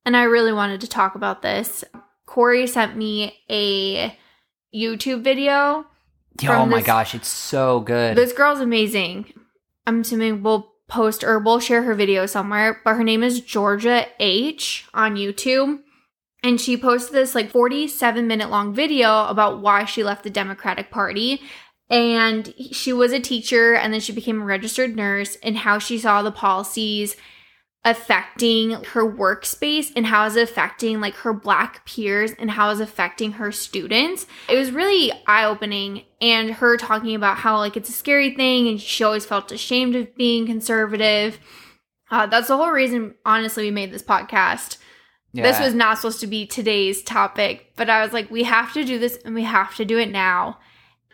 And 0.05 0.16
I 0.16 0.24
really 0.24 0.53
wanted 0.53 0.80
to 0.80 0.88
talk 0.88 1.14
about 1.14 1.42
this. 1.42 1.84
Corey 2.26 2.66
sent 2.66 2.96
me 2.96 3.38
a 3.50 4.16
YouTube 4.74 5.22
video. 5.22 5.86
oh 6.48 6.66
my 6.66 6.78
this- 6.78 6.86
gosh, 6.86 7.14
it's 7.14 7.28
so 7.28 7.80
good. 7.80 8.16
This 8.16 8.32
girl's 8.32 8.61
amazing. 8.61 9.32
I'm 9.86 10.00
assuming 10.00 10.42
we'll 10.42 10.72
post 10.88 11.24
or 11.24 11.38
we'll 11.38 11.61
share 11.61 11.82
her 11.82 11.94
video 11.94 12.26
somewhere, 12.26 12.80
but 12.84 12.94
her 12.94 13.05
name 13.05 13.22
is 13.22 13.40
Georgia 13.40 14.07
H 14.20 14.86
on 14.94 15.16
YouTube. 15.16 15.80
And 16.44 16.61
she 16.61 16.76
posted 16.76 17.14
this 17.14 17.34
like 17.34 17.50
47 17.50 18.26
minute 18.26 18.50
long 18.50 18.74
video 18.74 19.26
about 19.26 19.61
why 19.61 19.84
she 19.84 20.03
left 20.03 20.24
the 20.24 20.30
Democratic 20.30 20.90
Party. 20.90 21.40
And 21.88 22.53
she 22.72 22.92
was 22.92 23.12
a 23.12 23.20
teacher 23.20 23.74
and 23.74 23.92
then 23.92 24.00
she 24.00 24.12
became 24.12 24.42
a 24.42 24.44
registered 24.44 24.96
nurse 24.96 25.36
and 25.42 25.59
how 25.59 25.78
she 25.78 25.98
saw 25.98 26.22
the 26.22 26.32
policies 26.32 27.16
affecting 27.85 28.70
her 28.70 29.05
workspace 29.05 29.91
and 29.97 30.07
how 30.07 30.24
is 30.26 30.37
it 30.37 30.43
affecting 30.43 31.01
like 31.01 31.14
her 31.16 31.33
black 31.33 31.85
peers 31.85 32.33
and 32.39 32.53
how 32.53 32.70
is 32.70 32.78
affecting 32.78 33.33
her 33.33 33.51
students. 33.51 34.26
It 34.49 34.57
was 34.57 34.70
really 34.70 35.11
eye-opening 35.26 36.05
and 36.20 36.53
her 36.53 36.76
talking 36.76 37.16
about 37.16 37.39
how 37.39 37.59
like 37.59 37.76
it's 37.76 37.89
a 37.89 37.93
scary 37.93 38.37
thing 38.37 38.68
and 38.68 38.80
she 38.80 39.03
always 39.03 39.26
felt 39.26 39.51
ashamed 39.51 39.97
of 39.97 40.14
being 40.14 40.47
conservative. 40.47 41.41
Uh, 42.09 42.26
that's 42.26 42.49
the 42.49 42.57
whole 42.57 42.70
reason 42.70 43.14
honestly 43.26 43.64
we 43.64 43.70
made 43.72 43.93
this 43.93 44.03
podcast. 44.03 44.76
This 45.35 45.59
was 45.59 45.74
not 45.74 45.97
supposed 45.97 46.20
to 46.20 46.26
be 46.26 46.47
today's 46.47 47.03
topic, 47.03 47.72
but 47.74 47.89
I 47.89 48.03
was 48.03 48.12
like 48.12 48.30
we 48.30 48.45
have 48.45 48.72
to 48.74 48.85
do 48.85 48.99
this 48.99 49.18
and 49.24 49.35
we 49.35 49.43
have 49.43 49.74
to 49.76 49.85
do 49.85 49.99
it 49.99 50.11
now. 50.11 50.59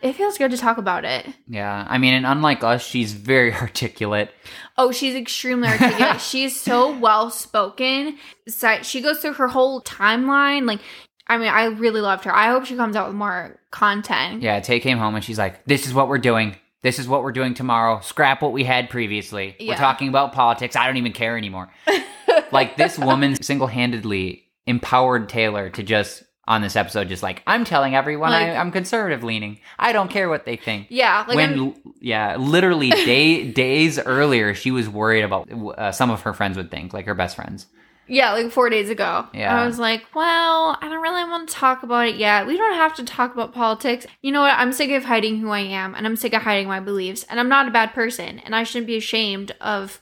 It 0.01 0.13
feels 0.13 0.37
good 0.37 0.51
to 0.51 0.57
talk 0.57 0.77
about 0.77 1.03
it. 1.05 1.27
yeah, 1.47 1.85
I 1.87 1.97
mean, 1.97 2.13
and 2.13 2.25
unlike 2.25 2.63
us, 2.63 2.85
she's 2.85 3.13
very 3.13 3.53
articulate. 3.65 4.31
Oh, 4.77 4.91
she's 4.91 5.15
extremely 5.15 5.67
articulate. 5.67 6.21
she's 6.31 6.59
so 6.59 6.97
well 6.97 7.29
spoken. 7.29 8.17
So 8.47 8.81
she 8.81 9.01
goes 9.01 9.19
through 9.19 9.33
her 9.33 9.47
whole 9.47 9.81
timeline. 9.81 10.65
Like, 10.67 10.79
I 11.27 11.37
mean, 11.37 11.49
I 11.49 11.65
really 11.65 12.01
loved 12.01 12.23
her. 12.25 12.33
I 12.35 12.47
hope 12.47 12.65
she 12.65 12.75
comes 12.75 12.95
out 12.95 13.07
with 13.07 13.15
more 13.15 13.59
content. 13.71 14.41
Yeah, 14.41 14.59
Tay 14.61 14.79
came 14.79 14.97
home 14.97 15.15
and 15.15 15.23
she's 15.23 15.37
like, 15.37 15.65
"This 15.65 15.85
is 15.85 15.93
what 15.93 16.07
we're 16.07 16.17
doing. 16.17 16.55
This 16.81 16.97
is 16.97 17.07
what 17.07 17.23
we're 17.23 17.33
doing 17.33 17.53
tomorrow. 17.53 17.99
Scrap 17.99 18.41
what 18.41 18.53
we 18.53 18.63
had 18.63 18.89
previously. 18.89 19.55
We're 19.59 19.75
talking 19.75 20.07
about 20.07 20.31
politics. 20.33 20.75
I 20.75 20.87
don't 20.87 20.97
even 20.97 21.11
care 21.13 21.37
anymore." 21.37 21.69
like 22.51 22.77
this 22.77 22.97
woman 22.97 23.41
single-handedly 23.41 24.43
empowered 24.65 25.29
Taylor 25.29 25.69
to 25.71 25.83
just 25.83 26.23
on 26.49 26.61
this 26.61 26.75
episode, 26.75 27.07
just 27.07 27.23
like 27.23 27.41
I'm 27.47 27.63
telling 27.63 27.95
everyone 27.95 28.33
I, 28.33 28.49
Like- 28.49 28.57
I'm 28.57 28.71
conservative 28.71 29.23
leaning. 29.23 29.59
I 29.77 29.93
don't 29.93 30.09
care 30.09 30.27
what 30.27 30.43
they 30.43 30.57
think. 30.57 30.87
Yeah, 30.89 31.23
like 31.27 31.37
when 31.37 31.49
I'm- 31.59 31.75
yeah, 32.01 32.35
literally 32.35 32.89
day 33.05 33.49
days 33.49 33.97
earlier, 33.99 34.53
she 34.53 34.71
was 34.71 34.89
worried 34.89 35.21
about 35.23 35.49
uh, 35.51 35.91
some 35.93 36.09
of 36.09 36.21
her 36.23 36.33
friends 36.33 36.57
would 36.57 36.71
think, 36.71 36.91
like 36.93 37.05
her 37.05 37.13
best 37.15 37.35
friends. 37.37 37.67
yeah, 38.07 38.33
like 38.33 38.51
four 38.51 38.71
days 38.71 38.89
ago. 38.89 39.27
Yeah. 39.35 39.61
I 39.61 39.67
was 39.67 39.77
like, 39.77 40.03
well, 40.15 40.75
I 40.81 40.89
don't 40.89 41.03
really 41.03 41.23
want 41.29 41.47
to 41.47 41.53
talk 41.53 41.83
about 41.83 42.07
it 42.07 42.15
yet. 42.15 42.47
We 42.47 42.57
don't 42.57 42.73
have 42.73 42.95
to 42.95 43.03
talk 43.03 43.31
about 43.35 43.53
politics. 43.53 44.07
You 44.23 44.31
know 44.31 44.41
what? 44.41 44.55
I'm 44.57 44.73
sick 44.73 44.89
of 44.89 45.05
hiding 45.05 45.37
who 45.37 45.51
I 45.51 45.59
am, 45.59 45.93
and 45.93 46.07
I'm 46.07 46.15
sick 46.15 46.33
of 46.33 46.41
hiding 46.41 46.67
my 46.67 46.79
beliefs. 46.79 47.23
And 47.29 47.39
I'm 47.39 47.49
not 47.49 47.67
a 47.67 47.71
bad 47.71 47.93
person, 47.93 48.39
and 48.39 48.55
I 48.55 48.63
shouldn't 48.63 48.87
be 48.87 48.97
ashamed 48.97 49.51
of 49.61 50.01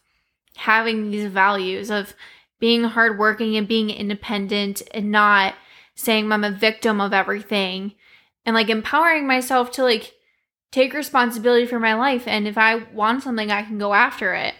having 0.55 1.11
these 1.11 1.29
values 1.29 1.91
of 1.91 2.13
being 2.59 2.85
hardworking 2.85 3.57
and 3.57 3.67
being 3.67 3.89
independent 3.89 4.81
and 4.93 5.11
not 5.11 5.53
saying 5.97 6.31
I'm 6.31 6.45
a 6.45 6.51
victim 6.51 7.01
of 7.01 7.11
everything 7.11 7.93
and 8.45 8.53
like 8.53 8.69
empowering 8.69 9.27
myself 9.27 9.71
to 9.71 9.83
like 9.83 10.13
take 10.71 10.93
responsibility 10.93 11.65
for 11.65 11.79
my 11.79 11.93
life. 11.95 12.27
And 12.27 12.47
if 12.47 12.57
I 12.57 12.75
want 12.93 13.23
something, 13.23 13.51
I 13.51 13.63
can 13.63 13.77
go 13.77 13.93
after 13.93 14.33
it. 14.33 14.53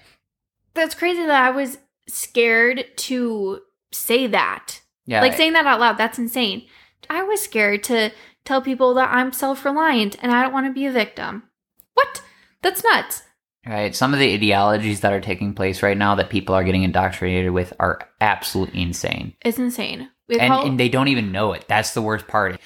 That's 0.74 0.96
crazy 0.96 1.26
that 1.26 1.44
I 1.44 1.52
was 1.52 1.78
scared 2.10 2.86
to 2.98 3.62
say 3.92 4.28
that. 4.28 4.82
Yeah, 5.06 5.22
Like 5.22 5.36
saying 5.36 5.54
that 5.54 5.66
out 5.66 5.80
loud, 5.80 5.98
that's 5.98 6.20
insane. 6.20 6.68
I 7.10 7.24
was 7.24 7.42
scared 7.42 7.84
to 7.86 8.12
tell 8.44 8.62
people 8.62 8.94
that 8.96 9.10
I'm 9.10 9.32
self 9.32 9.64
reliant 9.64 10.18
and 10.22 10.32
I 10.32 10.42
don't 10.42 10.54
want 10.54 10.68
to 10.68 10.74
be 10.74 10.86
a 10.86 10.92
victim. 10.92 11.44
What? 11.94 12.22
That's 12.62 12.84
nuts. 12.84 13.24
Right. 13.68 13.96
Some 13.96 14.14
of 14.14 14.20
the 14.20 14.34
ideologies 14.34 15.02
that 15.02 15.12
are 15.14 15.20
taking 15.22 15.54
place 15.54 15.84
right 15.84 15.98
now 15.98 16.16
that 16.16 16.30
people 16.30 16.56
are 16.56 16.64
getting 16.64 16.84
indoctrinated 16.84 17.52
with 17.52 17.74
are 17.80 18.00
absolutely 18.22 18.82
insane. 18.82 19.34
It's 19.44 19.58
insane. 19.60 20.10
And, 20.30 20.54
call- 20.54 20.66
and 20.66 20.80
they 20.80 20.90
don't 20.90 21.08
even 21.10 21.32
know 21.32 21.54
it. 21.54 21.66
That's 21.68 21.94
the 21.94 22.02
worst 22.02 22.28
part. 22.28 22.60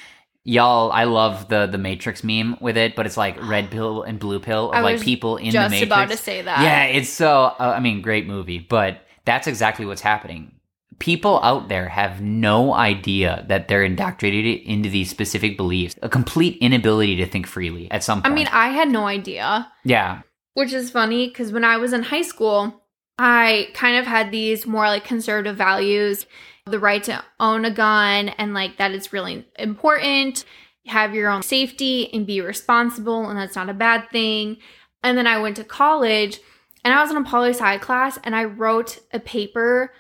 Y'all, 0.44 0.92
I 0.92 1.04
love 1.04 1.50
the 1.50 1.68
the 1.68 1.78
Matrix 1.78 2.24
meme 2.24 2.58
with 2.60 2.76
it, 2.76 2.96
but 2.96 3.06
it's 3.06 3.18
like 3.18 3.40
red 3.48 3.70
pill 3.70 4.02
and 4.02 4.20
blue 4.20 4.40
pill 4.40 4.70
of 4.72 4.76
I 4.76 4.82
like 4.82 4.94
was 4.94 5.04
people 5.04 5.38
in 5.38 5.52
the 5.52 5.60
Matrix. 5.60 5.72
just 5.82 5.84
about 5.84 6.10
to 6.10 6.18
say 6.18 6.42
that. 6.42 6.62
Yeah, 6.64 6.86
it's 6.86 7.10
so. 7.10 7.44
Uh, 7.60 7.74
I 7.78 7.80
mean, 7.80 8.02
great 8.02 8.26
movie, 8.26 8.58
but 8.58 9.06
that's 9.26 9.46
exactly 9.46 9.86
what's 9.86 10.02
happening. 10.02 10.52
people 10.98 11.40
out 11.44 11.68
there 11.68 11.88
have 11.90 12.22
no 12.22 12.74
idea 12.74 13.44
that 13.50 13.68
they're 13.68 13.84
indoctrinated 13.84 14.62
into 14.68 14.90
these 14.90 15.10
specific 15.12 15.58
beliefs, 15.58 15.96
a 16.02 16.10
complete 16.10 16.58
inability 16.60 17.16
to 17.18 17.26
think 17.28 17.46
freely 17.48 17.90
at 17.92 18.04
some 18.04 18.22
point. 18.24 18.32
I 18.32 18.36
mean, 18.36 18.48
I 18.52 18.70
had 18.70 18.90
no 18.90 19.06
idea. 19.06 19.72
yeah. 19.84 20.22
Which 20.54 20.74
is 20.74 20.92
funny 20.92 21.28
because 21.28 21.52
when 21.52 21.64
I 21.64 21.78
was 21.78 21.94
in 21.94 22.04
high 22.04 22.24
school, 22.24 22.82
I 23.18 23.70
kind 23.74 23.98
of 23.98 24.06
had 24.06 24.32
these 24.32 24.66
more 24.66 24.88
like 24.88 25.04
conservative 25.04 25.56
values 25.56 26.26
the 26.66 26.80
right 26.80 27.04
to 27.04 27.24
own 27.40 27.66
a 27.66 27.72
gun 27.72 28.30
and 28.30 28.54
like 28.54 28.78
that 28.78 28.92
it's 28.92 29.14
really 29.14 29.46
important, 29.58 30.46
have 30.86 31.16
your 31.16 31.30
own 31.30 31.42
safety 31.42 32.14
and 32.14 32.28
be 32.28 32.42
responsible, 32.42 33.30
and 33.30 33.38
that's 33.38 33.56
not 33.56 33.70
a 33.70 33.74
bad 33.74 34.10
thing. 34.12 34.58
And 35.04 35.18
then 35.18 35.28
I 35.28 35.40
went 35.40 35.56
to 35.58 35.64
college 35.64 36.40
and 36.84 36.94
I 36.94 37.02
was 37.02 37.12
in 37.12 37.18
a 37.18 37.24
poli 37.24 37.50
sci 37.50 37.78
class 37.80 38.20
and 38.24 38.36
I 38.36 38.46
wrote 38.46 39.00
a 39.12 39.20
paper 39.20 39.94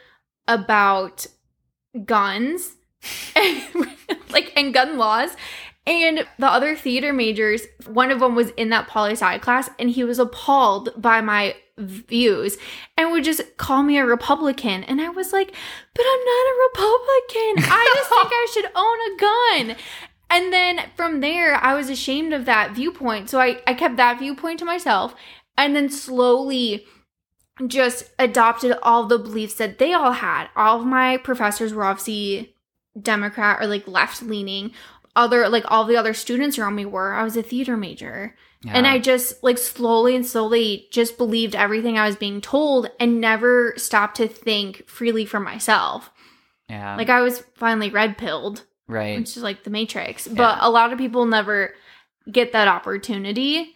about 0.47 1.27
guns 2.05 2.75
like 4.29 4.53
and 4.55 4.73
gun 4.73 4.97
laws 4.97 5.31
and 5.87 6.27
the 6.37 6.47
other 6.47 6.75
theater 6.75 7.11
majors, 7.11 7.65
one 7.87 8.11
of 8.11 8.19
them 8.19 8.35
was 8.35 8.51
in 8.51 8.69
that 8.69 8.87
poli 8.87 9.13
sci 9.13 9.37
class, 9.39 9.69
and 9.79 9.89
he 9.89 10.03
was 10.03 10.19
appalled 10.19 10.89
by 10.95 11.21
my 11.21 11.55
views 11.77 12.57
and 12.97 13.11
would 13.11 13.23
just 13.23 13.57
call 13.57 13.81
me 13.83 13.97
a 13.97 14.05
Republican. 14.05 14.83
And 14.83 15.01
I 15.01 15.09
was 15.09 15.33
like, 15.33 15.53
but 15.93 16.05
I'm 16.05 16.25
not 16.25 16.45
a 16.45 16.59
Republican. 16.69 17.71
I 17.71 17.91
just 17.95 18.09
think 18.09 18.29
I 18.31 18.47
should 18.53 18.65
own 18.75 18.97
a 19.07 19.75
gun. 19.75 19.77
And 20.29 20.53
then 20.53 20.89
from 20.95 21.19
there, 21.19 21.55
I 21.55 21.73
was 21.73 21.89
ashamed 21.89 22.33
of 22.33 22.45
that 22.45 22.73
viewpoint. 22.73 23.29
So 23.29 23.39
I, 23.39 23.61
I 23.67 23.73
kept 23.73 23.97
that 23.97 24.19
viewpoint 24.19 24.59
to 24.59 24.65
myself 24.65 25.15
and 25.57 25.75
then 25.75 25.89
slowly 25.89 26.85
just 27.67 28.11
adopted 28.17 28.77
all 28.81 29.05
the 29.05 29.19
beliefs 29.19 29.55
that 29.55 29.77
they 29.77 29.93
all 29.93 30.13
had. 30.13 30.47
All 30.55 30.79
of 30.79 30.85
my 30.85 31.17
professors 31.17 31.73
were 31.73 31.83
obviously 31.83 32.55
Democrat 32.99 33.61
or 33.61 33.67
like 33.67 33.87
left 33.87 34.21
leaning 34.21 34.71
other 35.15 35.49
like 35.49 35.63
all 35.67 35.85
the 35.85 35.97
other 35.97 36.13
students 36.13 36.57
around 36.57 36.75
me 36.75 36.85
were. 36.85 37.13
I 37.13 37.23
was 37.23 37.35
a 37.37 37.43
theater 37.43 37.77
major. 37.77 38.35
And 38.63 38.85
I 38.85 38.99
just 38.99 39.41
like 39.43 39.57
slowly 39.57 40.15
and 40.15 40.23
slowly 40.23 40.87
just 40.91 41.17
believed 41.17 41.55
everything 41.55 41.97
I 41.97 42.05
was 42.05 42.15
being 42.15 42.41
told 42.41 42.91
and 42.99 43.19
never 43.19 43.73
stopped 43.75 44.17
to 44.17 44.27
think 44.27 44.87
freely 44.87 45.25
for 45.25 45.39
myself. 45.39 46.11
yeah. 46.69 46.95
Like 46.95 47.09
I 47.09 47.21
was 47.21 47.43
finally 47.55 47.89
red 47.89 48.19
pilled, 48.19 48.63
right. 48.87 49.17
which 49.17 49.35
is 49.35 49.41
like 49.41 49.63
the 49.63 49.71
Matrix. 49.71 50.27
Yeah. 50.27 50.33
But 50.35 50.59
a 50.61 50.69
lot 50.69 50.93
of 50.93 50.99
people 50.99 51.25
never 51.25 51.73
get 52.31 52.51
that 52.51 52.67
opportunity, 52.67 53.73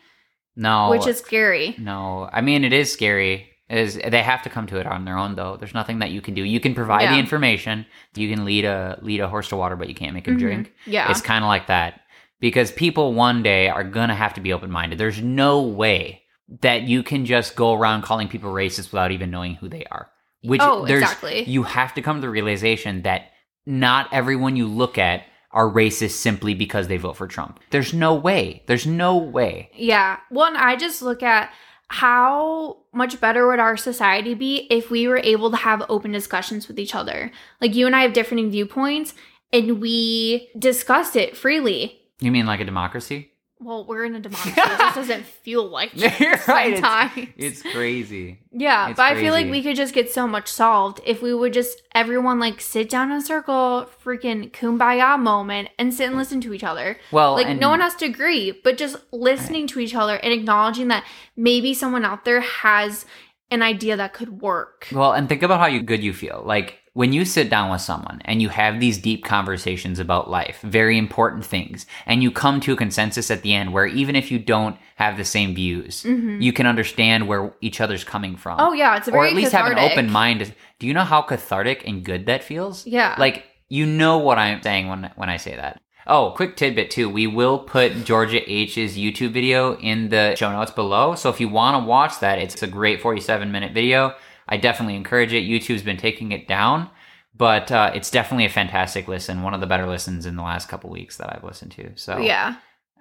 No. 0.55 0.91
which 0.91 1.07
is 1.07 1.17
scary. 1.17 1.73
No, 1.79 2.29
I 2.31 2.41
mean 2.41 2.63
it 2.63 2.71
is 2.71 2.93
scary. 2.93 3.49
Is 3.67 3.95
they 3.95 4.21
have 4.21 4.43
to 4.43 4.49
come 4.49 4.67
to 4.67 4.77
it 4.79 4.85
on 4.85 5.05
their 5.05 5.17
own 5.17 5.33
though. 5.35 5.57
There's 5.57 5.73
nothing 5.73 5.99
that 5.99 6.11
you 6.11 6.21
can 6.21 6.35
do. 6.35 6.43
You 6.43 6.59
can 6.59 6.75
provide 6.75 7.03
Yeah. 7.03 7.13
the 7.13 7.19
information. 7.19 7.85
You 8.15 8.29
can 8.29 8.45
lead 8.45 8.63
a 8.63 8.99
lead 9.01 9.19
a 9.21 9.27
horse 9.27 9.49
to 9.49 9.55
water, 9.55 9.75
but 9.75 9.89
you 9.89 9.95
can't 9.95 10.13
make 10.13 10.27
him 10.27 10.35
Mhm. 10.35 10.39
drink. 10.39 10.73
Yeah. 10.85 11.09
It's 11.09 11.21
kind 11.21 11.43
of 11.43 11.47
like 11.47 11.65
that 11.67 12.01
because 12.39 12.71
people 12.71 13.13
one 13.13 13.41
day 13.41 13.67
are 13.69 13.83
gonna 13.83 14.13
have 14.13 14.35
to 14.35 14.41
be 14.41 14.53
open 14.53 14.69
minded. 14.69 14.99
There's 14.99 15.19
no 15.19 15.61
way 15.63 16.21
that 16.61 16.83
you 16.83 17.01
can 17.01 17.25
just 17.25 17.55
go 17.55 17.73
around 17.73 18.03
calling 18.03 18.27
people 18.27 18.53
racist 18.53 18.91
without 18.91 19.11
even 19.11 19.31
knowing 19.31 19.55
who 19.55 19.67
they 19.67 19.83
are. 19.89 20.09
Which 20.43 20.61
Oh, 20.61 20.85
there's 20.85 21.01
exactly. 21.01 21.43
you 21.45 21.63
have 21.63 21.95
to 21.95 22.03
come 22.03 22.17
to 22.17 22.21
the 22.21 22.29
realization 22.29 23.01
that 23.01 23.31
not 23.65 24.09
everyone 24.11 24.55
you 24.55 24.67
look 24.67 24.99
at 24.99 25.23
are 25.51 25.67
racist 25.71 26.11
simply 26.11 26.53
because 26.53 26.87
they 26.87 26.97
vote 26.97 27.17
for 27.17 27.27
Trump. 27.27 27.59
There's 27.71 27.95
no 27.95 28.13
way. 28.13 28.61
There's 28.67 28.85
no 28.85 29.17
way. 29.17 29.71
Yeah. 29.73 30.17
One, 30.29 30.55
I 30.55 30.75
just 30.75 31.01
look 31.01 31.23
at 31.23 31.49
how 31.87 32.77
much 32.93 33.21
better 33.21 33.47
would 33.47 33.59
our 33.59 33.77
society 33.77 34.33
be 34.33 34.67
if 34.69 34.89
we 34.89 35.07
were 35.07 35.19
able 35.23 35.51
to 35.51 35.57
have 35.57 35.83
open 35.89 36.11
discussions 36.11 36.67
with 36.67 36.79
each 36.79 36.95
other. 36.95 37.31
Like 37.61 37.75
you 37.75 37.85
and 37.85 37.95
I 37.95 38.01
have 38.01 38.13
differing 38.13 38.49
viewpoints 38.49 39.13
and 39.53 39.79
we 39.79 40.49
discuss 40.57 41.15
it 41.15 41.37
freely. 41.37 41.99
You 42.19 42.31
mean 42.31 42.45
like 42.45 42.59
a 42.59 42.65
democracy? 42.65 43.33
Well, 43.65 43.83
we're 43.83 44.05
in 44.05 44.13
a 44.13 44.19
democracy. 44.19 44.53
it 44.61 44.77
just 44.77 44.95
doesn't 44.95 45.25
feel 45.25 45.67
like 45.67 45.89
You're 46.19 46.39
right. 46.47 46.73
It's, 46.73 46.81
sometimes. 46.81 47.27
it's 47.35 47.61
crazy. 47.63 48.39
yeah, 48.51 48.89
it's 48.89 48.97
but 48.97 49.03
I 49.03 49.15
feel 49.15 49.33
like 49.33 49.49
we 49.49 49.63
could 49.63 49.75
just 49.75 49.95
get 49.95 50.11
so 50.11 50.27
much 50.27 50.47
solved 50.47 51.01
if 51.03 51.23
we 51.23 51.33
would 51.33 51.51
just 51.51 51.81
everyone 51.95 52.39
like 52.39 52.61
sit 52.61 52.89
down 52.89 53.09
in 53.11 53.17
a 53.17 53.21
circle, 53.21 53.89
freaking 54.03 54.51
kumbaya 54.51 55.19
moment, 55.19 55.69
and 55.79 55.91
sit 55.91 56.07
and 56.07 56.15
listen 56.15 56.41
to 56.41 56.53
each 56.53 56.63
other. 56.63 56.97
Well, 57.11 57.33
like 57.33 57.57
no 57.57 57.69
one 57.69 57.79
has 57.79 57.95
to 57.95 58.05
agree 58.05 58.51
but 58.63 58.77
just 58.77 58.97
listening 59.11 59.65
to 59.67 59.79
each 59.79 59.95
other 59.95 60.17
and 60.17 60.31
acknowledging 60.31 60.89
that 60.89 61.03
maybe 61.35 61.73
someone 61.73 62.05
out 62.05 62.23
there 62.23 62.41
has 62.41 63.07
an 63.49 63.63
idea 63.63 63.97
that 63.97 64.13
could 64.13 64.41
work 64.41 64.87
Well, 64.91 65.13
and 65.13 65.27
think 65.27 65.41
about 65.41 65.59
how 65.59 65.65
you, 65.67 65.81
good 65.81 66.03
you 66.03 66.13
feel. 66.13 66.43
Like 66.45 66.79
when 66.95 67.11
you 67.11 67.25
sit 67.25 67.49
down 67.49 67.69
with 67.69 67.81
someone 67.81 68.21
and 68.23 68.41
you 68.41 68.47
have 68.47 68.79
these 68.79 68.97
deep 68.97 69.25
conversations 69.25 69.99
about 69.99 70.29
life, 70.29 70.61
very 70.61 70.97
important 70.97 71.45
things, 71.45 71.85
and 72.05 72.23
you 72.23 72.31
come 72.31 72.61
to 72.61 72.71
a 72.71 72.77
consensus 72.77 73.29
at 73.29 73.41
the 73.41 73.53
end 73.53 73.73
where 73.73 73.85
even 73.85 74.15
if 74.15 74.31
you 74.31 74.39
don't 74.39 74.77
have 74.95 75.17
the 75.17 75.25
same 75.25 75.53
views, 75.53 76.03
mm-hmm. 76.03 76.39
you 76.41 76.53
can 76.53 76.65
understand 76.65 77.27
where 77.27 77.53
each 77.59 77.81
other's 77.81 78.05
coming 78.05 78.37
from. 78.37 78.61
oh 78.61 78.71
yeah 78.71 78.95
it's 78.95 79.09
a 79.09 79.11
or 79.11 79.25
at 79.25 79.33
least 79.33 79.51
have 79.51 79.69
an 79.69 79.77
open 79.77 80.09
mind. 80.09 80.53
Do 80.79 80.87
you 80.87 80.93
know 80.93 81.03
how 81.03 81.21
cathartic 81.21 81.85
and 81.85 82.01
good 82.01 82.27
that 82.27 82.45
feels? 82.45 82.87
Yeah. 82.87 83.15
Like 83.19 83.43
you 83.67 83.85
know 83.85 84.17
what 84.17 84.37
I'm 84.37 84.61
saying 84.61 84.87
when 84.87 85.11
when 85.17 85.29
I 85.29 85.35
say 85.35 85.55
that. 85.57 85.81
Oh, 86.07 86.31
quick 86.33 86.55
tidbit 86.55 86.91
too. 86.91 87.09
We 87.09 87.27
will 87.27 87.59
put 87.59 88.05
Georgia 88.05 88.39
H's 88.49 88.95
YouTube 88.95 89.31
video 89.31 89.75
in 89.79 90.09
the 90.09 90.35
show 90.35 90.49
notes 90.49 90.71
below. 90.71 91.15
So 91.15 91.29
if 91.29 91.41
you 91.41 91.49
want 91.49 91.83
to 91.83 91.89
watch 91.89 92.19
that, 92.19 92.39
it's 92.39 92.61
a 92.63 92.67
great 92.67 93.01
47 93.01 93.51
minute 93.51 93.73
video. 93.73 94.15
I 94.47 94.57
definitely 94.57 94.95
encourage 94.95 95.33
it. 95.33 95.43
YouTube's 95.43 95.83
been 95.83 95.97
taking 95.97 96.31
it 96.31 96.47
down, 96.47 96.89
but 97.35 97.71
uh, 97.71 97.91
it's 97.93 98.11
definitely 98.11 98.45
a 98.45 98.49
fantastic 98.49 99.07
listen. 99.07 99.41
One 99.41 99.53
of 99.53 99.61
the 99.61 99.67
better 99.67 99.87
listens 99.87 100.25
in 100.25 100.35
the 100.35 100.43
last 100.43 100.69
couple 100.69 100.89
weeks 100.89 101.17
that 101.17 101.35
I've 101.35 101.43
listened 101.43 101.71
to. 101.73 101.91
So 101.95 102.17
yeah 102.19 102.55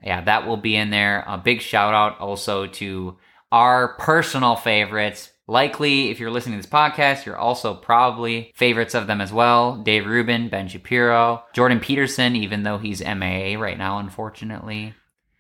yeah, 0.05 0.21
that 0.23 0.47
will 0.47 0.59
be 0.59 0.77
in 0.77 0.91
there. 0.91 1.25
A 1.27 1.39
big 1.39 1.61
shout 1.61 1.95
out 1.95 2.21
also 2.21 2.67
to 2.67 3.17
our 3.51 3.97
personal 3.97 4.55
favorites. 4.55 5.31
Likely, 5.47 6.11
if 6.11 6.21
you're 6.21 6.31
listening 6.31 6.59
to 6.59 6.63
this 6.63 6.73
podcast, 6.73 7.25
you're 7.25 7.37
also 7.37 7.75
probably 7.75 8.53
favorites 8.55 8.95
of 8.95 9.07
them 9.07 9.21
as 9.21 9.33
well. 9.33 9.77
Dave 9.77 10.07
Rubin, 10.07 10.49
Ben 10.49 10.69
Shapiro, 10.69 11.45
Jordan 11.53 11.81
Peterson, 11.81 12.37
even 12.37 12.63
though 12.63 12.79
he's 12.79 13.03
MAA 13.03 13.59
right 13.59 13.77
now, 13.77 13.99
unfortunately. 13.99 14.95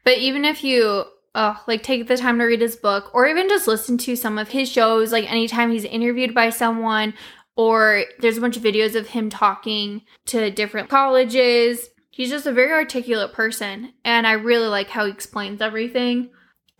but 0.04 0.18
even 0.18 0.44
if 0.44 0.62
you 0.64 1.04
uh, 1.34 1.54
like 1.66 1.82
take 1.82 2.06
the 2.08 2.16
time 2.16 2.38
to 2.38 2.44
read 2.44 2.60
his 2.60 2.76
book 2.76 3.10
or 3.14 3.26
even 3.26 3.48
just 3.48 3.66
listen 3.66 3.98
to 3.98 4.14
some 4.16 4.38
of 4.38 4.48
his 4.48 4.70
shows 4.70 5.10
like 5.12 5.30
anytime 5.30 5.70
he's 5.70 5.84
interviewed 5.84 6.32
by 6.34 6.50
someone 6.50 7.12
or 7.56 8.04
there's 8.20 8.36
a 8.38 8.40
bunch 8.40 8.56
of 8.56 8.62
videos 8.62 8.94
of 8.94 9.08
him 9.08 9.30
talking 9.30 10.02
to 10.26 10.50
different 10.50 10.88
colleges 10.88 11.88
he's 12.10 12.30
just 12.30 12.46
a 12.46 12.52
very 12.52 12.72
articulate 12.72 13.32
person 13.32 13.92
and 14.04 14.26
i 14.26 14.32
really 14.32 14.68
like 14.68 14.88
how 14.90 15.04
he 15.04 15.10
explains 15.12 15.60
everything 15.60 16.30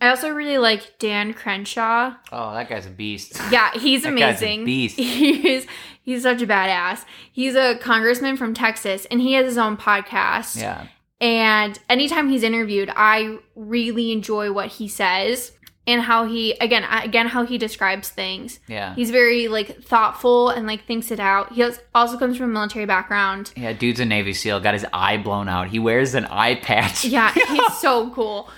i 0.01 0.07
also 0.09 0.29
really 0.29 0.57
like 0.57 0.97
dan 0.99 1.33
crenshaw 1.33 2.13
Oh, 2.31 2.53
that 2.53 2.67
guy's 2.69 2.85
a 2.85 2.89
beast. 2.89 3.39
Yeah, 3.51 3.71
he's 3.73 4.03
That 4.03 4.17
guy's 4.17 4.41
a 4.41 4.45
amazing. 4.45 4.65
beast. 4.65 4.97
He's 4.99 5.67
he's 6.03 6.23
such 6.23 6.41
a 6.41 6.47
badass. 6.47 7.05
He's 7.31 7.55
a 7.55 7.77
congressman 7.77 8.35
from 8.37 8.53
Texas 8.53 9.05
and 9.09 9.21
he 9.21 9.33
has 9.33 9.45
his 9.45 9.57
own 9.57 9.77
podcast. 9.77 10.59
Yeah. 10.59 10.87
And 11.21 11.79
anytime 11.89 12.29
he's 12.29 12.43
interviewed, 12.43 12.91
I 12.95 13.37
really 13.55 14.11
enjoy 14.11 14.51
what 14.51 14.67
he 14.67 14.87
says 14.87 15.53
and 15.87 16.01
how 16.01 16.25
he 16.25 16.53
again 16.53 16.83
again 16.83 17.27
how 17.27 17.45
he 17.45 17.57
describes 17.57 18.09
things. 18.09 18.59
Yeah. 18.67 18.95
He's 18.95 19.11
very 19.11 19.47
like 19.47 19.83
thoughtful 19.83 20.49
and 20.49 20.67
like 20.67 20.85
thinks 20.85 21.11
it 21.11 21.19
out. 21.19 21.53
He 21.53 21.63
also 21.93 22.17
comes 22.17 22.37
from 22.37 22.49
a 22.49 22.53
military 22.53 22.85
background. 22.85 23.51
Yeah, 23.55 23.73
dude's 23.73 23.99
a 23.99 24.05
Navy 24.05 24.33
SEAL, 24.33 24.59
got 24.61 24.73
his 24.73 24.85
eye 24.93 25.17
blown 25.17 25.47
out. 25.47 25.67
He 25.67 25.79
wears 25.79 26.15
an 26.15 26.25
eye 26.25 26.55
patch. 26.55 27.05
Yeah, 27.05 27.31
he's 27.47 27.77
so 27.77 28.09
cool. 28.11 28.49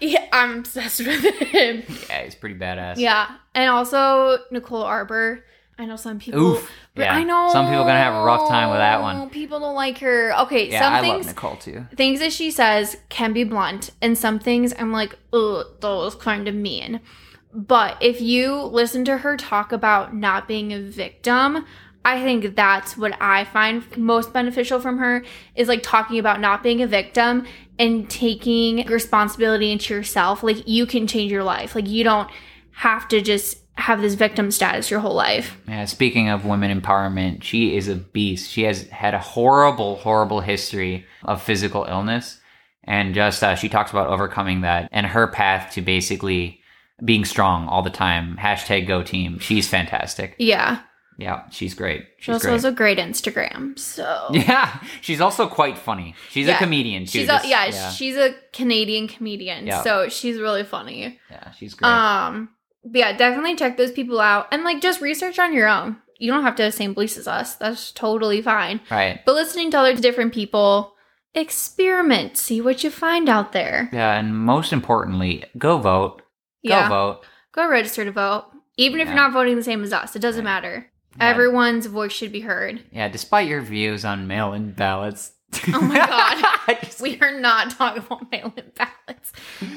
Yeah, 0.00 0.26
I'm 0.32 0.58
obsessed 0.60 1.00
with 1.00 1.24
him. 1.24 1.82
Yeah, 2.08 2.24
he's 2.24 2.34
pretty 2.34 2.56
badass. 2.56 2.96
Yeah, 2.98 3.30
and 3.54 3.70
also 3.70 4.38
Nicole 4.50 4.82
Arbour. 4.82 5.44
I 5.78 5.84
know 5.84 5.96
some 5.96 6.18
people. 6.18 6.40
Oof. 6.40 6.70
But 6.94 7.02
Yeah. 7.02 7.16
I 7.16 7.22
know 7.22 7.50
Some 7.52 7.66
people 7.66 7.82
are 7.82 7.86
gonna 7.86 7.98
have 7.98 8.14
a 8.14 8.24
rough 8.24 8.48
time 8.48 8.70
with 8.70 8.78
that 8.78 9.02
one. 9.02 9.28
People 9.28 9.60
don't 9.60 9.74
like 9.74 9.98
her. 9.98 10.32
Okay, 10.42 10.70
Yeah, 10.70 10.80
some 10.80 10.94
I 10.94 11.00
things 11.02 11.26
love 11.26 11.34
Nicole 11.34 11.56
too. 11.56 11.86
things 11.96 12.20
that 12.20 12.32
she 12.32 12.50
says 12.50 12.96
can 13.10 13.32
be 13.34 13.44
blunt, 13.44 13.90
and 14.00 14.16
some 14.16 14.38
things 14.38 14.72
I'm 14.78 14.92
like, 14.92 15.18
ugh, 15.34 15.66
those 15.80 16.14
kind 16.14 16.48
of 16.48 16.54
mean. 16.54 17.00
But 17.52 17.96
if 18.00 18.20
you 18.20 18.54
listen 18.62 19.04
to 19.06 19.18
her 19.18 19.36
talk 19.36 19.72
about 19.72 20.14
not 20.14 20.48
being 20.48 20.72
a 20.72 20.80
victim, 20.80 21.64
I 22.04 22.22
think 22.22 22.54
that's 22.54 22.96
what 22.96 23.14
I 23.20 23.44
find 23.44 23.84
most 23.96 24.32
beneficial 24.32 24.80
from 24.80 24.98
her 24.98 25.24
is 25.56 25.66
like 25.68 25.82
talking 25.82 26.18
about 26.18 26.40
not 26.40 26.62
being 26.62 26.80
a 26.80 26.86
victim 26.86 27.46
and 27.78 28.08
taking 28.08 28.86
responsibility 28.86 29.72
into 29.72 29.92
yourself. 29.92 30.42
Like 30.42 30.66
you 30.68 30.86
can 30.86 31.06
change 31.06 31.32
your 31.32 31.44
life. 31.44 31.74
Like 31.74 31.88
you 31.88 32.04
don't 32.04 32.30
have 32.72 33.08
to 33.08 33.20
just 33.20 33.58
have 33.76 34.00
this 34.00 34.14
victim 34.14 34.50
status 34.50 34.90
your 34.90 35.00
whole 35.00 35.14
life. 35.14 35.56
Yeah, 35.68 35.84
speaking 35.84 36.28
of 36.28 36.44
women 36.44 36.80
empowerment, 36.80 37.42
she 37.42 37.76
is 37.76 37.88
a 37.88 37.94
beast. 37.94 38.50
She 38.50 38.62
has 38.64 38.88
had 38.88 39.14
a 39.14 39.18
horrible, 39.18 39.96
horrible 39.96 40.40
history 40.40 41.04
of 41.24 41.42
physical 41.42 41.84
illness. 41.84 42.40
And 42.84 43.14
just, 43.14 43.42
uh, 43.42 43.54
she 43.56 43.68
talks 43.68 43.90
about 43.90 44.08
overcoming 44.08 44.60
that 44.60 44.88
and 44.92 45.06
her 45.06 45.26
path 45.26 45.72
to 45.74 45.82
basically 45.82 46.60
being 47.04 47.24
strong 47.24 47.66
all 47.68 47.82
the 47.82 47.90
time. 47.90 48.36
Hashtag 48.40 48.86
go 48.86 49.02
team. 49.02 49.38
She's 49.40 49.68
fantastic. 49.68 50.36
Yeah. 50.38 50.80
Yeah, 51.18 51.48
she's 51.50 51.74
great. 51.74 52.04
She 52.18 52.30
also 52.30 52.44
great. 52.48 52.52
has 52.52 52.64
a 52.64 52.72
great 52.72 52.98
Instagram. 52.98 53.78
So 53.78 54.28
yeah, 54.32 54.80
she's 55.00 55.20
also 55.20 55.48
quite 55.48 55.78
funny. 55.78 56.14
She's 56.30 56.46
a 56.46 56.54
comedian. 56.56 57.04
too, 57.06 57.20
she's 57.20 57.26
just- 57.26 57.44
a, 57.44 57.48
yeah, 57.48 57.66
yeah, 57.66 57.90
she's 57.90 58.16
a 58.16 58.34
Canadian 58.52 59.08
comedian. 59.08 59.66
Yeah. 59.66 59.82
So 59.82 60.08
she's 60.08 60.38
really 60.38 60.64
funny. 60.64 61.18
yeah, 61.30 61.50
she's 61.52 61.74
great. 61.74 61.88
Um, 61.90 62.50
but 62.86 62.98
yeah, 62.98 63.16
definitely 63.16 63.56
check 63.56 63.76
those 63.76 63.92
people 63.92 64.20
out 64.20 64.46
and 64.52 64.64
like 64.64 64.80
just 64.80 65.00
research 65.00 65.38
on 65.38 65.52
your 65.52 65.68
own. 65.68 65.96
You 66.18 66.32
don't 66.32 66.44
have 66.44 66.56
to 66.56 66.62
have 66.62 66.72
the 66.72 66.76
same 66.76 66.94
beliefs 66.94 67.18
as 67.18 67.28
us. 67.28 67.56
That's 67.56 67.92
totally 67.92 68.40
fine. 68.40 68.80
right. 68.90 69.20
But 69.26 69.34
listening 69.34 69.70
to 69.72 69.78
other 69.78 69.94
different 69.96 70.32
people, 70.32 70.94
experiment, 71.34 72.36
see 72.36 72.60
what 72.60 72.82
you 72.84 72.90
find 72.90 73.28
out 73.28 73.52
there. 73.52 73.88
Yeah, 73.92 74.18
and 74.18 74.36
most 74.36 74.72
importantly, 74.72 75.44
go 75.58 75.78
vote. 75.78 76.18
Go 76.18 76.22
yeah, 76.62 76.88
vote. 76.88 77.20
go 77.52 77.68
register 77.68 78.04
to 78.04 78.10
vote. 78.12 78.46
Even 78.76 79.00
if 79.00 79.06
Yeah. 79.08 79.14
you're 79.14 79.22
not 79.22 79.32
voting 79.32 79.56
the 79.56 79.62
same 79.62 79.82
as 79.82 79.92
us, 79.92 80.14
it 80.16 80.20
doesn't 80.20 80.44
Right. 80.44 80.52
matter. 80.62 80.90
Everyone's 81.18 81.86
voice 81.86 82.12
should 82.12 82.30
be 82.32 82.40
heard. 82.40 82.82
Yeah, 82.92 83.08
despite 83.08 83.48
your 83.48 83.62
views 83.62 84.04
on 84.04 84.26
mail-in 84.26 84.72
ballots. 84.72 85.32
Oh 85.72 85.80
my 85.80 85.94
God. 86.66 86.78
We 87.00 87.18
are 87.20 87.38
not 87.40 87.70
talking 87.70 88.02
about 88.04 88.30
mail-in 88.30 88.72
ballots. 88.76 89.32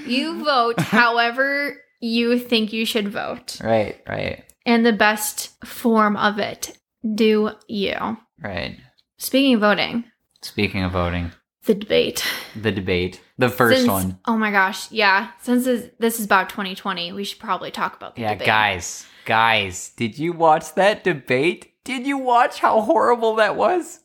You 0.06 0.44
vote 0.44 0.80
however 0.82 1.78
you 2.00 2.40
think 2.40 2.72
you 2.74 2.86
should 2.86 3.10
vote, 3.10 3.60
Right, 3.64 4.02
right, 4.08 4.44
and 4.66 4.86
the 4.86 4.94
best 4.94 5.64
form 5.66 6.16
of 6.18 6.40
it. 6.40 6.78
Do 7.16 7.52
you? 7.68 8.18
right. 8.42 8.78
Speaking 9.18 9.56
of 9.56 9.62
voting, 9.62 10.06
Speaking 10.42 10.84
of 10.84 10.92
voting, 10.94 11.32
the 11.66 11.76
debate. 11.76 12.24
the 12.56 12.72
debate, 12.72 13.20
the 13.38 13.50
first 13.50 13.80
Since- 13.80 13.90
one. 13.90 14.20
Oh 14.26 14.38
my 14.38 14.52
gosh, 14.52 14.90
yeah. 14.92 15.32
Since 15.42 15.66
this, 15.66 15.90
this 16.00 16.20
is 16.20 16.26
about 16.26 16.50
2020, 16.50 17.12
we 17.12 17.24
should 17.26 17.40
probably 17.40 17.72
talk 17.72 17.96
about 17.96 18.16
the 18.16 18.22
Yeah, 18.22 18.34
debate. 18.34 18.46
guys, 18.48 19.06
guys, 19.26 19.90
did 19.98 20.18
you 20.18 20.32
watch 20.34 20.74
that 20.76 21.04
debate? 21.04 21.74
Did 21.84 22.06
you 22.08 22.18
watch 22.18 22.60
how 22.60 22.82
horrible 22.82 23.36
that 23.36 23.56
was? 23.56 24.00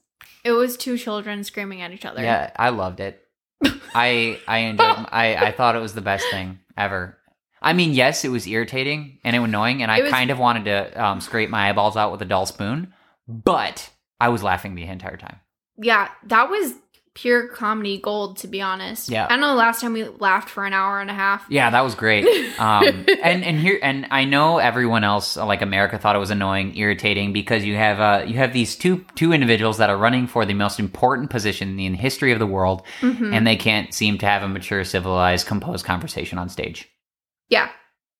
It 0.45 0.53
was 0.53 0.77
two 0.77 0.99
children 0.99 1.43
screaming 1.45 1.81
at 1.83 1.93
each 1.93 2.05
other. 2.05 2.23
Yeah, 2.23 2.51
I 2.57 2.69
loved 2.71 3.01
it. 3.01 3.21
I 3.95 4.39
I 4.49 4.59
enjoyed. 4.59 5.07
I 5.11 5.37
I 5.37 5.53
thought 5.53 5.77
it 5.77 5.81
was 5.81 5.95
the 5.95 6.01
best 6.03 6.25
thing 6.31 6.59
ever. 6.77 7.19
I 7.65 7.73
mean, 7.73 7.93
yes, 7.93 8.25
it 8.25 8.29
was 8.31 8.47
irritating 8.47 9.19
and 9.25 9.35
it 9.35 9.39
was 9.41 9.49
annoying, 9.49 9.83
and 9.83 9.91
I 9.91 10.01
was- 10.03 10.11
kind 10.11 10.31
of 10.31 10.39
wanted 10.39 10.65
to 10.67 11.05
um, 11.05 11.21
scrape 11.21 11.51
my 11.51 11.69
eyeballs 11.71 11.97
out 11.97 12.13
with 12.13 12.23
a 12.23 12.27
dull 12.27 12.47
spoon, 12.47 12.93
but 13.27 13.91
I 14.21 14.29
was 14.29 14.43
laughing 14.43 14.75
the 14.75 14.85
entire 14.85 15.17
time. 15.17 15.41
Yeah, 15.77 16.09
that 16.27 16.51
was 16.51 16.75
pure 17.15 17.47
comedy 17.47 17.99
gold, 18.01 18.37
to 18.39 18.49
be 18.49 18.61
honest. 18.61 19.09
Yeah. 19.09 19.27
I 19.27 19.29
don't 19.31 19.41
know 19.41 19.49
the 19.51 19.55
last 19.55 19.81
time 19.81 19.93
we 19.93 20.03
laughed 20.05 20.49
for 20.51 20.65
an 20.65 20.73
hour 20.73 21.01
and 21.01 21.09
a 21.11 21.15
half. 21.15 21.45
Yeah, 21.49 21.71
that 21.71 21.83
was 21.83 21.95
great. 21.95 22.27
Um, 22.59 23.07
and 23.23 23.45
and 23.45 23.59
here 23.61 23.79
and 23.83 24.07
I 24.11 24.25
know 24.25 24.59
everyone 24.59 25.05
else, 25.05 25.37
like 25.37 25.63
America, 25.63 25.97
thought 25.99 26.17
it 26.17 26.21
was 26.21 26.31
annoying, 26.31 26.77
irritating 26.77 27.33
because 27.33 27.65
you 27.65 27.77
have 27.77 28.01
uh, 28.01 28.25
you 28.27 28.35
have 28.35 28.53
these 28.53 28.75
two 28.77 29.05
two 29.15 29.33
individuals 29.33 29.79
that 29.79 29.91
are 29.91 29.97
running 29.97 30.27
for 30.27 30.45
the 30.45 30.55
most 30.55 30.81
important 30.81 31.31
position 31.31 31.79
in 31.79 31.93
the 31.93 31.99
history 31.99 32.33
of 32.33 32.39
the 32.41 32.47
world, 32.49 32.83
Mhm. 33.01 33.33
and 33.33 33.47
they 33.47 33.57
can't 33.57 33.95
seem 33.95 34.19
to 34.19 34.27
have 34.27 34.43
a 34.43 34.49
mature, 34.49 34.83
civilized, 34.85 35.47
composed 35.47 35.85
conversation 35.87 36.37
on 36.39 36.49
stage. 36.49 36.89
Yeah, 37.49 37.69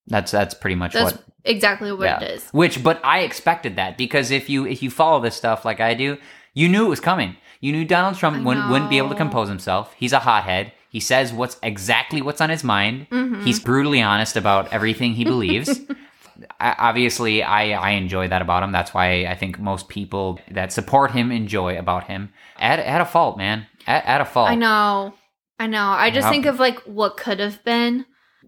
That's 0.07 0.31
that's 0.31 0.55
pretty 0.55 0.77
much 0.77 0.93
that's 0.93 1.13
what. 1.13 1.25
exactly 1.45 1.93
what 1.93 2.05
yeah. 2.05 2.21
it 2.21 2.31
is. 2.31 2.49
Which, 2.51 2.83
but 2.83 3.01
I 3.05 3.21
expected 3.21 3.77
that 3.77 3.97
because 3.99 4.31
if 4.31 4.49
you 4.49 4.67
if 4.67 4.83
you 4.83 4.91
follow 4.91 5.21
this 5.21 5.35
stuff 5.37 5.65
like 5.65 5.81
I 5.81 5.95
do, 5.95 6.19
you 6.53 6.69
knew 6.69 6.87
it 6.87 6.91
was 6.91 7.01
coming. 7.01 7.37
You 7.61 7.73
knew 7.73 7.85
Donald 7.87 8.17
Trump 8.17 8.45
wouldn't, 8.45 8.69
wouldn't 8.69 8.91
be 8.91 8.99
able 8.99 9.09
to 9.09 9.15
compose 9.15 9.49
himself. 9.49 9.95
He's 9.97 10.13
a 10.13 10.19
hothead. 10.19 10.73
He 10.91 11.01
says 11.01 11.33
what's 11.33 11.57
exactly 11.63 12.21
what's 12.21 12.41
on 12.43 12.51
his 12.51 12.63
mind. 12.63 13.07
Mhm. 13.11 13.43
He's 13.43 13.59
brutally 13.59 14.03
honest 14.03 14.37
about 14.37 14.73
everything 14.73 15.15
he 15.15 15.25
believes. 15.25 15.81
I, 16.61 16.75
obviously, 16.79 17.43
I, 17.43 17.71
I 17.71 17.91
enjoy 17.93 18.29
that 18.29 18.43
about 18.43 18.63
him. 18.63 18.73
That's 18.73 18.93
why 18.93 19.25
I 19.25 19.35
think 19.35 19.59
most 19.59 19.89
people 19.89 20.41
that 20.51 20.73
support 20.73 21.13
him 21.13 21.31
enjoy 21.33 21.79
about 21.79 22.05
him. 22.05 22.33
At, 22.59 22.81
at 22.81 23.01
a 23.01 23.05
fault, 23.05 23.39
man. 23.39 23.67
At, 23.87 24.05
at 24.05 24.21
a 24.21 24.25
fault. 24.25 24.51
I 24.51 24.57
know. 24.57 25.15
I 25.59 25.67
know. 25.69 25.87
I 25.87 26.11
just 26.11 26.29
think 26.29 26.47
of 26.47 26.59
like 26.59 26.81
what 26.81 27.17
could 27.17 27.39
have 27.39 27.63
been. 27.65 28.05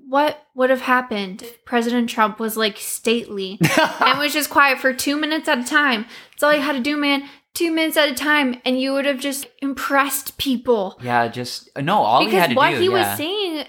What 0.09 0.47
would 0.55 0.71
have 0.71 0.83
happened 0.83 1.43
if 1.43 1.65
President 1.65 2.09
Trump 2.09 2.39
was 2.39 2.57
like 2.57 2.79
stately 2.79 3.59
and 4.01 4.19
was 4.19 4.33
just 4.33 4.51
quiet 4.51 4.79
for 4.79 4.93
two 4.93 5.17
minutes 5.19 5.49
at 5.49 5.59
a 5.59 5.65
time? 5.65 6.07
That's 6.31 6.43
all 6.43 6.55
you 6.55 6.61
had 6.61 6.77
to 6.77 6.81
do, 6.81 6.97
man. 6.97 7.29
Two 7.55 7.73
minutes 7.73 7.97
at 7.97 8.09
a 8.11 8.15
time, 8.15 8.61
and 8.65 8.81
you 8.81 8.93
would 8.93 9.07
have 9.07 9.19
just 9.19 9.47
impressed 9.63 10.37
people. 10.39 10.99
yeah, 11.03 11.27
just 11.27 11.71
no. 11.77 11.97
All 11.97 12.21
he 12.21 12.35
had 12.35 12.51
because 12.51 12.51
to 12.51 12.55
what 12.57 12.71
do. 12.73 12.79
he 12.79 12.85
yeah. 12.87 13.09
was 13.09 13.17
saying, 13.17 13.67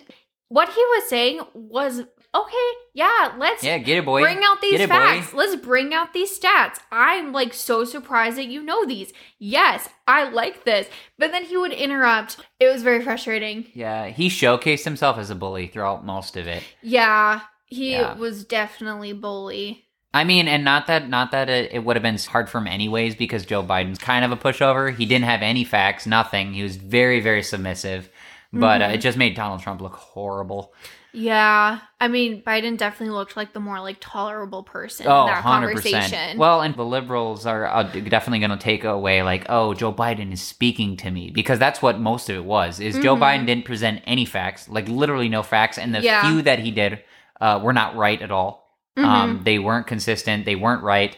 what 0.49 0.69
he 0.69 0.81
was 0.81 1.09
saying 1.09 1.41
was 1.53 2.01
okay. 2.35 2.71
Yeah, 2.93 3.33
let's 3.37 3.63
yeah, 3.63 3.77
get 3.77 3.99
it, 3.99 4.05
boy. 4.05 4.21
bring 4.21 4.39
out 4.43 4.59
these 4.61 4.79
it, 4.79 4.89
boy. 4.89 4.95
facts. 4.95 5.33
Let's 5.33 5.55
bring 5.55 5.93
out 5.93 6.13
these 6.13 6.37
stats. 6.39 6.79
I'm 6.91 7.31
like 7.31 7.53
so 7.53 7.83
surprised 7.85 8.37
that 8.37 8.47
you 8.47 8.63
know 8.63 8.85
these. 8.85 9.13
Yes, 9.39 9.87
I 10.07 10.29
like 10.29 10.63
this. 10.63 10.87
But 11.19 11.31
then 11.31 11.43
he 11.45 11.57
would 11.57 11.73
interrupt. 11.73 12.37
It 12.59 12.71
was 12.71 12.81
very 12.83 13.03
frustrating. 13.03 13.67
Yeah, 13.73 14.07
he 14.07 14.29
showcased 14.29 14.83
himself 14.83 15.17
as 15.17 15.29
a 15.29 15.35
bully 15.35 15.67
throughout 15.67 16.05
most 16.05 16.35
of 16.37 16.47
it. 16.47 16.63
Yeah, 16.81 17.41
he 17.67 17.91
Yeah. 17.91 18.15
was 18.15 18.43
definitely 18.43 19.13
bully. 19.13 19.83
I 20.13 20.23
mean, 20.23 20.47
and 20.47 20.63
not 20.63 20.87
that 20.87 21.07
not 21.09 21.31
that 21.31 21.49
it, 21.49 21.71
it 21.73 21.83
would 21.83 21.95
have 21.95 22.03
been 22.03 22.17
hard 22.17 22.49
for 22.49 22.57
him 22.57 22.67
anyways 22.67 23.13
because 23.15 23.45
Joe 23.45 23.61
Biden's 23.61 23.99
kind 23.99 24.25
of 24.25 24.31
a 24.31 24.37
pushover. 24.37 24.95
He 24.95 25.05
didn't 25.05 25.25
have 25.25 25.43
any 25.43 25.63
facts, 25.63 26.07
nothing. 26.07 26.53
He 26.53 26.63
was 26.63 26.77
very 26.77 27.19
very 27.19 27.43
submissive, 27.43 28.09
but 28.51 28.81
uh, 28.81 28.85
Mhm. 28.87 28.93
it 28.95 28.97
just 28.99 29.17
made 29.17 29.35
Donald 29.35 29.61
Trump 29.61 29.81
look 29.81 29.93
horrible. 29.93 30.73
Yeah, 31.13 31.79
I 31.99 32.07
mean, 32.07 32.43
Biden 32.43 32.77
definitely 32.77 33.15
looked 33.15 33.35
like 33.35 33.53
the 33.53 33.59
more 33.59 33.79
like 33.79 33.97
tolerable 33.99 34.61
person 34.63 35.07
Oh, 35.07 35.21
in 35.21 35.27
that 35.27 35.43
100%. 35.43 35.43
conversation. 35.43 36.37
Well, 36.37 36.61
and 36.61 36.75
the 36.75 36.85
liberals 36.85 37.45
are 37.45 37.65
uh, 37.65 37.83
definitely 37.83 38.39
going 38.39 38.51
to 38.51 38.57
take 38.57 38.83
away 38.83 39.23
like, 39.23 39.45
oh, 39.49 39.73
Joe 39.73 39.91
Biden 39.93 40.31
is 40.31 40.41
speaking 40.41 40.95
to 40.97 41.09
me 41.09 41.31
because 41.31 41.57
that's 41.59 41.81
what 41.81 41.99
most 41.99 42.29
of 42.29 42.35
it 42.35 42.45
was. 42.45 42.79
Is 42.79 42.99
Joe 42.99 43.15
Mhm. 43.15 43.21
Biden 43.21 43.45
didn't 43.47 43.65
present 43.65 44.01
any 44.05 44.25
facts, 44.25 44.69
like 44.69 44.87
literally 44.87 45.29
no 45.29 45.41
facts, 45.43 45.77
and 45.77 45.95
the 45.95 46.01
Yeah. 46.01 46.21
few 46.29 46.41
that 46.43 46.59
he 46.59 46.71
did 46.71 47.03
uh, 47.39 47.59
were 47.63 47.73
not 47.73 47.95
right 47.95 48.21
at 48.21 48.31
all. 48.31 48.75
Mhm. 48.97 49.05
Um, 49.05 49.41
they 49.43 49.59
weren't 49.59 49.85
consistent. 49.87 50.45
They 50.45 50.55
weren't 50.55 50.81
right. 50.83 51.15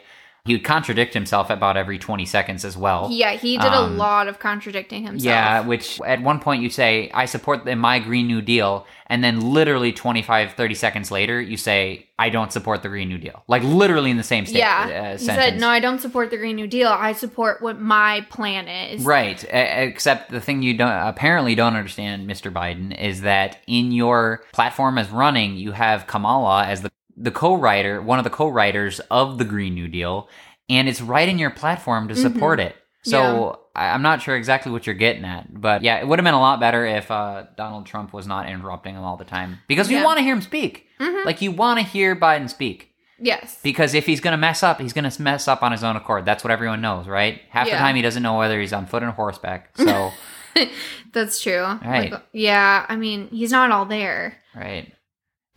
He 0.50 0.56
would 0.56 0.64
contradict 0.64 1.14
himself 1.14 1.52
about 1.52 1.78
every 1.78 2.00
20 2.00 2.26
seconds 2.26 2.66
as 2.66 2.76
well. 2.76 3.10
yeah, 3.12 3.34
he 3.34 3.56
did 3.56 3.68
a 3.68 3.82
um, 3.82 3.97
lot 3.97 4.28
of 4.28 4.39
contradicting 4.39 5.04
himself. 5.04 5.24
Yeah, 5.24 5.60
which 5.62 6.02
at 6.02 6.24
one 6.24 6.39
point 6.39 6.64
you 6.64 6.72
say, 6.72 7.12
I 7.14 7.26
support 7.26 7.66
the 7.66 7.76
My 7.76 8.00
Green 8.00 8.26
New 8.26 8.41
Deal. 8.41 8.88
And 9.06 9.24
then 9.24 9.41
literally 9.41 9.91
25, 9.91 10.54
30 10.54 10.74
seconds 10.74 11.12
later, 11.12 11.39
you 11.39 11.56
say, 11.56 12.08
I 12.18 12.30
don't 12.30 12.52
support 12.52 12.82
the 12.82 12.89
Green 12.89 13.10
New 13.10 13.20
Deal. 13.20 13.43
Like 13.47 13.62
literally 13.62 14.10
in 14.10 14.18
the 14.18 14.24
same 14.24 14.47
sta- 14.47 14.58
yeah. 14.58 15.12
uh, 15.14 15.18
he 15.20 15.26
sentence. 15.26 15.45
said, 15.45 15.60
"No, 15.60 15.70
I 15.70 15.80
don't 15.80 16.00
support 16.00 16.32
the 16.32 16.38
Green 16.38 16.56
New 16.56 16.68
Deal. 16.68 16.88
I 16.88 17.14
support 17.14 17.62
what 17.62 17.80
my 17.80 18.26
plan 18.32 18.68
is." 18.68 19.04
Right. 19.04 19.43
Except 19.52 20.32
the 20.32 20.41
thing 20.41 20.64
you 20.64 20.76
don't 20.76 20.91
apparently 20.91 21.54
don't 21.54 21.76
understand, 21.76 22.28
Mr. 22.28 22.52
Biden, 22.52 23.00
is 23.00 23.22
that 23.22 23.60
in 23.68 23.91
your 23.91 24.43
platform 24.52 24.97
as 24.97 25.10
running, 25.10 25.58
you 25.58 25.74
have 25.74 26.08
Kamala 26.08 26.66
as 26.66 26.82
the 26.82 26.91
the 27.20 27.32
co-writer, 27.32 28.01
one 28.01 28.17
of 28.20 28.24
the 28.24 28.30
co-writers 28.30 28.99
of 29.11 29.38
the 29.38 29.45
Green 29.45 29.74
New 29.76 29.88
Deal, 29.88 30.30
and 30.70 30.88
it's 30.88 31.01
right 31.01 31.28
in 31.28 31.38
your 31.38 31.49
platform 31.51 32.07
to 32.07 32.15
support 32.15 32.59
it. 32.59 32.76
So 33.03 33.59
I 33.76 33.89
I'm 33.89 34.01
not 34.01 34.22
sure 34.22 34.36
exactly 34.36 34.72
what 34.72 34.86
you're 34.86 34.95
getting 34.95 35.26
at, 35.26 35.47
but 35.61 35.84
yeah, 35.84 35.99
it 35.99 36.07
would 36.07 36.20
have 36.20 36.24
been 36.26 36.34
a 36.34 36.39
lot 36.39 36.59
better 36.59 36.86
if 36.86 37.09
uh, 37.11 37.45
Donald 37.55 37.86
Trump 37.86 38.13
was 38.13 38.28
not 38.28 38.49
interrupting 38.49 38.95
him 38.95 39.03
all 39.03 39.17
the 39.17 39.26
time 39.26 39.59
because 39.67 39.89
you 39.89 40.03
want 40.03 40.17
to 40.17 40.24
hear 40.24 40.34
him 40.36 40.41
speak. 40.41 40.86
Mhm. 40.99 41.26
Like 41.26 41.41
you 41.41 41.51
want 41.51 41.80
to 41.80 41.86
hear 41.86 42.15
Biden 42.15 42.49
speak. 42.49 42.91
Yes. 43.22 43.59
Because 43.63 43.93
if 43.93 44.05
he's 44.05 44.22
going 44.22 44.32
to 44.32 44.38
mess 44.38 44.63
up, 44.63 44.80
he's 44.80 44.93
going 44.93 45.09
to 45.09 45.22
mess 45.22 45.47
up 45.47 45.61
on 45.63 45.72
his 45.74 45.84
own 45.84 45.95
accord. 45.97 46.26
That's 46.26 46.43
what 46.43 46.51
everyone 46.51 46.80
knows, 46.82 47.05
right? 47.07 47.41
Half 47.49 47.67
the 47.70 47.74
time 47.76 47.95
he 47.97 48.01
doesn't 48.01 48.24
know 48.24 48.38
whether 48.38 48.59
he's 48.59 48.72
on 48.74 48.86
foot 48.86 49.03
or 49.03 49.11
horseback. 49.11 49.76
So, 49.78 50.11
That's 51.13 51.41
true. 51.41 51.63
Right. 51.63 52.11
Like, 52.11 52.24
yeah, 52.34 52.86
I 52.88 52.95
mean, 52.95 53.28
he's 53.30 53.51
not 53.51 53.72
all 53.72 53.86
there. 53.86 54.38
right. 54.55 54.91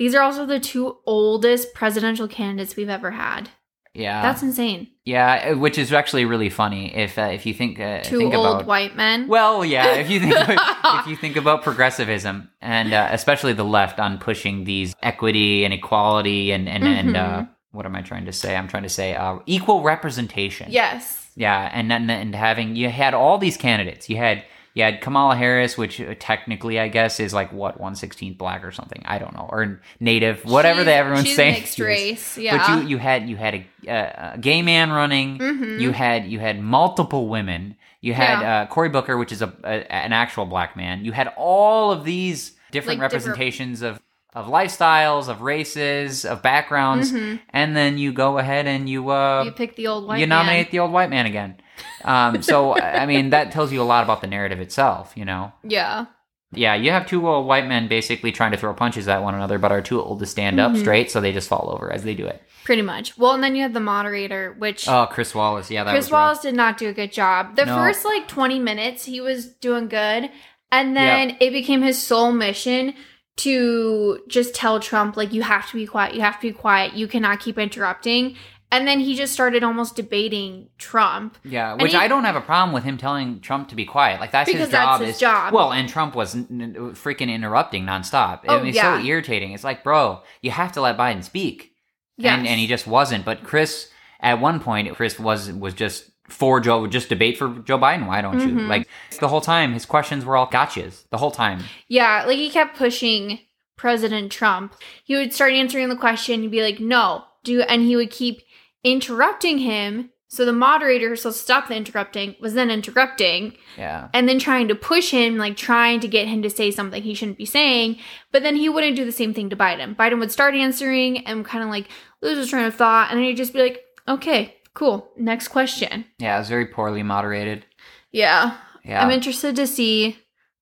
These 0.03 0.15
are 0.17 0.23
also 0.23 0.47
the 0.47 0.59
two 0.59 0.97
oldest 1.07 1.75
presidential 1.75 2.27
candidates 2.27 2.75
we've 2.77 2.89
ever 2.89 3.13
had. 3.13 3.51
Yeah. 3.95 4.21
That's 4.23 4.43
insane. 4.43 4.89
yeah, 5.05 5.51
uh, 5.53 5.59
which 5.59 5.77
is 5.79 5.93
actually 5.93 6.25
really 6.25 6.49
funny 6.51 6.83
if 7.05 7.19
uh, 7.19 7.29
if 7.39 7.45
you 7.47 7.55
think 7.55 7.79
uh, 7.79 8.01
Two 8.03 8.19
think 8.19 8.35
old 8.35 8.47
about 8.47 8.67
white 8.67 8.97
men. 8.97 9.29
Well, 9.29 9.65
yeah, 9.65 9.95
if 10.03 10.11
you 10.11 10.19
think 10.19 10.35
if 10.39 11.07
you 11.07 11.15
think 11.15 11.37
about 11.37 11.63
progressivism 11.63 12.49
and 12.61 12.93
uh, 12.93 13.09
especially 13.13 13.53
the 13.53 13.65
left 13.79 14.01
on 14.01 14.19
pushing 14.19 14.65
these 14.65 14.95
equity 15.03 15.65
and 15.65 15.73
equality 15.75 16.53
and 16.53 16.69
and 16.69 16.85
and 16.85 17.17
uh, 17.17 17.39
Mhm. 17.43 17.49
what 17.73 17.85
am 17.87 17.95
I 17.95 18.03
trying 18.03 18.25
to 18.25 18.33
say? 18.33 18.57
I'm 18.57 18.67
trying 18.67 18.83
to 18.91 18.95
say 19.01 19.15
uh, 19.15 19.39
equal 19.47 19.83
representation. 19.83 20.67
yes. 20.71 21.19
Yeah, 21.37 21.71
and, 21.73 21.93
and 21.93 22.11
and 22.11 22.35
having 22.35 22.77
you 22.77 22.89
had 22.91 23.15
all 23.15 23.39
these 23.39 23.57
candidates. 23.57 24.11
You 24.11 24.17
had 24.19 24.45
you 24.75 24.83
had 24.83 25.01
Kamala 25.01 25.37
Harris, 25.37 25.77
which 25.77 26.01
uh, 26.01 26.15
technically 26.19 26.79
I 26.81 26.89
guess 26.89 27.21
is 27.21 27.35
like 27.35 27.53
what 27.53 27.81
one 27.81 27.95
sixteenth 27.95 28.39
black 28.39 28.65
or 28.65 28.73
something. 28.73 29.03
I 29.05 29.19
don't 29.19 29.35
know, 29.35 29.47
or 29.51 29.81
native, 30.01 30.45
whatever 30.45 30.81
She's- 30.81 30.87
that 30.87 30.97
everyone's 30.99 31.27
she's 31.27 31.37
saying. 31.37 31.55
mixed 31.55 31.79
race. 31.81 32.39
Yeah. 32.39 32.57
But 32.59 32.83
you 32.83 32.89
you 32.89 32.99
had 32.99 33.29
you 33.29 33.37
had 33.37 33.55
a, 33.55 33.91
uh, 33.91 34.33
a 34.35 34.39
gay 34.39 34.63
man 34.63 34.91
running. 34.91 35.39
Mhm. 35.39 35.81
You 35.81 35.93
had 35.93 36.27
you 36.27 36.39
had 36.41 36.61
multiple 36.61 37.29
women. 37.29 37.77
You 38.01 38.15
had 38.15 38.41
Yeah. 38.41 38.63
uh, 38.63 38.67
Cory 38.67 38.89
Booker, 38.89 39.17
which 39.17 39.31
is 39.33 39.43
a, 39.43 39.53
a 39.65 39.93
an 39.93 40.13
actual 40.13 40.47
black 40.47 40.77
man. 40.77 41.05
You 41.05 41.13
had 41.13 41.33
all 41.37 41.93
of 41.93 42.05
these 42.05 42.53
different 42.73 42.99
Like 43.01 43.11
different- 43.11 43.27
representations 43.39 43.83
of 43.83 44.01
of 44.35 44.47
lifestyles, 44.47 45.29
of 45.29 45.43
races, 45.43 46.25
of 46.25 46.41
backgrounds, 46.41 47.13
Mhm. 47.13 47.39
and 47.51 47.77
then 47.77 47.99
you 47.99 48.13
go 48.13 48.39
ahead 48.39 48.67
and 48.67 48.89
you 48.89 49.11
uh, 49.11 49.43
you 49.45 49.51
pick 49.53 49.77
the 49.77 49.87
old 49.89 50.07
white 50.09 50.21
you 50.21 50.27
man. 50.27 50.39
nominate 50.47 50.71
the 50.71 50.79
old 50.79 50.91
white 50.91 51.11
man 51.11 51.27
again. 51.27 51.57
Um, 52.05 52.43
so 52.43 52.77
I 52.79 53.07
mean 53.07 53.31
that 53.31 53.53
tells 53.53 53.73
you 53.73 53.81
a 53.81 53.85
lot 53.85 54.05
about 54.05 54.21
the 54.21 54.27
narrative 54.27 54.61
itself. 54.61 55.13
You 55.17 55.25
know, 55.25 55.53
Yeah. 55.63 56.07
yeah, 56.53 56.75
you 56.75 56.91
have 56.91 57.07
two 57.07 57.27
old 57.29 57.47
white 57.47 57.67
men 57.67 57.89
basically 57.89 58.33
trying 58.33 58.51
to 58.53 58.57
throw 58.59 58.75
punches 58.75 59.09
at 59.09 59.23
one 59.23 59.35
another, 59.35 59.59
but 59.59 59.73
are 59.73 59.81
too 59.83 60.01
old 60.03 60.19
to 60.21 60.27
stand 60.27 60.59
up 60.61 60.73
Mhm. 60.73 60.81
straight, 60.81 61.11
so 61.11 61.21
they 61.21 61.33
just 61.33 61.49
fall 61.49 61.71
over 61.73 61.93
as 61.93 62.03
they 62.03 62.15
do 62.15 62.27
it. 62.27 62.43
Pretty 62.65 62.83
much. 62.83 63.17
Well, 63.19 63.33
and 63.33 63.43
then 63.43 63.57
you 63.57 63.63
have 63.63 63.73
the 63.73 63.81
moderator, 63.81 64.55
which 64.59 64.89
Oh, 64.89 65.07
Chris 65.11 65.35
Wallace, 65.35 65.71
yeah, 65.71 65.83
that 65.85 65.91
Chris 65.93 66.07
rough. 66.11 66.13
Wallace 66.13 66.39
did 66.41 66.55
not 66.55 66.79
do 66.79 66.89
a 66.89 66.93
good 66.93 67.13
job. 67.13 67.57
The 67.57 67.67
No. 67.67 67.75
first 67.77 68.05
like 68.05 68.29
20 68.29 68.59
minutes, 68.61 69.05
he 69.05 69.21
was 69.21 69.47
doing 69.47 69.89
good. 69.89 70.31
And 70.71 70.97
then 70.97 71.37
it 71.41 71.51
became 71.51 71.83
his 71.83 72.01
sole 72.03 72.33
mission 72.33 72.95
to 73.39 74.21
just 74.29 74.55
tell 74.55 74.79
Trump, 74.79 75.17
like, 75.17 75.33
you 75.33 75.43
have 75.43 75.69
to 75.71 75.77
be 75.77 75.87
quiet. 75.87 76.15
You 76.15 76.21
have 76.21 76.37
to 76.41 76.49
be 76.49 76.53
quiet. 76.53 76.93
You 76.95 77.09
cannot 77.09 77.41
keep 77.41 77.59
interrupting. 77.59 78.37
And 78.73 78.89
then 78.89 79.01
he 79.01 79.15
just 79.15 79.35
started 79.35 79.63
almost 79.63 79.97
debating 79.97 80.71
Trump. 80.79 81.37
Yeah, 81.45 81.75
which 81.75 81.93
he- 81.93 81.99
I 81.99 82.09
don't 82.09 82.25
have 82.25 82.37
a 82.37 82.41
problem 82.41 82.73
with 82.73 82.85
him 82.85 82.97
telling 82.97 83.41
Trump 83.41 83.69
to 83.69 83.77
be 83.77 83.85
quiet. 83.85 84.19
Like 84.19 84.33
that's 84.33 84.51
his 84.51 84.71
that's 84.71 84.73
job. 84.73 85.01
his 85.03 85.11
is, 85.17 85.21
job. 85.21 85.53
Well, 85.53 85.73
and 85.73 85.89
Trump 85.89 86.17
was 86.17 86.35
n- 86.35 86.47
n- 86.51 86.75
freaking 86.95 87.31
interrupting 87.31 87.85
nonstop. 87.85 88.41
Oh, 88.49 88.57
I 88.57 88.59
mean, 88.59 88.69
it's 88.69 88.77
yeah. 88.77 88.99
so 88.99 89.05
irritating. 89.05 89.53
It's 89.53 89.63
like, 89.63 89.85
bro, 89.85 90.23
you 90.41 90.51
have 90.51 90.73
to 90.73 90.81
let 90.81 90.97
Biden 90.97 91.23
speak. 91.23 91.75
Yes. 92.17 92.39
And 92.39 92.49
and 92.49 92.59
he 92.59 92.67
just 92.67 92.87
wasn't. 92.87 93.25
But 93.25 93.45
Chris, 93.45 93.91
at 94.21 94.41
one 94.41 94.59
point, 94.59 94.93
Chris 94.97 95.21
was 95.21 95.53
was 95.53 95.75
just 95.75 96.11
for 96.29 96.59
Joe, 96.61 96.87
just 96.87 97.11
debate 97.11 97.37
for 97.37 97.51
Joe 97.65 97.79
Biden. 97.79 98.07
Why 98.07 98.23
don't 98.23 98.41
you? 98.41 98.55
Mhm. 98.55 98.69
Like 98.69 98.89
the 99.21 99.29
whole 99.29 99.43
time, 99.43 99.75
his 99.75 99.85
questions 99.85 100.25
were 100.25 100.37
all 100.37 100.47
gotchas. 100.47 101.05
The 101.11 101.19
whole 101.19 101.31
time. 101.31 101.65
Yeah, 101.89 102.25
like 102.27 102.39
he 102.39 102.49
kept 102.49 102.79
pushing 102.79 103.41
President 103.77 104.33
Trump. 104.33 104.75
He 105.05 105.15
would 105.15 105.35
start 105.35 105.53
answering 105.53 105.91
the 105.91 105.97
question, 105.97 106.41
he'd 106.43 106.51
be 106.51 106.63
like, 106.63 106.81
no, 106.81 107.25
do, 107.45 107.61
and 107.63 107.83
he 107.83 107.97
would 107.97 108.11
keep 108.11 108.41
interrupting 108.85 109.59
him. 109.59 110.11
So 110.29 110.47
the 110.47 110.53
moderator, 110.55 111.15
so 111.15 111.31
stop 111.31 111.69
the 111.69 111.77
interrupting, 111.77 112.37
was 112.41 112.55
then 112.55 112.71
interrupting 112.71 113.53
Yeah. 113.77 114.09
and 114.15 114.27
then 114.27 114.39
trying 114.39 114.67
to 114.69 114.75
push 114.75 115.11
him, 115.11 115.37
like 115.37 115.59
trying 115.59 116.01
to 116.01 116.09
get 116.09 116.27
him 116.27 116.41
to 116.41 116.49
say 116.49 116.71
something 116.71 117.03
he 117.03 117.13
shouldn't 117.13 117.37
be 117.37 117.45
saying. 117.45 117.99
But 118.31 118.43
then 118.43 118.57
he 118.57 118.71
wouldn't 118.71 118.97
do 118.97 119.05
the 119.05 119.13
same 119.13 119.35
thing 119.35 119.51
to 119.51 119.57
Biden. 119.57 119.95
Biden 119.95 120.19
would 120.21 120.33
start 120.33 120.55
answering 120.55 121.27
and 121.27 121.45
kind 121.45 121.63
of 121.63 121.69
like 121.69 121.89
lose 122.23 122.39
his 122.39 122.49
train 122.49 122.65
of 122.65 122.75
thought, 122.75 123.11
and 123.11 123.19
then 123.19 123.27
he'd 123.27 123.37
just 123.37 123.53
be 123.53 123.61
like, 123.61 123.85
okay, 124.09 124.57
cool, 124.73 125.11
next 125.19 125.49
question. 125.49 126.07
Yeah, 126.19 126.37
it 126.37 126.39
was 126.39 126.49
very 126.49 126.67
poorly 126.67 127.03
moderated. 127.03 127.67
Yeah. 128.11 128.57
Yeah. 128.87 129.05
I'm 129.05 129.11
interested 129.11 129.55
to 129.57 129.67
see 129.67 130.17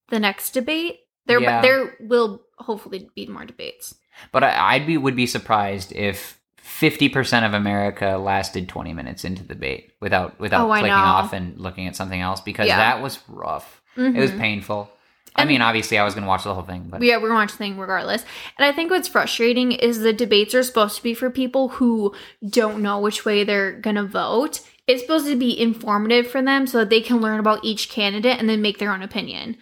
the 0.08 0.18
next 0.18 0.50
debate. 0.50 0.98
There, 1.26 1.40
Yeah. 1.40 1.60
there 1.62 1.96
will 2.00 2.42
hopefully 2.58 3.08
be 3.14 3.26
more 3.28 3.44
debates. 3.44 3.94
But 4.32 4.42
I, 4.42 4.74
I'd 4.74 4.86
be 4.88 4.96
would 4.96 5.14
be 5.14 5.26
surprised 5.26 5.92
if 5.92 6.39
fifty 6.70 7.08
percent 7.08 7.44
of 7.44 7.52
America 7.52 8.16
lasted 8.16 8.68
twenty 8.68 8.94
minutes 8.94 9.24
into 9.24 9.42
the 9.42 9.54
debate 9.54 9.92
without 10.00 10.38
without 10.38 10.66
Oh, 10.66 10.68
clicking 10.70 10.90
off 10.90 11.32
and 11.32 11.58
looking 11.58 11.86
at 11.86 11.96
something 11.96 12.20
else 12.20 12.40
because 12.40 12.68
Yeah. 12.68 12.78
that 12.78 13.02
was 13.02 13.18
rough. 13.28 13.82
It 13.96 14.14
was 14.14 14.30
Mhm. 14.30 14.38
painful. 14.38 14.90
I 15.36 15.44
mean, 15.44 15.62
obviously, 15.62 15.96
I 15.98 16.04
was 16.04 16.14
going 16.14 16.24
to 16.24 16.28
watch 16.28 16.42
the 16.44 16.52
whole 16.54 16.64
thing, 16.64 16.86
but 16.88 17.02
Yeah, 17.02 17.18
we're 17.18 17.28
the 17.28 17.52
thing 17.56 17.78
regardless. 17.78 18.24
And 18.58 18.64
I 18.66 18.72
think 18.72 18.90
what's 18.90 19.08
frustrating 19.08 19.72
is 19.72 20.00
the 20.00 20.12
debates 20.12 20.54
are 20.54 20.62
supposed 20.62 20.96
to 20.96 21.02
be 21.02 21.14
for 21.14 21.30
people 21.30 21.68
who 21.68 22.14
don't 22.48 22.82
know 22.82 22.98
which 22.98 23.24
way 23.24 23.44
they're 23.44 23.72
gonna 23.72 24.04
vote. 24.04 24.60
It's 24.86 25.02
supposed 25.02 25.26
to 25.26 25.36
be 25.36 25.58
informative 25.58 26.26
for 26.28 26.42
them 26.42 26.66
so 26.66 26.78
that 26.78 26.90
they 26.90 27.00
can 27.00 27.20
learn 27.20 27.38
about 27.38 27.60
each 27.64 27.88
candidate 27.90 28.38
and 28.40 28.48
then 28.48 28.60
make 28.60 28.78
their 28.78 28.92
own 28.92 29.02
opinion. 29.02 29.56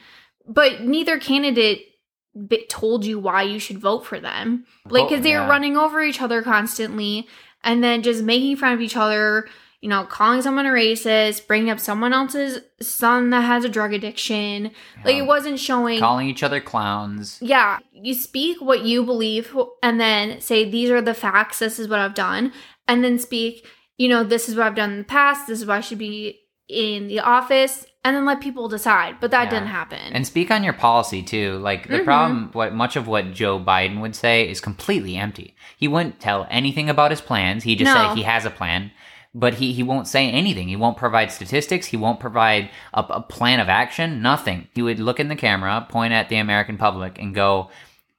But 0.46 0.82
neither 0.82 1.18
candidate 1.18 1.86
told 2.68 3.04
you 3.04 3.18
why 3.18 3.42
you 3.42 3.58
should 3.58 3.78
vote 3.78 4.06
for 4.06 4.20
them. 4.20 4.64
Like, 4.88 5.08
because 5.08 5.22
they 5.22 5.30
yeah. 5.30 5.42
were 5.42 5.50
running 5.50 5.76
over 5.76 6.02
each 6.02 6.20
other 6.20 6.42
constantly 6.42 7.28
and 7.62 7.82
then 7.82 8.02
just 8.02 8.22
making 8.22 8.56
fun 8.56 8.72
of 8.72 8.80
each 8.80 8.96
other. 8.96 9.48
You 9.80 9.88
know, 9.88 10.02
calling 10.04 10.42
someone 10.42 10.66
a 10.66 10.70
racist, 10.70 11.46
bringing 11.46 11.70
up 11.70 11.78
someone 11.78 12.12
else's 12.12 12.58
son 12.80 13.30
that 13.30 13.42
has 13.42 13.64
a 13.64 13.68
drug 13.68 13.92
addiction. 13.92 14.72
Like, 15.04 15.14
it 15.14 15.22
wasn't 15.22 15.60
showing 15.60 16.00
calling 16.00 16.28
each 16.28 16.42
other 16.42 16.60
clowns. 16.60 17.38
yeah, 17.40 17.78
you 17.92 18.14
speak 18.14 18.60
what 18.60 18.82
you 18.82 19.04
believe 19.04 19.56
and 19.80 20.00
then 20.00 20.40
say, 20.40 20.68
These 20.68 20.90
are 20.90 21.00
the 21.00 21.14
facts, 21.14 21.60
this 21.60 21.78
is 21.78 21.86
what 21.86 22.00
I've 22.00 22.14
done. 22.14 22.52
And 22.88 23.04
then 23.04 23.20
speak, 23.20 23.68
you 23.98 24.08
know, 24.08 24.24
this 24.24 24.48
is 24.48 24.56
what 24.56 24.66
I've 24.66 24.74
done 24.74 24.90
in 24.90 24.98
the 24.98 25.04
past, 25.04 25.46
this 25.46 25.60
is 25.60 25.66
why 25.66 25.76
I 25.76 25.80
should 25.80 25.98
be 25.98 26.40
in 26.68 27.06
the 27.06 27.20
office, 27.20 27.86
and 28.08 28.16
then 28.16 28.24
let 28.24 28.40
people 28.40 28.68
decide. 28.68 29.16
But 29.20 29.30
that 29.32 29.44
Yeah. 29.44 29.50
didn't 29.50 29.68
happen. 29.68 29.98
And 30.12 30.26
speak 30.26 30.50
on 30.50 30.64
your 30.64 30.72
policy 30.72 31.22
too. 31.22 31.58
Like 31.58 31.88
the 31.88 31.98
Mhm. 31.98 32.04
problem, 32.04 32.50
what 32.54 32.74
much 32.74 32.96
of 32.96 33.06
what 33.06 33.32
Joe 33.34 33.60
Biden 33.60 34.00
would 34.00 34.16
say 34.16 34.48
is 34.48 34.60
completely 34.60 35.16
empty. 35.16 35.54
He 35.76 35.86
wouldn't 35.88 36.18
tell 36.20 36.46
anything 36.50 36.88
about 36.88 37.10
his 37.10 37.20
plans. 37.20 37.64
He 37.64 37.76
just 37.76 37.94
No. 37.94 38.08
said 38.08 38.16
he 38.16 38.22
has 38.22 38.44
a 38.46 38.50
plan, 38.50 38.90
but 39.34 39.54
he 39.54 39.72
he 39.72 39.82
won't 39.82 40.06
say 40.08 40.30
anything. 40.30 40.68
He 40.68 40.76
won't 40.76 40.96
provide 40.96 41.30
statistics. 41.30 41.88
He 41.88 41.96
won't 41.98 42.18
provide 42.18 42.70
a, 42.94 43.00
a 43.10 43.20
plan 43.20 43.60
of 43.60 43.68
action. 43.68 44.22
Nothing. 44.22 44.68
He 44.74 44.80
would 44.82 44.98
look 44.98 45.20
in 45.20 45.28
the 45.28 45.36
camera, 45.36 45.86
point 45.88 46.14
at 46.14 46.28
the 46.30 46.36
American 46.36 46.78
public, 46.78 47.18
and 47.20 47.34
go. 47.34 47.70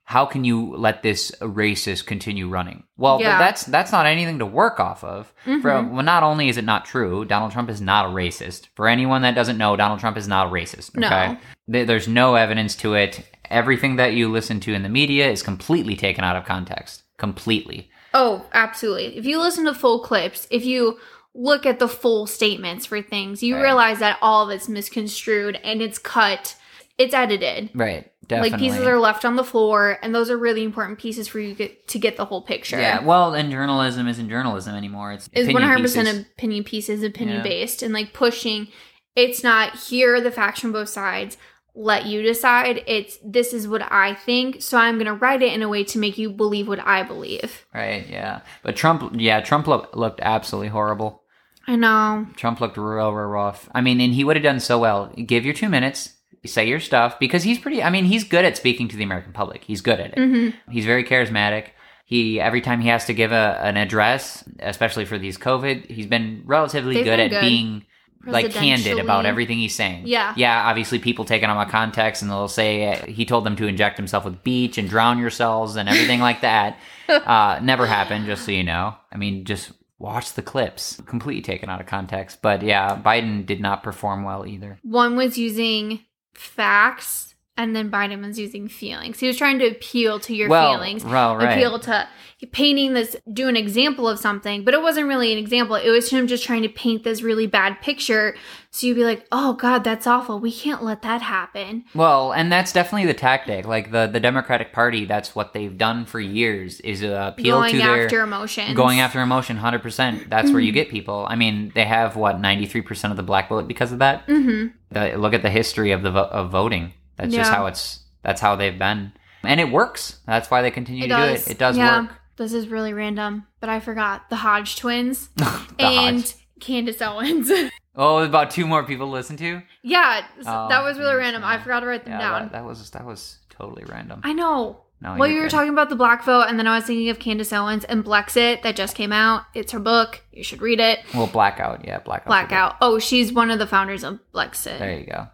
How 0.10 0.26
can 0.26 0.44
you 0.44 0.76
let 0.76 1.04
this 1.04 1.32
racist 1.40 2.08
continue 2.08 2.50
running? 2.50 2.82
Well, 2.98 3.20
Yeah. 3.22 3.38
that's 3.38 3.64
that's 3.66 3.92
not 3.92 4.08
anything 4.08 4.40
to 4.40 4.46
work 4.48 4.80
off 4.80 5.04
of. 5.04 5.32
For, 5.44 5.52
Mhm. 5.52 5.92
well, 5.92 6.04
not 6.04 6.24
only 6.24 6.50
is 6.50 6.58
it 6.58 6.66
not 6.66 6.84
true, 6.86 7.26
Donald 7.26 7.52
Trump 7.52 7.70
is 7.70 7.80
not 7.80 8.08
a 8.08 8.10
racist. 8.10 8.70
For 8.76 8.88
anyone 8.88 9.22
that 9.22 9.36
doesn't 9.36 9.60
know, 9.60 9.76
Donald 9.76 10.00
Trump 10.00 10.18
is 10.18 10.28
not 10.28 10.48
a 10.48 10.50
racist. 10.50 10.98
No. 10.98 11.06
Okay? 11.06 11.38
There- 11.68 11.86
There's 11.86 12.08
no 12.08 12.34
evidence 12.34 12.76
to 12.78 12.96
it. 12.96 13.22
Everything 13.52 13.98
that 13.98 14.14
you 14.14 14.30
listen 14.32 14.60
to 14.62 14.74
in 14.74 14.82
the 14.82 14.90
media 14.90 15.30
is 15.30 15.44
completely 15.44 15.96
taken 15.96 16.24
out 16.24 16.36
of 16.36 16.44
context. 16.44 17.04
Completely. 17.20 17.92
oh, 18.16 18.46
absolutely. 18.54 19.16
If 19.16 19.26
you 19.28 19.40
listen 19.40 19.66
to 19.66 19.74
full 19.76 20.00
clips, 20.00 20.48
if 20.50 20.66
you 20.66 20.98
look 21.36 21.68
at 21.68 21.78
the 21.78 21.88
full 21.88 22.26
statements 22.26 22.88
for 22.88 23.04
things, 23.04 23.44
you 23.44 23.54
Right. 23.56 23.62
realize 23.62 24.00
that 24.00 24.18
all 24.24 24.44
of 24.46 24.50
it's 24.50 24.68
misconstrued 24.68 25.60
and 25.64 25.84
it's 25.84 26.00
cut, 26.00 26.56
it's 26.98 27.14
edited. 27.14 27.70
Right. 27.76 28.08
Definitely. 28.30 28.50
Like 28.52 28.60
pieces 28.60 28.88
are 28.88 29.00
left 29.00 29.26
on 29.26 29.36
the 29.36 29.44
floor, 29.44 29.98
and 30.04 30.14
those 30.14 30.30
are 30.30 30.38
really 30.38 30.64
important 30.64 31.00
pieces 31.00 31.28
for 31.28 31.40
you 31.40 31.56
get, 31.56 31.88
to 31.88 31.98
get 31.98 32.16
the 32.16 32.26
whole 32.26 32.44
picture. 32.44 32.80
Yeah. 32.80 33.04
Well, 33.04 33.34
and 33.34 33.50
journalism 33.52 34.08
isn't 34.08 34.30
journalism 34.30 34.76
anymore. 34.76 35.14
It's 35.14 35.28
is 35.34 35.52
one 35.52 35.64
hundred 35.64 35.82
percent 35.82 36.28
opinion 36.38 36.64
pieces, 36.64 37.02
opinion 37.02 37.38
Yeah. 37.38 37.44
based, 37.44 37.82
and 37.82 37.92
like 37.92 38.14
pushing. 38.14 38.68
It's 39.16 39.44
not 39.44 39.76
here 39.76 40.16
are 40.16 40.22
the 40.22 40.30
facts 40.32 40.60
from 40.60 40.72
both 40.72 40.90
sides. 40.90 41.38
Let 41.74 42.06
you 42.06 42.22
decide. 42.22 42.84
It's 42.86 43.18
this 43.26 43.52
is 43.52 43.68
what 43.68 43.82
I 43.92 44.14
think, 44.14 44.62
so 44.62 44.78
I'm 44.78 45.00
gonna 45.00 45.16
write 45.16 45.42
it 45.42 45.52
in 45.52 45.64
a 45.64 45.70
way 45.70 45.84
to 45.86 45.98
make 45.98 46.20
you 46.20 46.30
believe 46.30 46.68
what 46.68 46.86
I 46.86 47.02
believe. 47.02 47.66
Right. 47.74 48.08
Yeah. 48.08 48.42
But 48.62 48.76
Trump. 48.76 49.14
Yeah. 49.16 49.42
Trump 49.42 49.66
look, 49.66 49.96
looked 49.96 50.20
absolutely 50.22 50.70
horrible. 50.70 51.24
I 51.66 51.76
know. 51.76 52.28
Trump 52.36 52.62
looked 52.62 52.78
real, 52.78 53.12
real 53.12 53.28
rough. 53.28 53.70
I 53.74 53.82
mean, 53.82 54.00
and 54.02 54.14
he 54.14 54.24
would 54.24 54.36
have 54.36 54.44
done 54.44 54.60
so 54.60 54.78
well. 54.78 55.12
Give 55.26 55.46
your 55.46 55.54
two 55.56 55.70
minutes. 55.70 56.14
Say 56.46 56.68
your 56.68 56.80
stuff 56.80 57.20
because 57.20 57.44
he's 57.44 57.60
pretty. 57.60 57.84
I 57.84 57.90
mean, 57.90 58.06
he's 58.06 58.24
good 58.24 58.46
at 58.46 58.56
speaking 58.58 58.88
to 58.90 58.96
the 58.98 59.04
American 59.04 59.34
public. 59.34 59.64
He's 59.64 59.82
good 59.82 60.00
at 60.00 60.18
it. 60.18 60.20
hmm 60.20 60.50
He's 60.72 60.86
very 60.86 61.04
charismatic. 61.04 61.68
He 62.06 62.40
every 62.40 62.62
time 62.62 62.82
he 62.82 62.88
has 62.90 63.06
to 63.06 63.14
give 63.14 63.32
a, 63.32 63.60
an 63.62 63.78
address, 63.78 64.44
especially 64.60 65.06
for 65.06 65.18
these 65.18 65.38
COVID, 65.38 65.90
he's 65.92 66.08
been 66.08 66.44
relatively 66.46 66.96
They've 66.96 67.04
good 67.04 67.18
been 67.18 67.34
at 67.34 67.42
good. 67.42 67.42
being 67.42 67.86
like 68.26 68.52
candid 68.52 69.00
about 69.00 69.26
everything 69.26 69.58
he's 69.60 69.76
saying. 69.76 70.04
Yeah. 70.08 70.34
yeah. 70.36 70.68
Obviously, 70.70 71.00
people 71.00 71.24
take 71.24 71.42
it 71.44 71.46
out 71.50 71.58
of 71.66 71.72
context 71.72 72.22
and 72.22 72.30
they'll 72.30 72.48
say 72.50 73.04
he 73.12 73.26
told 73.26 73.46
them 73.46 73.56
to 73.58 73.68
inject 73.68 73.96
himself 73.98 74.26
with 74.26 74.44
bleach 74.44 74.78
and 74.78 74.90
drown 74.90 75.20
yourselves 75.20 75.76
and 75.76 75.88
everything 75.88 76.20
like 76.20 76.42
that. 76.42 76.78
Uh, 77.10 77.60
never 77.64 77.88
happened, 77.88 78.28
just 78.28 78.46
so 78.46 78.52
you 78.52 78.64
know. 78.64 78.96
I 79.12 79.18
mean, 79.18 79.44
just 79.44 79.72
watch 79.98 80.34
the 80.34 80.44
clips. 80.44 81.02
Completely 81.08 81.42
taken 81.42 81.68
out 81.68 81.82
of 81.82 81.88
context. 81.88 82.40
But 82.44 82.62
yeah, 82.62 82.96
Biden 83.04 83.48
did 83.48 83.60
not 83.60 83.82
perform 83.82 84.24
well 84.24 84.46
either. 84.46 84.78
One 84.84 85.16
was 85.16 85.36
using 85.36 86.02
facts, 86.34 87.36
and 87.58 87.76
then 87.76 87.92
Biden 87.92 88.26
was 88.26 88.40
using 88.40 88.68
feelings. 88.68 89.20
He 89.20 89.28
was 89.28 89.38
trying 89.38 89.60
to 89.60 89.68
appeal 89.68 90.20
to 90.22 90.36
your 90.36 90.50
well, 90.50 90.74
feelings. 90.74 91.04
well, 91.04 91.36
right. 91.36 91.54
appeal 91.54 91.80
to 91.80 92.08
painting 92.54 92.94
this 92.94 93.18
do 93.34 93.50
an 93.50 93.58
example 93.58 94.08
of 94.08 94.18
something 94.18 94.64
but 94.64 94.74
it 94.74 94.82
wasn't 94.82 95.06
really 95.06 95.34
an 95.34 95.38
example 95.38 95.76
it 95.76 95.90
was 95.90 96.10
him 96.10 96.26
just 96.26 96.42
trying 96.42 96.62
to 96.62 96.70
paint 96.70 97.04
this 97.04 97.22
really 97.22 97.46
bad 97.46 97.82
picture 97.82 98.34
so 98.72 98.88
you'd 98.88 98.96
be 98.96 99.04
like 99.04 99.28
oh 99.34 99.52
god 99.54 99.84
that's 99.84 100.08
awful 100.08 100.40
we 100.40 100.50
can't 100.50 100.82
let 100.82 101.02
that 101.02 101.22
happen 101.22 101.84
Well, 101.94 102.32
and 102.32 102.50
that's 102.50 102.72
definitely 102.72 103.08
the 103.08 103.14
tactic. 103.14 103.66
Like 103.66 103.92
the 103.92 104.08
the 104.08 104.20
Democratic 104.22 104.72
Party, 104.72 105.04
that's 105.06 105.36
what 105.36 105.54
they've 105.54 105.78
done 105.78 106.06
for 106.06 106.20
years 106.20 106.80
is 106.82 107.04
uh, 107.04 107.32
appeal 107.34 107.58
going 107.58 107.74
to 107.74 107.78
their 107.80 108.06
after 108.06 108.22
emotions 108.22 108.74
going 108.74 109.00
after 109.02 109.22
emotion. 109.22 109.58
Hundred 109.58 109.82
percent. 109.82 110.30
That's 110.30 110.52
where 110.52 110.62
you 110.62 110.72
get 110.72 110.90
people. 110.90 111.26
I 111.30 111.36
mean, 111.36 111.72
they 111.76 111.86
have 111.86 112.16
what 112.16 112.40
ninety 112.40 112.68
three 112.68 112.82
percent 112.82 113.12
of 113.12 113.18
the 113.18 113.24
black 113.24 113.50
vote 113.50 113.68
because 113.68 113.92
of 113.92 114.00
that. 114.00 114.24
hmm 114.28 114.68
The, 114.92 115.16
look 115.18 115.34
at 115.34 115.42
the 115.44 115.50
history 115.50 115.92
of 115.92 116.02
the 116.02 116.12
vo- 116.12 116.24
of 116.30 116.50
voting. 116.52 116.94
That's 117.16 117.34
just 117.34 117.52
how 117.52 117.66
it's. 117.68 118.00
That's 118.24 118.42
how 118.42 118.56
they've 118.56 118.78
been, 118.78 119.14
and 119.44 119.60
it 119.60 119.72
works. 119.72 120.20
That's 120.26 120.50
why 120.52 120.62
they 120.62 120.72
continue 120.72 121.04
it 121.06 121.08
to 121.08 121.14
does 121.16 121.44
do 121.46 121.50
it. 121.52 121.54
It 121.54 121.58
does 121.58 121.78
yeah 121.78 122.02
work. 122.02 122.12
this 122.38 122.54
is 122.54 122.68
really 122.68 122.94
random 122.94 123.46
but 123.62 123.70
i 123.70 123.80
forgot 123.80 124.30
the 124.30 124.36
hodge 124.38 124.76
twins 124.78 125.30
The 125.36 125.46
and 125.80 126.22
Hodge. 126.22 126.34
candace 126.60 127.02
owens 127.02 127.50
oh, 127.96 128.18
about 128.20 128.52
two 128.52 128.66
more 128.68 128.84
people 128.84 129.08
to 129.08 129.12
listen 129.12 129.38
to. 129.38 129.62
yeah 129.84 130.26
Oh, 130.46 130.68
that 130.70 130.84
was 130.84 130.98
really 130.98 131.16
random 131.16 131.42
yeah. 131.44 131.50
i 131.50 131.58
forgot 131.60 131.80
to 131.82 131.86
write 131.88 132.04
them 132.06 132.14
Yeah, 132.14 132.20
down 132.20 132.42
that, 132.44 132.52
that 132.54 132.66
was 132.66 132.90
that 132.92 133.06
was 133.06 133.38
totally 133.50 133.84
random. 133.86 134.22
I 134.24 134.34
know. 134.34 134.84
No. 135.02 135.16
Well, 135.18 135.30
you're 135.30 135.38
were 135.44 135.44
good. 135.48 135.52
talking 135.52 135.70
about 135.72 135.90
the 135.90 135.96
Black 135.96 136.24
Vote, 136.24 136.46
and 136.50 136.58
then 136.60 136.68
I 136.68 136.76
was 136.76 136.86
thinking 136.86 137.10
of 137.10 137.20
Candace 137.20 137.54
Owens 137.54 137.84
and 137.86 138.04
Blexit 138.04 138.62
that 138.64 138.76
just 138.76 138.96
came 138.96 139.12
out. 139.12 139.44
It's 139.54 139.72
her 139.72 139.80
book. 139.80 140.22
You 140.32 140.44
should 140.44 140.62
read 140.62 140.80
it. 140.80 141.00
Well, 141.14 141.28
blackout. 141.28 141.86
Yeah, 141.86 142.00
blackout. 142.00 142.28
Blackout. 142.28 142.76
Oh, 142.82 143.00
she's 143.00 143.32
one 143.32 143.50
of 143.52 143.60
the 143.60 143.68
founders 143.68 144.04
of 144.04 144.20
Blexit. 144.34 144.78
There 144.80 144.98
you 145.00 145.06
go. 145.06 145.28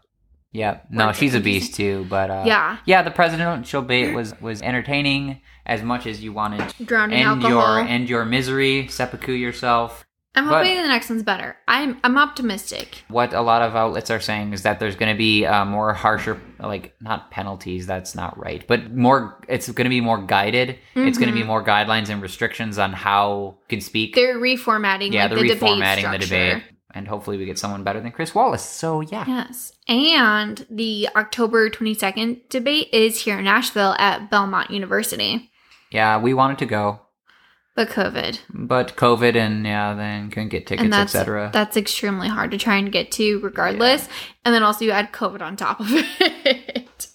Yeah. 0.51 0.79
No, 0.89 1.11
she's 1.11 1.35
a 1.35 1.39
beast 1.41 1.75
too. 1.75 2.05
But 2.09 2.29
uh, 2.29 2.43
Yeah. 2.45 2.77
yeah. 2.85 3.01
The 3.01 3.11
presidential 3.11 3.81
debate 3.81 4.15
was 4.15 4.39
was 4.39 4.61
entertaining 4.61 5.41
as 5.65 5.81
much 5.83 6.05
as 6.07 6.23
you 6.23 6.31
wanted. 6.31 6.69
to 6.69 6.83
Drowning 6.85 7.17
End 7.19 7.27
alcohol. 7.43 7.79
your 7.79 7.87
end 7.87 8.09
your 8.09 8.23
misery, 8.23 8.87
seppuku 8.87 9.33
yourself. 9.33 10.05
I'm 10.35 10.47
but- 10.47 10.65
hoping 10.65 10.81
the 10.81 10.87
next 10.87 11.09
one's 11.09 11.23
better. 11.23 11.55
I'm 11.67 11.97
I'm 12.03 12.17
optimistic. 12.17 13.03
What 13.07 13.33
a 13.33 13.41
lot 13.41 13.61
of 13.61 13.75
outlets 13.75 14.11
are 14.11 14.19
saying 14.19 14.53
is 14.53 14.63
that 14.63 14.79
there's 14.79 14.95
going 14.95 15.13
to 15.13 15.17
be 15.17 15.45
uh, 15.45 15.65
more 15.65 15.93
harsher, 15.93 16.39
like 16.59 16.93
not 17.01 17.31
penalties. 17.31 17.87
That's 17.87 18.15
not 18.15 18.37
right, 18.37 18.65
but 18.67 18.93
more. 18.93 19.39
It's 19.47 19.69
going 19.71 19.85
to 19.85 19.89
be 19.89 20.01
more 20.01 20.21
guided. 20.21 20.77
It's 20.95 21.17
going 21.17 21.29
to 21.29 21.35
be 21.35 21.43
more 21.43 21.63
guidelines 21.63 22.09
and 22.09 22.21
restrictions 22.21 22.77
on 22.77 22.93
how 22.93 23.57
you 23.61 23.67
can 23.69 23.81
speak. 23.81 24.15
They're 24.15 24.37
reformatting 24.37 25.11
yeah, 25.13 25.23
like, 25.23 25.31
they're 25.31 25.41
the 25.43 25.47
debate 25.55 25.61
reformatting 25.61 25.97
structure. 25.99 26.17
the 26.19 26.25
debate, 26.25 26.63
and 26.93 27.07
hopefully 27.07 27.37
we 27.37 27.45
get 27.45 27.57
someone 27.59 27.83
better 27.83 27.99
than 28.01 28.11
Chris 28.11 28.35
Wallace. 28.35 28.63
So 28.63 29.01
yeah, 29.01 29.25
Yes. 29.27 29.71
And 29.87 30.65
the 30.69 31.09
October 31.15 31.69
22nd 31.69 32.49
debate 32.49 32.89
is 32.91 33.21
here 33.21 33.37
in 33.37 33.45
Nashville 33.45 33.95
at 33.99 34.29
Belmont 34.31 34.71
University. 34.71 35.51
yeah, 35.91 36.19
we 36.19 36.33
wanted 36.33 36.57
to 36.59 36.65
go, 36.65 36.99
But 37.75 37.89
COVID. 37.89 38.39
but 38.49 38.95
COVID 38.95 39.35
and 39.35 39.65
yeah, 39.65 39.93
then 39.95 40.29
couldn't 40.29 40.47
get 40.49 40.65
tickets, 40.65 40.89
that's 40.89 41.13
etc. 41.13 41.49
that's 41.51 41.75
extremely 41.75 42.29
hard 42.29 42.51
to 42.51 42.57
try 42.57 42.77
and 42.77 42.89
get 42.89 43.11
to 43.13 43.39
regardless. 43.41 44.07
And 44.45 44.55
then 44.55 44.63
also 44.63 44.85
you 44.85 44.91
add 44.91 45.11
COVID 45.11 45.41
on 45.41 45.57
top 45.57 45.81
of 45.81 45.87
it. 45.89 47.07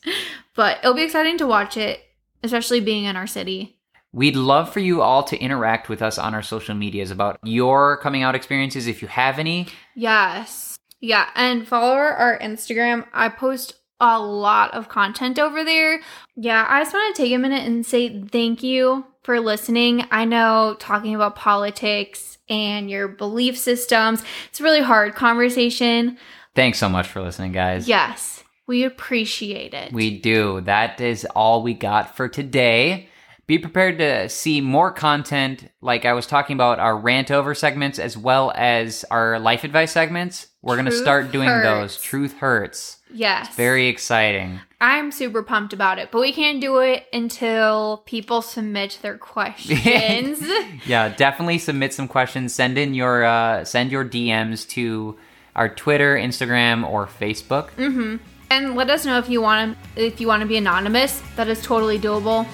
but 0.54 0.78
it'll 0.80 0.92
be 0.92 1.02
exciting 1.02 1.38
to 1.38 1.46
watch 1.46 1.78
it, 1.78 2.00
especially 2.42 2.80
being 2.80 3.04
in 3.04 3.16
our 3.16 3.26
city. 3.26 3.78
We'd 4.12 4.36
love 4.36 4.70
for 4.70 4.80
you 4.80 5.00
all 5.00 5.22
to 5.24 5.38
interact 5.38 5.88
with 5.88 6.02
us 6.02 6.18
on 6.18 6.34
our 6.34 6.42
social 6.42 6.74
medias 6.74 7.10
about 7.10 7.38
your 7.42 7.96
coming 7.98 8.22
out 8.22 8.34
experiences 8.34 8.86
if 8.86 9.00
you 9.00 9.08
have 9.08 9.38
any. 9.38 9.68
Yes. 9.94 10.78
Yeah. 11.00 11.30
And 11.36 11.66
follow 11.66 11.94
our 11.94 12.38
Instagram. 12.38 13.06
I 13.14 13.30
post 13.30 13.74
a 14.00 14.18
lot 14.18 14.72
of 14.74 14.88
content 14.88 15.38
over 15.38 15.64
there. 15.64 16.00
Yeah. 16.36 16.66
I 16.68 16.80
just 16.82 16.94
want 16.94 17.14
to 17.14 17.22
take 17.22 17.32
a 17.32 17.38
minute 17.38 17.66
and 17.66 17.84
say 17.84 18.22
thank 18.22 18.62
you 18.62 19.04
for 19.22 19.40
listening. 19.40 20.04
I 20.10 20.24
know 20.24 20.76
talking 20.78 21.14
about 21.14 21.36
politics 21.36 22.38
and 22.48 22.90
your 22.90 23.08
belief 23.08 23.58
systems, 23.58 24.24
it's 24.48 24.60
a 24.60 24.64
really 24.64 24.82
hard 24.82 25.14
conversation. 25.14 26.18
Thanks 26.54 26.78
so 26.78 26.88
much 26.88 27.06
for 27.06 27.20
listening, 27.22 27.52
guys. 27.52 27.86
Yes. 27.86 28.42
We 28.66 28.84
appreciate 28.84 29.74
it. 29.74 29.92
We 29.92 30.18
do. 30.18 30.60
That 30.62 31.00
is 31.00 31.24
all 31.34 31.62
we 31.62 31.74
got 31.74 32.16
for 32.16 32.28
today. 32.28 33.08
Be 33.46 33.58
prepared 33.58 33.98
to 33.98 34.28
see 34.28 34.60
more 34.60 34.92
content 34.92 35.68
like 35.80 36.04
I 36.04 36.12
was 36.12 36.26
talking 36.26 36.54
about 36.54 36.78
our 36.78 36.96
rant 36.96 37.32
over 37.32 37.52
segments 37.52 37.98
as 37.98 38.16
well 38.16 38.52
as 38.54 39.04
our 39.10 39.40
life 39.40 39.64
advice 39.64 39.90
segments. 39.90 40.46
We're 40.62 40.76
going 40.76 40.86
to 40.86 40.92
start 40.92 41.32
doing 41.32 41.48
hurts. 41.48 41.96
those. 41.96 42.02
Truth 42.02 42.34
hurts. 42.34 42.98
Yes. 43.12 43.54
Very 43.54 43.88
exciting. 43.88 44.60
I'm 44.80 45.12
super 45.12 45.42
pumped 45.42 45.72
about 45.72 45.98
it, 45.98 46.10
but 46.10 46.20
we 46.20 46.32
can't 46.32 46.60
do 46.60 46.78
it 46.78 47.06
until 47.12 48.02
people 48.06 48.40
submit 48.42 48.98
their 49.02 49.18
questions. 49.34 50.40
Yeah, 50.86 51.08
definitely 51.14 51.58
submit 51.58 51.92
some 51.92 52.08
questions. 52.08 52.54
Send 52.54 52.78
in 52.78 52.94
your 52.94 53.24
uh, 53.24 53.64
send 53.64 53.90
your 53.92 54.04
DMs 54.04 54.66
to 54.70 55.18
our 55.56 55.68
Twitter, 55.68 56.16
Instagram, 56.16 56.88
or 56.88 57.06
Facebook. 57.06 57.70
hmm 57.70 58.16
And 58.50 58.74
let 58.76 58.88
us 58.88 59.04
know 59.04 59.18
if 59.18 59.28
you 59.28 59.42
want 59.42 59.76
to 59.96 60.06
if 60.06 60.20
you 60.20 60.26
want 60.26 60.42
to 60.42 60.48
be 60.48 60.56
anonymous. 60.56 61.22
That 61.36 61.48
is 61.48 61.60
totally 61.62 61.98
doable. 61.98 62.46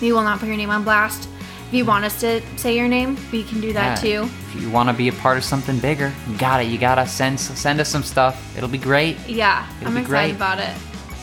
We 0.00 0.12
will 0.12 0.22
not 0.22 0.38
put 0.38 0.48
your 0.48 0.56
name 0.56 0.70
on 0.70 0.82
blast. 0.84 1.28
If 1.70 1.74
you 1.74 1.84
want 1.84 2.04
us 2.04 2.18
to 2.22 2.42
say 2.56 2.76
your 2.76 2.88
name, 2.88 3.16
we 3.30 3.44
can 3.44 3.60
do 3.60 3.72
that 3.74 4.02
Yeah. 4.04 4.22
too. 4.24 4.30
If 4.56 4.60
you 4.60 4.70
want 4.70 4.88
to 4.88 4.92
be 4.92 5.06
a 5.06 5.12
part 5.12 5.38
of 5.38 5.44
something 5.44 5.78
bigger, 5.78 6.12
you 6.28 6.36
got 6.36 6.60
it. 6.60 6.66
You 6.66 6.78
gotta 6.78 7.06
send 7.06 7.38
send 7.38 7.78
us 7.80 7.88
some 7.88 8.02
stuff. 8.02 8.36
It'll 8.56 8.68
be 8.68 8.76
great. 8.76 9.16
Yeah, 9.28 9.64
It'll 9.80 9.92
I'm 9.92 9.96
excited 9.96 10.30
great. 10.30 10.34
about 10.36 10.58
it. 10.58 10.70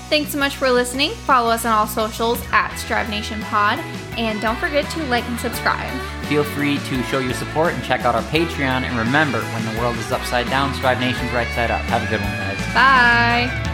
Thanks 0.10 0.32
so 0.32 0.40
much 0.40 0.56
for 0.56 0.70
listening. 0.72 1.12
Follow 1.26 1.50
us 1.50 1.66
on 1.66 1.74
all 1.74 1.86
socials 1.86 2.40
at 2.54 2.74
Strive 2.78 3.10
Nation 3.10 3.42
Pod, 3.42 3.80
and 4.18 4.40
don't 4.40 4.58
forget 4.58 4.90
to 4.92 5.04
like 5.08 5.28
and 5.28 5.38
subscribe. 5.38 5.92
Feel 6.30 6.46
free 6.46 6.78
to 6.78 7.04
show 7.04 7.20
your 7.20 7.34
support 7.34 7.74
and 7.74 7.84
check 7.84 8.06
out 8.06 8.16
our 8.16 8.24
Patreon. 8.32 8.84
And 8.88 8.98
remember, 8.98 9.42
when 9.42 9.66
the 9.66 9.78
world 9.82 9.98
is 9.98 10.10
upside 10.14 10.50
down, 10.50 10.74
Strive 10.76 11.02
Nation's 11.02 11.34
right 11.34 11.48
side 11.56 11.72
up. 11.72 11.82
Have 11.92 12.04
a 12.04 12.10
good 12.10 12.22
one, 12.22 12.32
guys. 12.38 12.74
Bye. 12.74 13.74